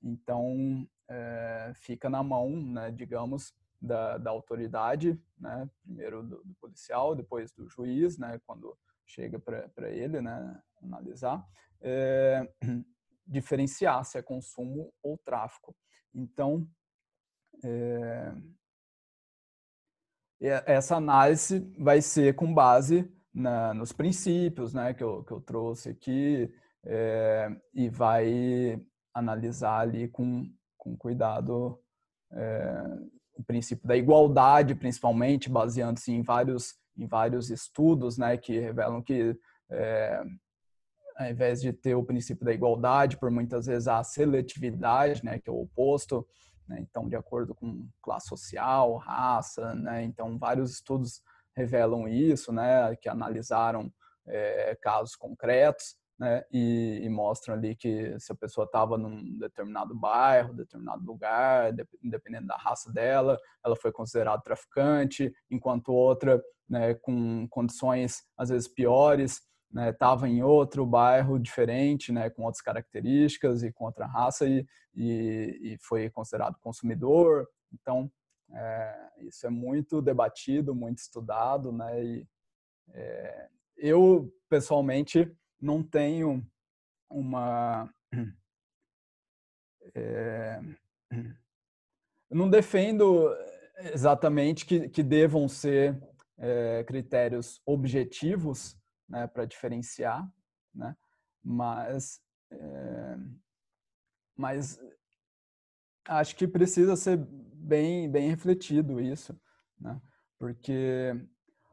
Então, 0.00 0.86
é, 1.08 1.72
fica 1.74 2.08
na 2.08 2.22
mão, 2.22 2.50
né, 2.50 2.92
digamos, 2.92 3.52
da, 3.80 4.18
da 4.18 4.30
autoridade, 4.30 5.20
né? 5.38 5.68
primeiro 5.82 6.22
do, 6.22 6.44
do, 6.44 6.54
policial, 6.60 7.14
depois 7.14 7.50
do 7.50 7.68
juiz, 7.68 8.16
né? 8.18 8.40
quando 8.46 8.76
chega 9.06 9.38
para 9.38 9.90
ele 9.90 10.20
né? 10.20 10.60
analisar, 10.82 11.46
é, 11.80 12.48
diferenciar 13.26 14.04
se 14.04 14.18
é 14.18 14.22
consumo 14.22 14.92
ou 15.02 15.18
tráfico. 15.18 15.74
Então, 16.14 16.68
é, 17.64 18.32
essa 20.40 20.96
análise 20.96 21.60
vai 21.78 22.02
ser 22.02 22.34
com 22.34 22.52
base 22.52 23.10
na, 23.32 23.74
nos 23.74 23.92
princípios 23.92 24.74
né, 24.74 24.94
que, 24.94 25.02
eu, 25.02 25.24
que 25.24 25.32
eu 25.32 25.40
trouxe 25.40 25.90
aqui 25.90 26.52
é, 26.84 27.48
e 27.74 27.88
vai 27.88 28.80
analisar 29.14 29.80
ali 29.80 30.08
com, 30.08 30.50
com 30.76 30.96
cuidado 30.96 31.80
é, 32.32 32.84
o 33.34 33.42
princípio 33.44 33.86
da 33.86 33.96
igualdade, 33.96 34.74
principalmente, 34.74 35.50
baseando-se 35.50 36.12
em 36.12 36.22
vários, 36.22 36.74
em 36.96 37.06
vários 37.06 37.50
estudos 37.50 38.16
né, 38.18 38.36
que 38.36 38.58
revelam 38.58 39.02
que 39.02 39.38
é, 39.70 40.22
ao 41.16 41.26
invés 41.26 41.60
de 41.60 41.72
ter 41.72 41.94
o 41.94 42.04
princípio 42.04 42.44
da 42.44 42.52
igualdade, 42.52 43.16
por 43.16 43.30
muitas 43.30 43.66
vezes 43.66 43.88
a 43.88 44.02
seletividade, 44.04 45.24
né, 45.24 45.38
que 45.38 45.48
é 45.48 45.52
o 45.52 45.62
oposto, 45.62 46.26
né? 46.68 46.78
Então, 46.80 47.08
de 47.08 47.16
acordo 47.16 47.54
com 47.54 47.88
classe 48.02 48.28
social, 48.28 48.96
raça, 48.96 49.74
né? 49.74 50.02
Então, 50.02 50.38
vários 50.38 50.70
estudos 50.72 51.22
revelam 51.54 52.08
isso, 52.08 52.52
né? 52.52 52.94
Que 52.96 53.08
analisaram 53.08 53.92
é, 54.26 54.76
casos 54.80 55.14
concretos, 55.14 55.96
né? 56.18 56.44
E, 56.50 57.00
e, 57.02 57.08
mostram 57.08 57.54
ali 57.54 57.76
que 57.76 58.18
se 58.18 58.32
a 58.32 58.34
pessoa 58.34 58.64
estava 58.64 58.98
num 58.98 59.38
determinado 59.38 59.94
bairro, 59.94 60.54
determinado 60.54 61.04
lugar, 61.04 61.72
independente 62.02 62.46
da 62.46 62.56
raça 62.56 62.92
dela, 62.92 63.38
ela 63.64 63.76
foi 63.76 63.92
considerada 63.92 64.42
traficante, 64.42 65.32
enquanto 65.50 65.92
outra, 65.92 66.42
né, 66.68 66.94
com 66.94 67.46
condições 67.48 68.24
às 68.36 68.48
vezes 68.48 68.68
piores, 68.68 69.40
estava 69.90 70.26
né, 70.26 70.32
em 70.32 70.42
outro 70.42 70.86
bairro 70.86 71.38
diferente, 71.38 72.12
né, 72.12 72.30
com 72.30 72.44
outras 72.44 72.62
características 72.62 73.62
e 73.62 73.72
com 73.72 73.84
outra 73.84 74.06
raça 74.06 74.46
e, 74.46 74.66
e, 74.94 75.58
e 75.62 75.78
foi 75.80 76.08
considerado 76.10 76.58
consumidor. 76.60 77.48
Então, 77.72 78.10
é, 78.52 79.10
isso 79.20 79.46
é 79.46 79.50
muito 79.50 80.00
debatido, 80.00 80.74
muito 80.74 80.98
estudado, 80.98 81.72
né? 81.72 82.02
E, 82.02 82.26
é, 82.94 83.48
eu, 83.76 84.32
pessoalmente, 84.48 85.30
não 85.60 85.82
tenho 85.82 86.44
uma... 87.10 87.90
É, 89.94 90.60
não 92.30 92.50
defendo 92.50 93.32
exatamente 93.92 94.66
que, 94.66 94.88
que 94.88 95.02
devam 95.02 95.48
ser 95.48 95.96
é, 96.38 96.84
critérios 96.84 97.60
objetivos, 97.64 98.76
né, 99.08 99.26
para 99.26 99.44
diferenciar, 99.44 100.28
né? 100.74 100.96
Mas, 101.42 102.20
é, 102.50 103.16
mas 104.36 104.80
acho 106.08 106.36
que 106.36 106.46
precisa 106.46 106.96
ser 106.96 107.16
bem, 107.16 108.10
bem 108.10 108.28
refletido 108.28 109.00
isso, 109.00 109.38
né? 109.80 110.00
Porque, 110.38 111.14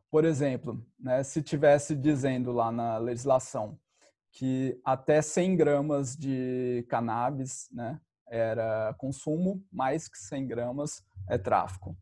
por 0.10 0.26
exemplo, 0.26 0.86
né, 1.00 1.24
se 1.24 1.42
tivesse 1.42 1.96
dizendo 1.96 2.52
lá 2.52 2.72
na 2.72 2.98
legislação 2.98 3.80
que 4.32 4.80
até 4.84 5.22
100 5.22 5.56
gramas 5.56 6.16
de 6.16 6.86
cannabis, 6.90 7.70
né, 7.72 8.02
era 8.28 8.94
consumo, 8.98 9.64
mais 9.72 10.08
que 10.08 10.18
100 10.18 10.48
gramas 10.48 11.04
é 11.30 11.38
tráfico. 11.38 11.96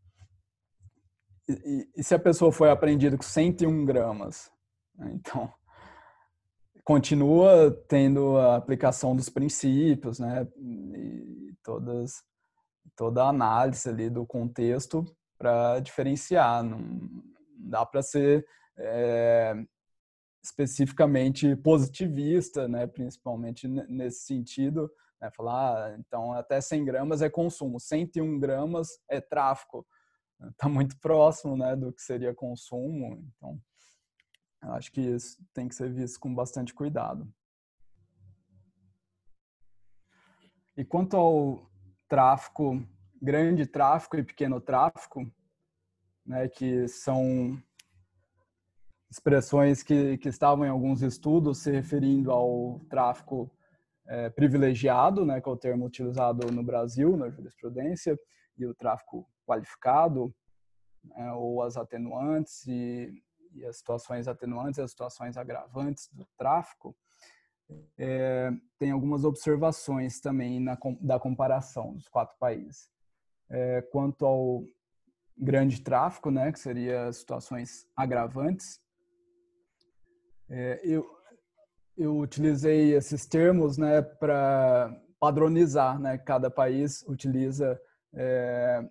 E, 1.64 1.88
e, 1.96 2.02
se 2.04 2.14
a 2.14 2.18
pessoa 2.18 2.52
foi 2.52 2.70
apreendida 2.70 3.16
com 3.16 3.22
101 3.22 3.84
gramas, 3.84 4.50
né? 4.94 5.12
Então, 5.14 5.52
continua 6.84 7.70
tendo 7.88 8.36
a 8.36 8.56
aplicação 8.56 9.14
dos 9.14 9.28
princípios, 9.28 10.18
né? 10.18 10.46
E 10.56 11.54
todas, 11.62 12.22
toda 12.96 13.24
a 13.24 13.28
análise 13.28 13.88
ali 13.88 14.10
do 14.10 14.26
contexto 14.26 15.04
para 15.38 15.80
diferenciar. 15.80 16.62
Não 16.62 16.98
dá 17.56 17.86
para 17.86 18.02
ser 18.02 18.44
é, 18.78 19.54
especificamente 20.42 21.54
positivista, 21.56 22.66
né? 22.68 22.86
Principalmente 22.86 23.68
nesse 23.68 24.26
sentido, 24.26 24.90
né? 25.20 25.30
Falar, 25.36 25.86
ah, 25.86 25.96
então 25.98 26.32
até 26.32 26.60
100 26.60 26.84
gramas 26.84 27.22
é 27.22 27.30
consumo, 27.30 27.78
101 27.78 28.38
gramas 28.40 28.98
é 29.08 29.20
tráfico. 29.20 29.86
Está 30.50 30.68
muito 30.68 30.98
próximo, 30.98 31.56
né? 31.56 31.76
Do 31.76 31.92
que 31.92 32.02
seria 32.02 32.34
consumo. 32.34 33.24
Então, 33.36 33.60
acho 34.62 34.92
que 34.92 35.00
isso 35.00 35.38
tem 35.52 35.68
que 35.68 35.74
ser 35.74 35.92
visto 35.92 36.18
com 36.20 36.34
bastante 36.34 36.74
cuidado. 36.74 37.32
E 40.76 40.84
quanto 40.84 41.16
ao 41.16 41.70
tráfico, 42.08 42.82
grande 43.20 43.66
tráfico 43.66 44.16
e 44.16 44.24
pequeno 44.24 44.60
tráfico, 44.60 45.30
né, 46.24 46.48
que 46.48 46.88
são 46.88 47.60
expressões 49.10 49.82
que, 49.82 50.16
que 50.18 50.28
estavam 50.28 50.64
em 50.64 50.70
alguns 50.70 51.02
estudos 51.02 51.58
se 51.58 51.70
referindo 51.70 52.30
ao 52.30 52.80
tráfico 52.88 53.50
é, 54.06 54.30
privilegiado, 54.30 55.24
né, 55.24 55.40
que 55.40 55.48
é 55.48 55.52
o 55.52 55.56
termo 55.56 55.84
utilizado 55.84 56.50
no 56.50 56.62
Brasil, 56.62 57.16
na 57.16 57.28
jurisprudência, 57.28 58.18
e 58.56 58.66
o 58.66 58.74
tráfico 58.74 59.26
qualificado, 59.46 60.34
né, 61.04 61.32
ou 61.32 61.62
as 61.62 61.76
atenuantes 61.76 62.66
e, 62.66 63.22
e, 63.52 63.64
as 63.64 63.76
situações 63.76 64.28
atenuantes 64.28 64.78
e 64.78 64.82
as 64.82 64.90
situações 64.90 65.36
agravantes 65.36 66.08
do 66.12 66.26
tráfico, 66.36 66.96
é, 67.98 68.50
tem 68.78 68.90
algumas 68.90 69.24
observações 69.24 70.20
também 70.20 70.60
na, 70.60 70.78
da 71.00 71.18
comparação 71.18 71.94
dos 71.94 72.08
quatro 72.08 72.36
países. 72.38 72.88
É, 73.48 73.82
quanto 73.82 74.24
ao 74.24 74.64
grande 75.36 75.80
tráfico, 75.82 76.30
né, 76.30 76.52
que 76.52 76.58
seria 76.58 77.12
situações 77.12 77.86
agravantes, 77.96 78.80
é, 80.48 80.80
eu, 80.84 81.08
eu 81.96 82.18
utilizei 82.18 82.94
esses 82.94 83.26
termos 83.26 83.78
né, 83.78 84.02
para 84.02 84.94
padronizar, 85.22 86.00
né? 86.00 86.18
Cada 86.18 86.50
país 86.50 87.04
utiliza 87.06 87.80
é, 88.12 88.84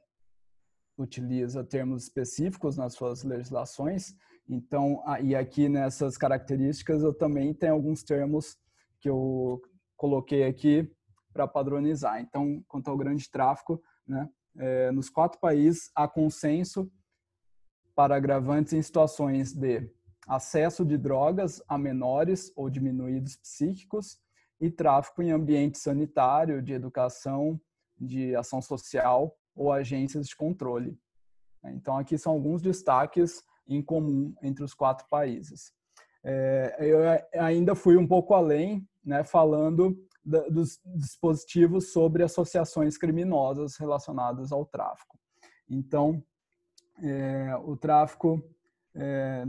utiliza 1.01 1.63
termos 1.63 2.03
específicos 2.03 2.77
nas 2.77 2.93
suas 2.93 3.23
legislações. 3.23 4.15
Então, 4.47 5.03
e 5.21 5.35
aqui 5.35 5.69
nessas 5.69 6.17
características 6.17 7.03
eu 7.03 7.13
também 7.13 7.53
tenho 7.53 7.73
alguns 7.73 8.03
termos 8.03 8.57
que 8.99 9.09
eu 9.09 9.61
coloquei 9.95 10.43
aqui 10.43 10.91
para 11.33 11.47
padronizar. 11.47 12.19
Então, 12.19 12.63
quanto 12.67 12.89
ao 12.89 12.97
grande 12.97 13.29
tráfico, 13.29 13.81
né, 14.07 14.29
é, 14.57 14.91
nos 14.91 15.09
quatro 15.09 15.39
países 15.39 15.89
há 15.95 16.07
consenso 16.07 16.91
para 17.95 18.15
agravantes 18.15 18.73
em 18.73 18.81
situações 18.81 19.53
de 19.53 19.89
acesso 20.27 20.85
de 20.85 20.97
drogas 20.97 21.61
a 21.67 21.77
menores 21.77 22.51
ou 22.55 22.69
diminuídos 22.69 23.35
psíquicos 23.37 24.19
e 24.59 24.69
tráfico 24.69 25.21
em 25.21 25.31
ambiente 25.31 25.77
sanitário, 25.77 26.61
de 26.61 26.73
educação, 26.73 27.59
de 27.99 28.35
ação 28.35 28.61
social 28.61 29.35
ou 29.55 29.71
agências 29.71 30.27
de 30.27 30.35
controle. 30.35 30.97
Então, 31.65 31.97
aqui 31.97 32.17
são 32.17 32.33
alguns 32.33 32.61
destaques 32.61 33.43
em 33.67 33.81
comum 33.81 34.33
entre 34.41 34.63
os 34.63 34.73
quatro 34.73 35.07
países. 35.09 35.73
É, 36.23 36.75
eu 36.79 36.99
ainda 37.41 37.75
fui 37.75 37.97
um 37.97 38.07
pouco 38.07 38.33
além, 38.33 38.87
né, 39.03 39.23
falando 39.23 39.97
da, 40.23 40.41
dos 40.49 40.79
dispositivos 40.85 41.91
sobre 41.91 42.23
associações 42.23 42.97
criminosas 42.97 43.77
relacionadas 43.77 44.51
ao 44.51 44.65
tráfico. 44.65 45.19
Então, 45.69 46.23
é, 47.01 47.55
o 47.63 47.75
tráfico 47.75 48.43
é, 48.95 49.45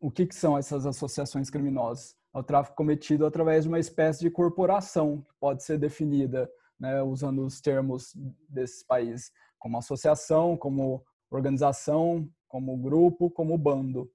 o 0.00 0.10
que, 0.10 0.26
que 0.26 0.34
são 0.34 0.56
essas 0.56 0.86
associações 0.86 1.50
criminosas? 1.50 2.16
É 2.34 2.38
o 2.38 2.42
tráfico 2.42 2.76
cometido 2.76 3.26
através 3.26 3.64
de 3.64 3.68
uma 3.68 3.78
espécie 3.78 4.20
de 4.20 4.30
corporação, 4.30 5.22
que 5.22 5.34
pode 5.40 5.62
ser 5.62 5.78
definida, 5.78 6.50
né, 6.78 7.02
usando 7.02 7.44
os 7.44 7.60
termos 7.60 8.14
desses 8.48 8.82
países, 8.82 9.32
como 9.58 9.78
associação, 9.78 10.56
como 10.56 11.04
organização, 11.30 12.28
como 12.46 12.76
grupo, 12.76 13.30
como 13.30 13.56
bando. 13.58 14.10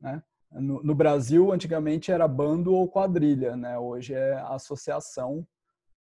Né? 0.00 0.22
No, 0.52 0.82
no, 0.82 0.94
Brasil, 0.94 1.52
antigamente 1.52 2.12
era 2.12 2.28
bando 2.28 2.74
ou 2.74 2.88
quadrilha, 2.88 3.56
né? 3.56 3.78
hoje 3.78 4.14
é 4.14 4.34
associação, 4.34 5.46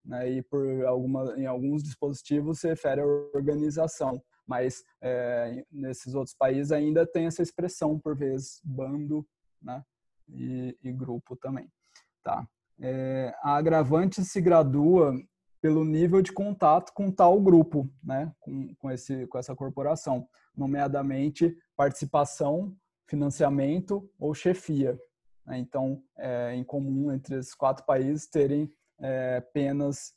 né? 0.04 0.30
e 0.30 0.42
por 0.42 0.84
alguma, 0.86 1.38
em 1.38 1.46
alguns 1.46 1.82
dispositivos 1.82 2.60
se 2.60 2.68
refere 2.68 3.00
à 3.00 3.06
organização 3.34 4.22
mas 4.48 4.82
é, 5.02 5.62
nesses 5.70 6.14
outros 6.14 6.34
países 6.34 6.72
ainda 6.72 7.06
tem 7.06 7.26
essa 7.26 7.42
expressão, 7.42 7.98
por 7.98 8.16
vezes, 8.16 8.58
bando 8.64 9.24
né? 9.60 9.84
e, 10.26 10.74
e 10.82 10.90
grupo 10.90 11.36
também. 11.36 11.70
Tá? 12.24 12.48
É, 12.80 13.34
a 13.42 13.56
agravante 13.56 14.24
se 14.24 14.40
gradua 14.40 15.14
pelo 15.60 15.84
nível 15.84 16.22
de 16.22 16.32
contato 16.32 16.92
com 16.92 17.10
tal 17.10 17.40
grupo, 17.40 17.90
né? 18.02 18.32
com, 18.40 18.74
com, 18.76 18.90
esse, 18.90 19.26
com 19.26 19.38
essa 19.38 19.54
corporação, 19.54 20.28
nomeadamente 20.56 21.56
participação, 21.76 22.76
financiamento 23.06 24.08
ou 24.18 24.34
chefia. 24.34 24.98
Né? 25.46 25.58
Então, 25.58 26.02
é 26.16 26.54
em 26.54 26.64
comum 26.64 27.12
entre 27.12 27.36
esses 27.36 27.54
quatro 27.54 27.84
países 27.84 28.28
terem 28.28 28.70
é, 29.00 29.40
penas 29.52 30.12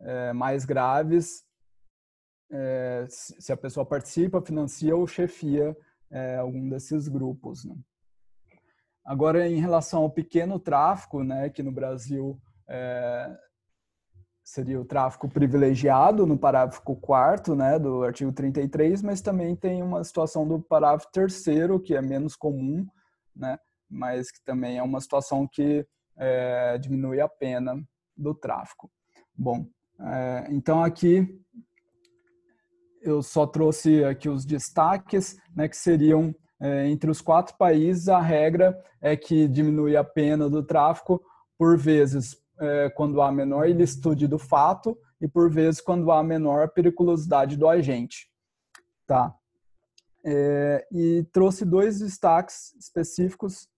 é, 0.00 0.32
mais 0.32 0.64
graves 0.64 1.44
é, 2.50 3.06
se 3.08 3.52
a 3.52 3.56
pessoa 3.56 3.84
participa, 3.84 4.40
financia 4.40 4.94
ou 4.94 5.06
chefia 5.06 5.76
é, 6.10 6.36
algum 6.36 6.68
desses 6.68 7.08
grupos. 7.08 7.64
Né? 7.64 7.74
Agora, 9.04 9.48
em 9.48 9.60
relação 9.60 10.02
ao 10.02 10.10
pequeno 10.10 10.58
tráfico, 10.58 11.22
né, 11.22 11.50
que 11.50 11.62
no 11.62 11.72
Brasil 11.72 12.40
é, 12.68 13.36
seria 14.44 14.78
o 14.78 14.84
tráfico 14.84 15.26
privilegiado 15.26 16.26
no 16.26 16.36
parágrafo 16.36 16.82
4 16.82 17.56
né, 17.56 17.78
do 17.78 18.04
artigo 18.04 18.30
33, 18.30 19.00
mas 19.00 19.22
também 19.22 19.56
tem 19.56 19.82
uma 19.82 20.04
situação 20.04 20.46
do 20.46 20.60
parágrafo 20.60 21.08
3 21.10 21.42
que 21.82 21.94
é 21.94 22.02
menos 22.02 22.36
comum, 22.36 22.86
né, 23.34 23.58
mas 23.88 24.30
que 24.30 24.44
também 24.44 24.76
é 24.76 24.82
uma 24.82 25.00
situação 25.00 25.48
que 25.50 25.86
é, 26.16 26.76
diminui 26.76 27.20
a 27.20 27.28
pena 27.28 27.82
do 28.14 28.34
tráfico. 28.34 28.90
Bom, 29.34 29.66
é, 29.98 30.46
então 30.50 30.84
aqui 30.84 31.26
eu 33.00 33.22
só 33.22 33.46
trouxe 33.46 34.04
aqui 34.04 34.28
os 34.28 34.44
destaques, 34.44 35.36
né, 35.56 35.68
que 35.68 35.76
seriam 35.76 36.34
é, 36.60 36.86
entre 36.88 37.10
os 37.10 37.20
quatro 37.20 37.56
países, 37.56 38.08
a 38.08 38.20
regra 38.20 38.78
é 39.00 39.16
que 39.16 39.48
diminui 39.48 39.96
a 39.96 40.04
pena 40.04 40.50
do 40.50 40.62
tráfico 40.62 41.22
por 41.58 41.78
vezes 41.78 42.43
é, 42.60 42.90
quando 42.90 43.20
há 43.20 43.30
menor 43.32 43.68
ilicitude 43.68 44.26
do 44.26 44.38
fato 44.38 44.96
e 45.20 45.28
por 45.28 45.50
vezes 45.50 45.80
quando 45.80 46.10
há 46.10 46.22
menor 46.22 46.68
periculosidade 46.70 47.56
do 47.56 47.68
agente. 47.68 48.30
Tá. 49.06 49.34
É, 50.24 50.86
e 50.90 51.24
trouxe 51.32 51.64
dois 51.64 51.98
destaques 51.98 52.74
específicos, 52.76 53.68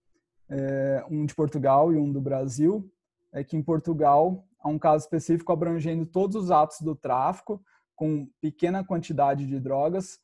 é, 0.48 1.04
um 1.10 1.26
de 1.26 1.34
Portugal 1.34 1.92
e 1.92 1.96
um 1.96 2.12
do 2.12 2.20
Brasil. 2.20 2.90
É 3.32 3.42
que 3.42 3.56
em 3.56 3.62
Portugal 3.62 4.46
há 4.60 4.68
um 4.68 4.78
caso 4.78 5.04
específico 5.04 5.52
abrangendo 5.52 6.06
todos 6.06 6.36
os 6.36 6.50
atos 6.50 6.80
do 6.80 6.94
tráfico, 6.94 7.62
com 7.94 8.28
pequena 8.40 8.84
quantidade 8.84 9.46
de 9.46 9.58
drogas 9.58 10.18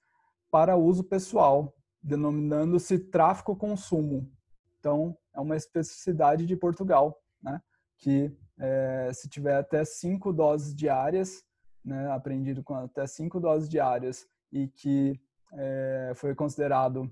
para 0.50 0.76
uso 0.76 1.02
pessoal, 1.02 1.74
denominando-se 2.02 2.98
tráfico-consumo. 2.98 4.30
Então, 4.78 5.16
é 5.34 5.40
uma 5.40 5.56
especificidade 5.56 6.44
de 6.44 6.56
Portugal? 6.56 7.21
Que 8.02 8.36
é, 8.58 9.10
se 9.14 9.28
tiver 9.28 9.56
até 9.56 9.84
cinco 9.84 10.32
doses 10.32 10.74
diárias, 10.74 11.44
né, 11.84 12.10
apreendido 12.10 12.62
com 12.62 12.74
até 12.74 13.06
cinco 13.06 13.40
doses 13.40 13.68
diárias 13.68 14.26
e 14.52 14.66
que 14.68 15.18
é, 15.54 16.12
foi 16.16 16.34
considerado 16.34 17.08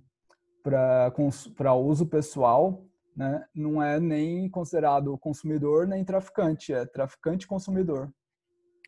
para 0.62 1.74
uso 1.74 2.07
pessoal, 2.07 2.84
né, 3.16 3.47
não 3.55 3.82
é 3.82 3.99
nem 4.01 4.49
considerado 4.51 5.16
consumidor 5.16 5.86
nem 5.86 6.05
traficante, 6.05 6.72
é 6.72 6.84
traficante-consumidor. 6.84 8.12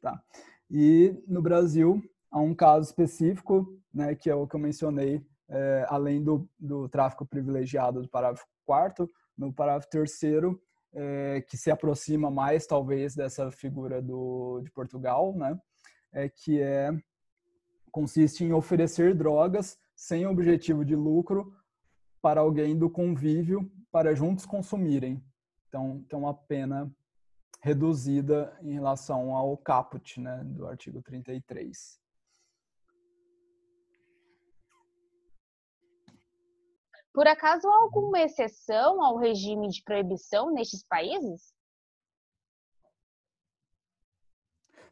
Tá? 0.00 0.20
E 0.68 1.16
no 1.26 1.40
Brasil 1.40 2.02
há 2.30 2.40
um 2.40 2.54
caso 2.54 2.88
específico, 2.88 3.80
né, 3.94 4.14
que 4.16 4.28
é 4.28 4.34
o 4.34 4.46
que 4.46 4.56
eu 4.56 4.60
mencionei, 4.60 5.24
é, 5.48 5.86
além 5.88 6.22
do, 6.22 6.48
do 6.58 6.88
tráfico 6.88 7.24
privilegiado 7.24 8.02
do 8.02 8.08
parágrafo 8.08 8.46
4 8.66 9.08
no 9.38 9.52
parágrafo 9.52 9.88
3 9.88 10.10
é, 10.94 11.40
que 11.42 11.56
se 11.56 11.70
aproxima 11.70 12.30
mais 12.30 12.66
talvez 12.66 13.14
dessa 13.14 13.50
figura 13.50 14.00
do, 14.02 14.60
de 14.62 14.70
Portugal, 14.70 15.34
né, 15.34 15.58
é, 16.12 16.28
que 16.28 16.60
é 16.60 16.90
consiste 17.90 18.42
em 18.42 18.52
oferecer 18.52 19.14
drogas 19.14 19.78
sem 19.94 20.26
objetivo 20.26 20.84
de 20.84 20.96
lucro 20.96 21.54
para 22.22 22.40
alguém 22.40 22.76
do 22.76 22.88
convívio 22.88 23.70
para 23.90 24.14
juntos 24.14 24.46
consumirem. 24.46 25.22
Então, 25.68 26.02
tem 26.08 26.18
uma 26.18 26.32
pena 26.32 26.90
reduzida 27.60 28.56
em 28.62 28.72
relação 28.72 29.36
ao 29.36 29.56
caput 29.56 30.20
né, 30.20 30.42
do 30.44 30.66
artigo 30.66 31.02
33. 31.02 32.01
Por 37.12 37.28
acaso 37.28 37.68
há 37.68 37.76
alguma 37.82 38.20
exceção 38.20 39.02
ao 39.02 39.18
regime 39.18 39.68
de 39.68 39.82
proibição 39.82 40.50
nestes 40.50 40.84
países? 40.84 41.52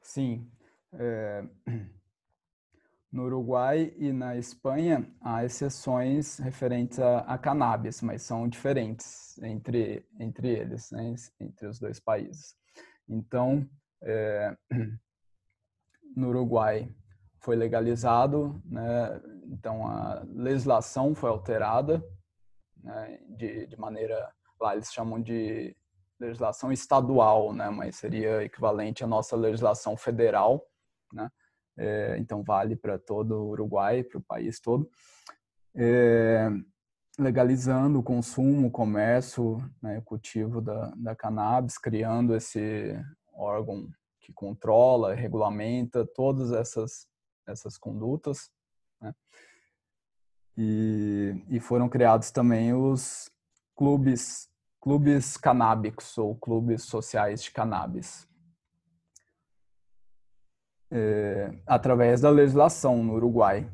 Sim. 0.03 0.51
É... 0.93 1.43
No 3.13 3.25
Uruguai 3.25 3.93
e 3.97 4.13
na 4.13 4.37
Espanha 4.37 5.05
há 5.21 5.45
exceções 5.45 6.39
referentes 6.39 7.01
a, 7.01 7.19
a 7.21 7.37
cannabis, 7.37 8.01
mas 8.03 8.23
são 8.23 8.49
diferentes 8.49 9.37
entre, 9.43 10.07
entre 10.21 10.49
eles, 10.49 10.93
né, 10.93 11.17
entre 11.41 11.67
os 11.67 11.81
dois 11.81 11.99
países. 11.99 12.55
Então, 13.09 13.69
é, 14.01 14.57
no 16.15 16.29
Uruguai 16.29 16.89
foi 17.41 17.57
legalizado, 17.57 18.61
né? 18.65 19.21
então 19.47 19.87
a 19.87 20.23
legislação 20.33 21.15
foi 21.15 21.31
alterada 21.31 22.05
né? 22.83 23.19
de, 23.29 23.67
de 23.67 23.79
maneira, 23.79 24.31
lá 24.61 24.75
eles 24.75 24.93
chamam 24.93 25.21
de 25.21 25.77
legislação 26.21 26.71
estadual, 26.71 27.53
né? 27.53 27.71
Mas 27.71 27.97
seria 27.97 28.45
equivalente 28.45 29.03
à 29.03 29.07
nossa 29.07 29.35
legislação 29.35 29.97
federal, 29.97 30.67
né? 31.13 31.31
É, 31.79 32.19
então 32.19 32.43
vale 32.43 32.77
para 32.77 32.99
todo 32.99 33.37
o 33.37 33.49
Uruguai, 33.49 34.05
para 34.05 34.19
o 34.19 34.23
país 34.23 34.61
todo. 34.61 34.89
É, 35.75 36.51
legalizando 37.19 37.99
o 37.99 38.03
consumo, 38.03 38.69
o 38.69 38.71
comércio, 38.71 39.59
né, 39.83 39.99
o 39.99 40.03
cultivo 40.03 40.61
da, 40.61 40.93
da 40.97 41.15
cannabis, 41.15 41.79
criando 41.79 42.35
esse 42.35 42.95
órgão 43.33 43.89
que 44.21 44.33
controla, 44.33 45.15
regulamenta 45.15 46.07
todas 46.15 46.53
essas, 46.53 47.07
essas 47.51 47.77
condutas. 47.77 48.51
Né? 49.01 49.15
E, 50.57 51.43
e 51.49 51.61
foram 51.61 51.89
criados 51.89 52.31
também 52.31 52.75
os 52.75 53.31
clubes, 53.75 54.49
clubes 54.81 55.37
canábicos 55.37 56.19
ou 56.19 56.37
clubes 56.37 56.83
sociais 56.83 57.43
de 57.43 57.51
cannabis. 57.51 58.29
É, 60.91 61.51
através 61.67 62.21
da 62.21 62.31
legislação 62.31 63.03
no 63.03 63.15
Uruguai. 63.15 63.71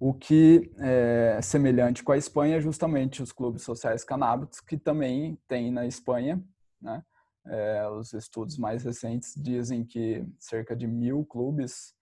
O 0.00 0.14
que 0.14 0.72
é 0.78 1.40
semelhante 1.42 2.04
com 2.04 2.12
a 2.12 2.16
Espanha 2.16 2.56
é 2.56 2.60
justamente 2.60 3.20
os 3.20 3.32
clubes 3.32 3.62
sociais 3.62 4.04
canábicos, 4.04 4.60
que 4.60 4.78
também 4.78 5.36
tem 5.48 5.72
na 5.72 5.86
Espanha. 5.86 6.40
Né? 6.80 7.02
É, 7.44 7.88
os 7.88 8.12
estudos 8.12 8.56
mais 8.56 8.84
recentes 8.84 9.34
dizem 9.36 9.84
que 9.84 10.24
cerca 10.38 10.76
de 10.76 10.86
mil 10.86 11.24
clubes 11.24 11.97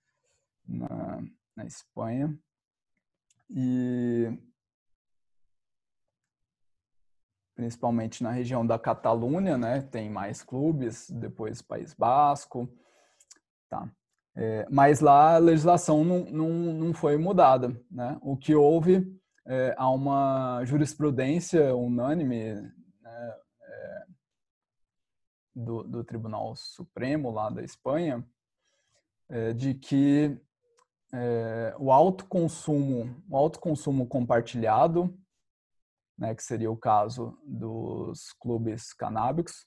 na, 0.67 1.23
na 1.57 1.65
Espanha. 1.65 2.37
E 3.51 4.37
principalmente 7.57 8.23
na 8.23 8.31
região 8.31 8.67
da 8.67 8.79
Catalunha, 8.79 9.57
né, 9.57 9.81
tem 9.81 10.11
mais 10.11 10.43
clubes, 10.43 11.11
depois 11.11 11.63
País 11.63 11.95
Basco, 11.95 12.69
tá. 13.71 13.91
É, 14.39 14.67
mas 14.71 15.01
lá 15.01 15.37
a 15.37 15.39
legislação 15.39 16.05
não, 16.05 16.25
não, 16.27 16.51
não 16.51 16.93
foi 16.93 17.17
mudada. 17.17 17.75
Né? 17.91 18.19
O 18.21 18.37
que 18.37 18.55
houve, 18.55 19.19
é, 19.47 19.75
há 19.79 19.89
uma 19.91 20.63
jurisprudência 20.67 21.75
unânime 21.75 22.53
né, 23.01 23.37
é, 23.63 24.07
do, 25.55 25.83
do, 25.85 26.05
Tribunal 26.05 26.55
Supremo 26.55 27.31
lá 27.31 27.49
da 27.49 27.63
Espanha, 27.63 28.23
é, 29.31 29.55
de 29.55 29.73
que 29.73 30.39
é, 31.13 31.75
o 31.79 31.93
autoconsumo, 31.93 33.23
o 33.29 33.37
autoconsumo 33.37 34.07
compartilhado, 34.07 35.17
né, 36.19 36.35
que 36.35 36.43
seria 36.43 36.71
o 36.71 36.77
caso 36.77 37.39
dos 37.45 38.33
clubes 38.41 38.93
canábicos, 38.93 39.67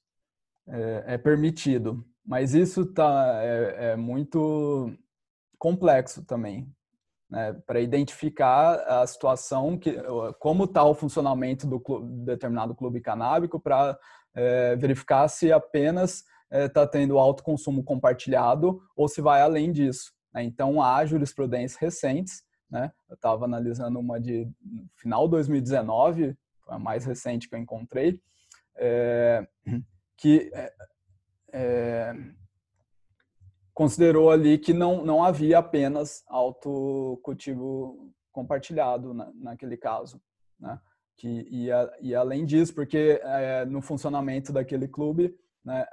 é, 0.67 1.15
é 1.15 1.17
permitido 1.17 2.05
mas 2.29 2.53
isso 2.53 2.85
tá, 2.85 3.41
é, 3.41 3.93
é 3.93 3.95
muito 3.95 4.95
complexo 5.57 6.23
também, 6.23 6.71
né? 7.27 7.53
para 7.65 7.81
identificar 7.81 8.75
a 8.81 9.07
situação, 9.07 9.75
que, 9.75 9.97
como 10.37 10.65
está 10.65 10.83
o 10.83 10.93
funcionamento 10.93 11.65
do 11.65 11.79
clube, 11.79 12.23
determinado 12.23 12.75
clube 12.75 13.01
canábico, 13.01 13.59
para 13.59 13.97
é, 14.35 14.75
verificar 14.75 15.27
se 15.27 15.51
apenas 15.51 16.23
está 16.51 16.81
é, 16.81 16.87
tendo 16.87 17.17
alto 17.17 17.41
consumo 17.41 17.83
compartilhado 17.83 18.79
ou 18.95 19.07
se 19.07 19.21
vai 19.21 19.41
além 19.41 19.71
disso. 19.71 20.11
Né? 20.33 20.43
Então, 20.43 20.81
há 20.81 21.05
jurisprudências 21.05 21.79
recentes, 21.79 22.43
né? 22.69 22.91
eu 23.09 23.15
estava 23.15 23.45
analisando 23.45 23.99
uma 23.99 24.19
de 24.19 24.47
final 24.95 25.25
de 25.25 25.31
2019, 25.31 26.37
foi 26.63 26.75
a 26.75 26.79
mais 26.79 27.05
recente 27.05 27.49
que 27.49 27.55
eu 27.55 27.59
encontrei, 27.59 28.21
é, 28.75 29.47
que 30.17 30.51
é, 31.51 32.15
considerou 33.73 34.29
ali 34.29 34.57
que 34.57 34.73
não, 34.73 35.03
não 35.03 35.23
havia 35.23 35.57
apenas 35.57 36.23
autocultivo 36.27 38.13
compartilhado 38.31 39.13
na, 39.13 39.31
naquele 39.33 39.77
caso, 39.77 40.21
né? 40.59 40.79
Que 41.17 41.47
ia, 41.49 41.91
ia 41.99 42.19
além 42.19 42.45
disso, 42.45 42.73
porque 42.73 43.19
é, 43.21 43.65
no 43.65 43.81
funcionamento 43.81 44.53
daquele 44.53 44.87
clube 44.87 45.35
né, 45.65 45.85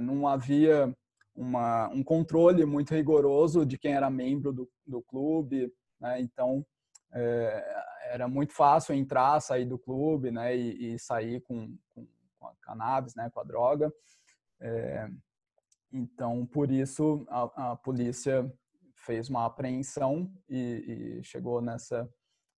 não 0.00 0.26
havia 0.26 0.92
uma, 1.38 1.88
um 1.88 2.02
controle 2.02 2.64
muito 2.64 2.94
rigoroso 2.94 3.64
de 3.64 3.78
quem 3.78 3.94
era 3.94 4.10
membro 4.10 4.52
do, 4.52 4.68
do 4.86 5.00
clube, 5.02 5.72
né? 6.00 6.20
então 6.20 6.66
é, 7.12 7.84
era 8.10 8.28
muito 8.28 8.52
fácil 8.52 8.94
entrar, 8.94 9.40
sair 9.40 9.64
do 9.64 9.78
clube, 9.78 10.30
né, 10.30 10.56
e, 10.56 10.94
e 10.94 10.98
sair 10.98 11.40
com, 11.42 11.76
com, 11.90 12.06
a 12.46 12.54
cannabis, 12.60 13.14
né, 13.14 13.30
com 13.30 13.40
a 13.40 13.44
droga. 13.44 13.92
É, 14.60 15.08
então, 15.92 16.44
por 16.46 16.70
isso, 16.70 17.26
a, 17.28 17.70
a, 17.72 17.76
polícia 17.76 18.50
fez 18.94 19.28
uma 19.30 19.46
apreensão 19.46 20.30
e, 20.48 21.18
e 21.20 21.24
chegou 21.24 21.62
nessa 21.62 22.08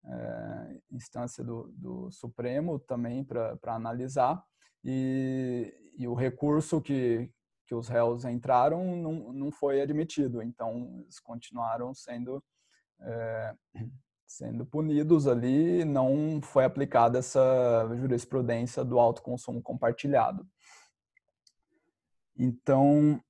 é, 0.05 0.81
instância 0.91 1.45
do, 1.45 1.72
do, 1.76 2.11
Supremo 2.11 2.78
também 2.78 3.22
para 3.22 3.59
analisar. 3.66 4.43
E, 4.83 5.72
e, 5.97 6.09
o 6.09 6.14
recurso 6.14 6.81
que, 6.81 7.31
que 7.71 7.75
os 7.77 7.87
réus 7.87 8.25
entraram 8.25 8.97
não, 8.97 9.33
não 9.33 9.53
foi 9.53 9.81
admitido. 9.81 10.43
Então, 10.43 10.99
eles 11.05 11.21
continuaram 11.21 11.95
sendo, 11.95 12.43
é, 13.01 13.55
sendo 14.27 14.66
punidos 14.66 15.29
ali. 15.29 15.85
Não 15.85 16.41
foi 16.43 16.64
aplicada 16.64 17.21
essa 17.21 17.89
jurisprudência 17.95 18.85
do 18.85 18.99
autoconsumo 18.99 19.62
compartilhado. 19.62 20.45
Então, 22.37 23.23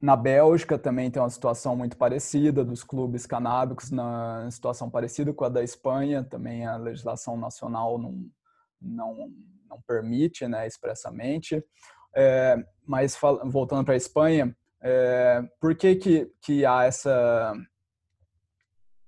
na 0.00 0.14
Bélgica 0.14 0.78
também 0.78 1.10
tem 1.10 1.20
uma 1.20 1.28
situação 1.28 1.74
muito 1.74 1.96
parecida 1.96 2.64
dos 2.64 2.84
clubes 2.84 3.26
canábicos, 3.26 3.90
na 3.90 4.48
situação 4.48 4.88
parecida 4.88 5.32
com 5.34 5.44
a 5.44 5.48
da 5.48 5.64
Espanha, 5.64 6.22
também 6.22 6.64
a 6.64 6.76
legislação 6.76 7.36
nacional 7.36 7.98
não, 7.98 8.30
não, 8.80 9.28
não 9.68 9.82
permite 9.88 10.46
né, 10.46 10.68
expressamente. 10.68 11.60
É, 12.16 12.56
mas 12.86 13.18
voltando 13.44 13.84
para 13.84 13.94
a 13.94 13.96
Espanha, 13.96 14.56
é, 14.80 15.42
por 15.60 15.74
que, 15.74 15.96
que, 15.96 16.32
que 16.40 16.64
há 16.64 16.84
essa, 16.84 17.52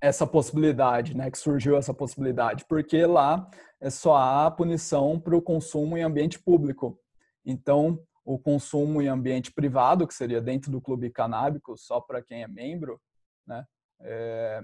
essa 0.00 0.26
possibilidade, 0.26 1.16
né, 1.16 1.30
que 1.30 1.38
surgiu 1.38 1.76
essa 1.76 1.94
possibilidade? 1.94 2.64
Porque 2.68 3.06
lá 3.06 3.48
é 3.80 3.88
só 3.88 4.16
há 4.16 4.50
punição 4.50 5.18
para 5.18 5.36
o 5.36 5.42
consumo 5.42 5.96
em 5.96 6.02
ambiente 6.02 6.38
público. 6.38 7.00
Então, 7.44 7.98
o 8.24 8.38
consumo 8.38 9.00
em 9.00 9.08
ambiente 9.08 9.50
privado, 9.52 10.06
que 10.06 10.12
seria 10.12 10.40
dentro 10.40 10.70
do 10.70 10.80
clube 10.80 11.08
canábico, 11.08 11.76
só 11.78 12.00
para 12.00 12.20
quem 12.20 12.42
é 12.42 12.48
membro, 12.48 13.00
né, 13.46 13.64
é, 14.00 14.62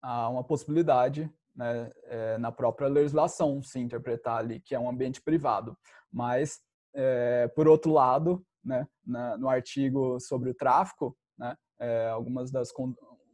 há 0.00 0.28
uma 0.28 0.42
possibilidade 0.42 1.30
né, 1.54 1.90
é, 2.04 2.38
na 2.38 2.50
própria 2.50 2.88
legislação 2.88 3.62
se 3.62 3.78
interpretar 3.78 4.38
ali 4.38 4.60
que 4.60 4.74
é 4.74 4.78
um 4.78 4.88
ambiente 4.88 5.20
privado. 5.20 5.76
Mas, 6.10 6.60
é, 6.94 7.48
por 7.48 7.68
outro 7.68 7.92
lado, 7.92 8.44
né, 8.64 8.86
na, 9.04 9.36
no 9.36 9.48
artigo 9.48 10.18
sobre 10.20 10.50
o 10.50 10.54
tráfico, 10.54 11.16
né, 11.38 11.56
é, 11.78 12.08
algumas 12.08 12.50
das 12.50 12.72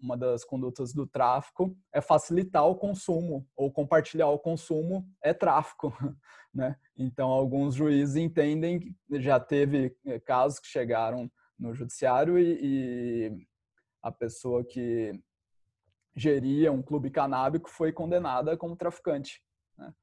uma 0.00 0.16
das 0.16 0.44
condutas 0.44 0.92
do 0.92 1.06
tráfico 1.06 1.76
é 1.92 2.00
facilitar 2.00 2.66
o 2.66 2.76
consumo 2.76 3.48
ou 3.56 3.72
compartilhar 3.72 4.28
o 4.28 4.38
consumo 4.38 5.08
é 5.22 5.32
tráfico, 5.32 5.92
né? 6.54 6.76
Então 6.96 7.28
alguns 7.28 7.74
juízes 7.74 8.16
entendem 8.16 8.94
já 9.10 9.40
teve 9.40 9.96
eh, 10.06 10.20
casos 10.20 10.60
que 10.60 10.68
chegaram 10.68 11.30
no 11.58 11.74
judiciário 11.74 12.38
e, 12.38 12.58
e 12.62 13.46
a 14.02 14.12
pessoa 14.12 14.64
que 14.64 15.12
geria 16.14 16.72
um 16.72 16.82
clube 16.82 17.10
canábico 17.10 17.68
foi 17.68 17.92
condenada 17.92 18.56
como 18.56 18.76
traficante. 18.76 19.42
Né? 19.76 19.94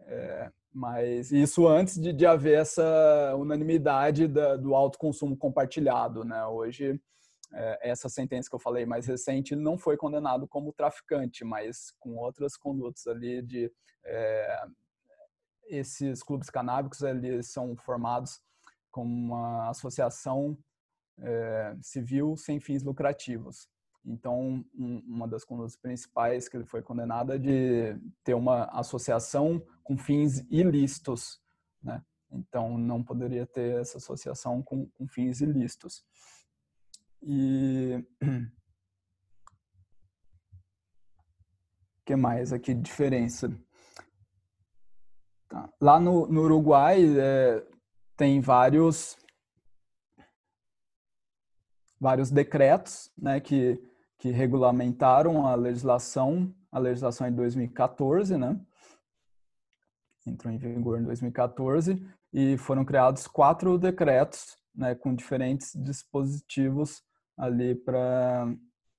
É, 0.00 0.52
mas 0.72 1.30
isso 1.30 1.66
antes 1.66 2.00
de, 2.00 2.12
de 2.12 2.26
haver 2.26 2.58
essa 2.58 3.34
unanimidade 3.36 4.26
da, 4.26 4.56
do 4.56 4.74
alto 4.74 4.98
consumo 4.98 5.36
compartilhado, 5.36 6.24
né? 6.24 6.46
Hoje 6.46 7.00
é, 7.52 7.90
essa 7.90 8.08
sentença 8.08 8.48
que 8.48 8.54
eu 8.54 8.60
falei 8.60 8.86
mais 8.86 9.06
recente, 9.06 9.54
ele 9.54 9.60
não 9.60 9.76
foi 9.76 9.96
condenado 9.96 10.48
como 10.48 10.72
traficante, 10.72 11.44
mas 11.44 11.92
com 12.00 12.16
outras 12.16 12.56
condutas 12.56 13.06
ali 13.06 13.42
de 13.42 13.70
é, 14.04 14.66
esses 15.64 16.22
clubes 16.22 16.48
canábicos 16.50 17.02
eles 17.02 17.48
são 17.48 17.76
formados 17.76 18.40
como 18.90 19.10
uma 19.10 19.70
associação 19.70 20.56
é, 21.18 21.76
civil 21.80 22.36
sem 22.36 22.58
fins 22.60 22.82
lucrativos. 22.82 23.68
Então, 24.04 24.64
um, 24.74 24.98
uma 25.06 25.28
das 25.28 25.44
condutas 25.44 25.76
principais 25.76 26.48
que 26.48 26.56
ele 26.56 26.66
foi 26.66 26.82
condenado 26.82 27.32
é 27.32 27.38
de 27.38 27.96
ter 28.24 28.34
uma 28.34 28.64
associação 28.64 29.64
com 29.82 29.96
fins 29.96 30.44
ilícitos, 30.50 31.40
né? 31.82 32.04
Então, 32.30 32.76
não 32.78 33.02
poderia 33.02 33.46
ter 33.46 33.80
essa 33.80 33.98
associação 33.98 34.62
com, 34.62 34.86
com 34.90 35.06
fins 35.06 35.40
ilícitos. 35.40 36.04
E 37.22 38.02
que 42.04 42.16
mais 42.16 42.52
aqui 42.52 42.74
de 42.74 42.80
diferença? 42.80 43.56
Tá. 45.48 45.68
Lá 45.80 46.00
no, 46.00 46.26
no 46.26 46.42
Uruguai, 46.42 47.04
é, 47.18 47.64
tem 48.16 48.40
vários 48.40 49.16
vários 52.00 52.32
decretos, 52.32 53.12
né, 53.16 53.38
que 53.38 53.80
que 54.22 54.30
regulamentaram 54.30 55.48
a 55.48 55.56
legislação, 55.56 56.54
a 56.70 56.78
legislação 56.78 57.26
em 57.26 57.32
2014, 57.32 58.38
né? 58.38 58.56
Entrou 60.24 60.54
em 60.54 60.58
vigor 60.58 61.00
em 61.00 61.02
2014 61.02 62.00
e 62.32 62.56
foram 62.56 62.84
criados 62.84 63.26
quatro 63.26 63.76
decretos, 63.76 64.56
né, 64.72 64.94
com 64.94 65.12
diferentes 65.12 65.72
dispositivos 65.74 67.02
ali 67.36 67.74
para 67.74 68.46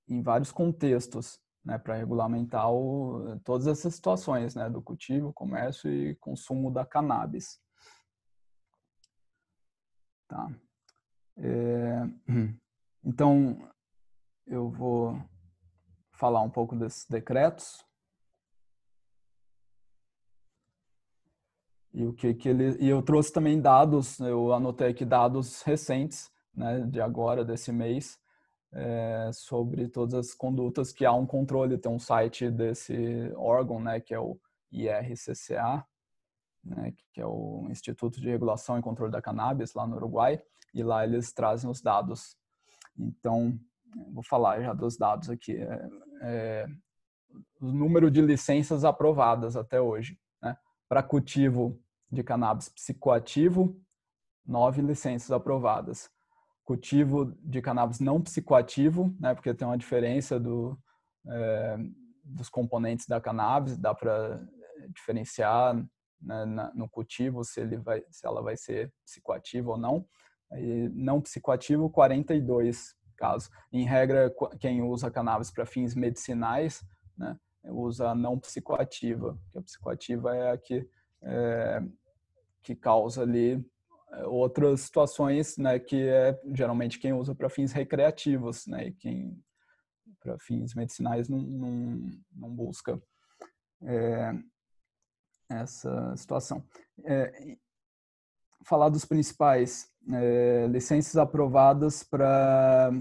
em 0.10 0.22
vários 0.22 0.52
contextos, 0.52 1.40
né, 1.64 1.78
para 1.78 1.96
regulamentar 1.96 2.70
o, 2.70 3.40
todas 3.46 3.66
essas 3.66 3.96
situações, 3.96 4.56
né, 4.56 4.70
do 4.70 4.82
cultivo, 4.82 5.32
comércio 5.32 5.90
e 5.90 6.16
consumo 6.16 6.70
da 6.70 6.86
cannabis. 6.86 7.62
Tá. 10.28 10.54
É, 11.38 12.02
então, 13.06 13.73
eu 14.48 14.70
vou 14.70 15.22
falar 16.12 16.42
um 16.42 16.50
pouco 16.50 16.76
desses 16.76 17.06
decretos. 17.08 17.86
E 21.94 22.06
o 22.06 22.14
que 22.14 22.34
que 22.34 22.50
ele 22.50 22.76
e 22.80 22.90
eu 22.90 23.02
trouxe 23.04 23.32
também 23.32 23.62
dados, 23.62 24.20
eu 24.20 24.52
anotei 24.52 24.90
aqui 24.90 25.06
dados 25.06 25.62
recentes, 25.62 26.32
né, 26.54 26.82
de 26.82 27.00
agora 27.00 27.46
desse 27.46 27.72
mês, 27.72 28.20
é, 28.72 29.30
sobre 29.32 29.88
todas 29.88 30.16
as 30.16 30.34
condutas 30.34 30.92
que 30.92 31.06
há 31.06 31.14
um 31.14 31.26
controle, 31.26 31.78
tem 31.78 31.92
um 31.92 32.00
site 32.00 32.50
desse 32.50 33.32
órgão, 33.36 33.80
né, 33.80 34.00
que 34.00 34.14
é 34.14 34.20
o 34.20 34.40
IRCCA, 34.72 35.86
né, 36.64 36.94
que 37.14 37.22
é 37.22 37.26
o 37.26 37.68
Instituto 37.70 38.20
de 38.20 38.30
Regulação 38.30 38.78
e 38.78 38.82
Controle 38.82 39.12
da 39.12 39.22
Cannabis 39.22 39.76
lá 39.76 39.86
no 39.86 39.96
Uruguai, 39.96 40.42
e 40.74 40.82
lá 40.82 41.04
eles 41.04 41.32
trazem 41.32 41.70
os 41.70 41.82
dados. 41.82 42.36
Então, 42.98 43.60
vou 44.12 44.24
falar 44.24 44.62
já 44.62 44.74
dos 44.74 44.98
dados 44.98 45.30
aqui. 45.30 45.58
É, 45.58 45.90
é, 46.22 46.68
o 47.60 47.72
número 47.72 48.12
de 48.12 48.22
licenças 48.22 48.84
aprovadas 48.86 49.56
até 49.56 49.82
hoje. 49.82 50.18
Né? 50.42 50.56
Para 50.88 51.04
cultivo 51.04 51.80
de 52.12 52.24
cannabis 52.24 52.70
psicoativo, 52.70 53.80
nove 54.46 54.82
licenças 54.82 55.32
aprovadas. 55.32 56.10
Cultivo 56.64 57.26
de 57.42 57.62
cannabis 57.62 58.00
não 58.00 58.22
psicoativo, 58.22 59.16
né? 59.20 59.34
porque 59.34 59.54
tem 59.54 59.68
uma 59.68 59.78
diferença 59.78 60.40
do, 60.40 60.78
é, 61.28 61.78
dos 62.24 62.50
componentes 62.50 63.08
da 63.08 63.20
cannabis, 63.20 63.78
dá 63.78 63.94
para 63.94 64.42
diferenciar 64.90 65.76
né, 66.22 66.72
no 66.74 66.90
cultivo 66.90 67.44
se, 67.44 67.60
ele 67.60 67.78
vai, 67.78 68.04
se 68.10 68.26
ela 68.26 68.42
vai 68.42 68.56
ser 68.56 68.92
psicoativa 69.06 69.72
ou 69.72 69.78
não. 69.78 70.06
E 70.54 70.90
não 70.94 71.20
psicoativo, 71.20 71.90
42 71.90 72.96
casos. 73.14 73.50
Em 73.72 73.86
regra, 73.86 74.34
quem 74.60 74.82
usa 74.82 75.12
cannabis 75.12 75.52
para 75.52 75.66
fins 75.66 75.96
medicinais, 75.96 76.84
né, 77.18 77.38
usa 77.66 78.10
a 78.10 78.16
não 78.16 78.40
psicoativa, 78.40 79.38
que 79.52 79.58
a 79.58 79.62
psicoativa 79.62 80.36
é 80.36 80.52
a 80.52 80.58
que, 80.58 80.88
é, 81.22 81.82
que 82.62 82.76
causa 82.76 83.22
ali 83.22 83.66
é, 84.12 84.26
outras 84.26 84.82
situações, 84.82 85.58
né, 85.58 85.80
que 85.80 86.08
é 86.08 86.40
geralmente 86.54 87.00
quem 87.00 87.14
usa 87.14 87.34
para 87.34 87.50
fins 87.50 87.72
recreativos, 87.72 88.68
né, 88.68 88.88
e 88.88 88.92
quem 88.94 89.42
para 90.20 90.40
fins 90.40 90.74
medicinais 90.74 91.28
não, 91.28 91.40
não, 91.40 92.12
não 92.32 92.50
busca 92.50 93.02
é, 93.82 94.32
essa 95.50 96.16
situação. 96.16 96.64
É, 97.04 97.58
falar 98.64 98.90
dos 98.90 99.06
principais 99.06 99.90
é, 100.12 100.68
licenças 100.68 101.18
aprovadas 101.18 102.04
para 102.04 102.92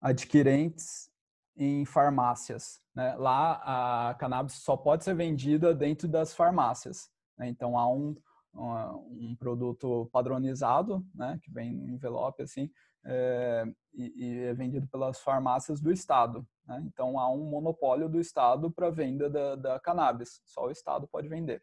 adquirentes 0.00 1.10
em 1.56 1.84
farmácias. 1.84 2.80
Né? 2.94 3.14
Lá 3.16 4.08
a 4.10 4.14
cannabis 4.14 4.54
só 4.54 4.76
pode 4.76 5.04
ser 5.04 5.14
vendida 5.14 5.74
dentro 5.74 6.08
das 6.08 6.34
farmácias. 6.34 7.10
Né? 7.36 7.48
Então 7.48 7.76
há 7.76 7.90
um, 7.92 8.16
um, 8.54 9.36
produto 9.36 10.08
padronizado, 10.12 11.04
né? 11.14 11.38
que 11.42 11.50
vem 11.50 11.72
no 11.72 11.88
envelope 11.88 12.42
assim, 12.42 12.70
é, 13.04 13.64
e, 13.94 14.12
e, 14.16 14.44
é 14.44 14.54
vendido 14.54 14.86
pelas 14.88 15.20
farmácias 15.20 15.80
do 15.80 15.90
estado. 15.90 16.46
Né? 16.66 16.82
Então 16.86 17.18
há 17.18 17.28
um 17.32 17.44
monopólio 17.44 18.08
do 18.08 18.20
estado 18.20 18.70
para 18.70 18.90
venda 18.90 19.28
da, 19.28 19.56
da 19.56 19.80
cannabis. 19.80 20.40
Só 20.44 20.66
o 20.66 20.70
estado 20.70 21.08
pode 21.08 21.28
vender. 21.28 21.62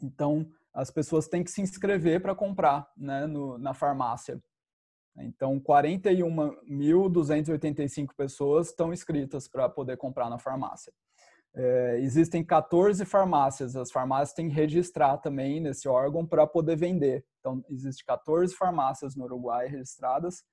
Então 0.00 0.50
as 0.78 0.90
pessoas 0.92 1.26
têm 1.26 1.42
que 1.42 1.50
se 1.50 1.60
inscrever 1.60 2.22
para 2.22 2.36
comprar 2.36 2.88
né, 2.96 3.26
no, 3.26 3.58
na 3.58 3.74
farmácia. 3.74 4.40
Então, 5.18 5.58
41.285 5.58 8.10
pessoas 8.16 8.68
estão 8.68 8.92
inscritas 8.92 9.48
para 9.48 9.68
poder 9.68 9.96
comprar 9.96 10.30
na 10.30 10.38
farmácia. 10.38 10.92
É, 11.52 11.98
existem 11.98 12.44
14 12.44 13.04
farmácias, 13.04 13.74
as 13.74 13.90
farmácias 13.90 14.32
têm 14.32 14.48
que 14.48 14.54
registrar 14.54 15.18
também 15.18 15.60
nesse 15.60 15.88
órgão 15.88 16.24
para 16.24 16.46
poder 16.46 16.76
vender. 16.76 17.26
Então, 17.40 17.60
existem 17.68 18.06
14 18.06 18.54
farmácias 18.54 19.16
no 19.16 19.24
Uruguai 19.24 19.66
registradas. 19.66 20.44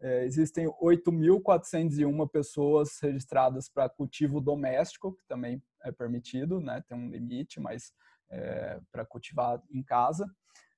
É, 0.00 0.24
existem 0.24 0.66
8.401 0.82 2.30
pessoas 2.30 2.98
registradas 3.02 3.68
para 3.68 3.90
cultivo 3.90 4.40
doméstico, 4.40 5.12
que 5.12 5.26
também 5.28 5.62
é 5.82 5.92
permitido, 5.92 6.58
né? 6.58 6.82
tem 6.88 6.96
um 6.96 7.10
limite, 7.10 7.60
mas 7.60 7.92
é, 8.30 8.80
para 8.90 9.04
cultivar 9.04 9.62
em 9.70 9.82
casa, 9.82 10.28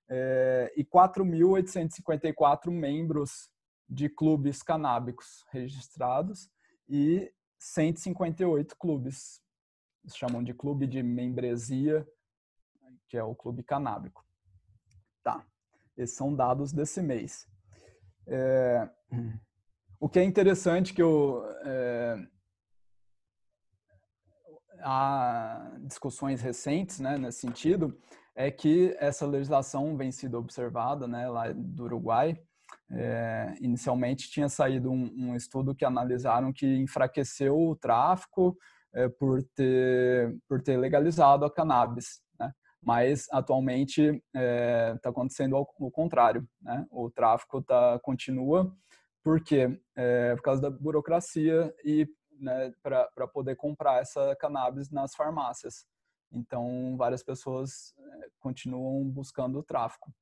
é, 0.09 0.73
e 0.77 0.85
4.854 0.85 2.71
membros 2.71 3.51
de 3.89 4.09
clubes 4.09 4.63
canábicos 4.63 5.45
registrados 5.51 6.51
e 6.89 7.33
158 7.59 8.77
clubes, 8.77 9.41
chamam 10.15 10.43
de 10.43 10.55
clube 10.55 10.87
de 10.87 11.03
membresia, 11.03 12.07
que 13.09 13.17
é 13.17 13.23
o 13.23 13.35
clube 13.35 13.63
canábico. 13.63 14.25
Tá, 15.23 15.45
esses 15.97 16.17
são 16.17 16.35
dados 16.35 16.73
desse 16.73 17.03
mês. 17.03 17.49
É, 18.27 18.89
o 19.99 20.09
que 20.09 20.19
é 20.19 20.25
interessante 20.25 20.93
que 20.93 21.03
eu 21.03 21.45
há 24.81 25.71
discussões 25.81 26.41
recentes 26.41 27.01
né, 27.01 27.17
nesse 27.19 27.41
sentido, 27.41 27.97
é 28.35 28.51
que 28.51 28.95
essa 28.99 29.27
legislação 29.27 29.97
vem 29.97 30.13
sendo 30.13 30.39
observada 30.39 31.07
né, 31.09 31.29
lá 31.29 31.53
do 31.53 31.85
Uruguai. 31.85 32.39
É, 32.91 33.55
inicialmente 33.61 34.31
tinha 34.31 34.49
saído 34.49 34.91
um, 34.91 35.11
um, 35.17 35.35
estudo 35.35 35.75
que 35.75 35.85
analisaram 35.85 36.53
que 36.53 36.67
enfraqueceu 36.77 37.59
o 37.59 37.75
tráfico 37.75 38.57
é, 38.95 39.09
por, 39.09 39.43
ter, 39.55 40.37
por 40.49 40.63
ter 40.63 40.77
legalizado 40.77 41.45
a 41.45 41.53
cannabis. 41.53 42.21
Né? 42.39 42.53
Mas 42.83 43.27
atualmente 43.33 44.03
está 44.03 44.23
é, 44.35 44.97
tá 45.03 45.11
acontecendo 45.11 45.57
o 45.57 45.91
contrário. 45.91 46.47
Né? 46.61 46.87
O 46.91 47.11
tráfico 47.11 47.63
tá, 47.63 47.99
continua 48.03 48.73
porque 49.27 49.77
é, 49.97 50.37
por 50.37 50.43
causa 50.43 50.63
da 50.63 50.71
burocracia 50.71 51.75
e 51.85 52.07
né, 52.41 52.73
para 52.83 53.29
poder 53.29 53.57
comprar 53.57 54.01
essa 54.01 54.35
cannabis 54.37 54.91
nas 54.91 55.15
farmácias. 55.15 55.87
Então, 56.33 56.97
várias 56.97 57.23
pessoas 57.23 57.95
é, 57.99 58.29
continuam 58.41 59.05
buscando 59.09 59.59
o 59.59 59.63
tráfico. 59.63 60.13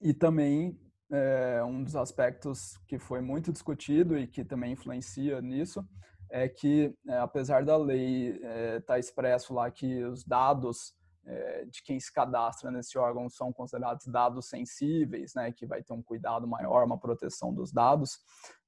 E 0.00 0.14
também, 0.14 0.80
é, 1.10 1.62
um 1.64 1.82
dos 1.82 1.96
aspectos 1.96 2.78
que 2.86 2.98
foi 2.98 3.20
muito 3.20 3.52
discutido 3.52 4.18
e 4.18 4.26
que 4.26 4.44
também 4.44 4.72
influencia 4.72 5.40
nisso 5.40 5.86
é 6.30 6.48
que, 6.48 6.94
é, 7.06 7.18
apesar 7.18 7.64
da 7.64 7.76
lei 7.76 8.36
estar 8.36 8.48
é, 8.48 8.80
tá 8.80 8.98
expresso 8.98 9.54
lá 9.54 9.70
que 9.70 10.04
os 10.04 10.24
dados 10.24 10.94
de 11.70 11.82
quem 11.82 12.00
se 12.00 12.12
cadastra 12.12 12.70
nesse 12.70 12.96
órgão 12.98 13.28
são 13.28 13.52
considerados 13.52 14.06
dados 14.06 14.48
sensíveis, 14.48 15.34
né, 15.34 15.52
que 15.52 15.66
vai 15.66 15.82
ter 15.82 15.92
um 15.92 16.02
cuidado 16.02 16.46
maior, 16.46 16.84
uma 16.84 16.98
proteção 16.98 17.52
dos 17.52 17.70
dados, 17.70 18.18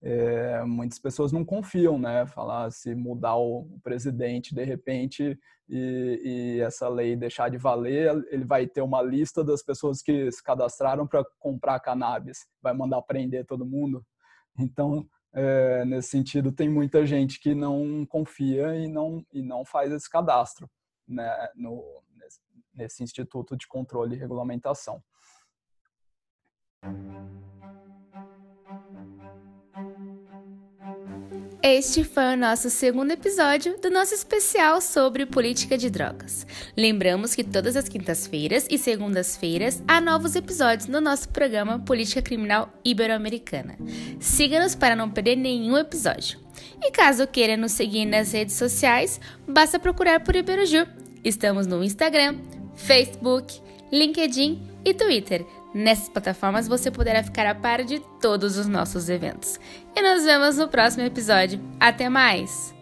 é, 0.02 0.62
muitas 0.64 0.98
pessoas 0.98 1.32
não 1.32 1.44
confiam, 1.44 1.98
né, 1.98 2.26
falar 2.26 2.70
se 2.70 2.94
mudar 2.94 3.36
o 3.36 3.66
presidente 3.82 4.54
de 4.54 4.64
repente 4.64 5.38
e, 5.68 6.56
e, 6.56 6.60
essa 6.60 6.88
lei 6.88 7.16
deixar 7.16 7.48
de 7.48 7.56
valer, 7.56 8.12
ele 8.30 8.44
vai 8.44 8.66
ter 8.66 8.82
uma 8.82 9.00
lista 9.00 9.42
das 9.44 9.62
pessoas 9.62 10.02
que 10.02 10.30
se 10.30 10.42
cadastraram 10.42 11.06
para 11.06 11.24
comprar 11.38 11.80
cannabis, 11.80 12.46
vai 12.60 12.74
mandar 12.74 13.00
prender 13.02 13.46
todo 13.46 13.64
mundo. 13.64 14.04
Então, 14.58 15.06
é, 15.32 15.84
nesse 15.84 16.08
sentido, 16.08 16.50
tem 16.50 16.68
muita 16.68 17.06
gente 17.06 17.40
que 17.40 17.54
não 17.54 18.04
confia 18.04 18.74
e 18.74 18.88
não, 18.88 19.24
e 19.32 19.40
não 19.40 19.64
faz 19.64 19.92
esse 19.92 20.10
cadastro 20.10 20.68
né, 21.10 21.48
no, 21.54 22.02
nesse 22.80 23.02
Instituto 23.02 23.56
de 23.56 23.68
Controle 23.68 24.16
e 24.16 24.18
Regulamentação. 24.18 25.02
Este 31.62 32.02
foi 32.04 32.24
o 32.24 32.36
nosso 32.38 32.70
segundo 32.70 33.10
episódio 33.10 33.78
do 33.78 33.90
nosso 33.90 34.14
especial 34.14 34.80
sobre 34.80 35.26
política 35.26 35.76
de 35.76 35.90
drogas. 35.90 36.46
Lembramos 36.74 37.34
que 37.34 37.44
todas 37.44 37.76
as 37.76 37.86
quintas-feiras 37.86 38.66
e 38.70 38.78
segundas-feiras 38.78 39.82
há 39.86 40.00
novos 40.00 40.34
episódios 40.34 40.88
no 40.88 41.02
nosso 41.02 41.28
programa 41.28 41.78
Política 41.78 42.22
Criminal 42.22 42.72
Ibero-Americana. 42.82 43.76
Siga-nos 44.18 44.74
para 44.74 44.96
não 44.96 45.10
perder 45.10 45.36
nenhum 45.36 45.76
episódio. 45.76 46.40
E 46.82 46.90
caso 46.90 47.26
queira 47.26 47.58
nos 47.58 47.72
seguir 47.72 48.06
nas 48.06 48.32
redes 48.32 48.54
sociais, 48.54 49.20
basta 49.46 49.78
procurar 49.78 50.20
por 50.24 50.34
Iberojur. 50.34 50.86
Estamos 51.22 51.66
no 51.66 51.84
Instagram, 51.84 52.38
Facebook, 52.80 53.60
LinkedIn 53.92 54.60
e 54.84 54.94
Twitter. 54.94 55.44
Nessas 55.72 56.08
plataformas 56.08 56.66
você 56.66 56.90
poderá 56.90 57.22
ficar 57.22 57.46
a 57.46 57.54
par 57.54 57.84
de 57.84 58.00
todos 58.20 58.56
os 58.56 58.66
nossos 58.66 59.08
eventos. 59.08 59.58
E 59.94 60.02
nos 60.02 60.24
vemos 60.24 60.56
no 60.56 60.68
próximo 60.68 61.04
episódio. 61.04 61.60
Até 61.78 62.08
mais! 62.08 62.79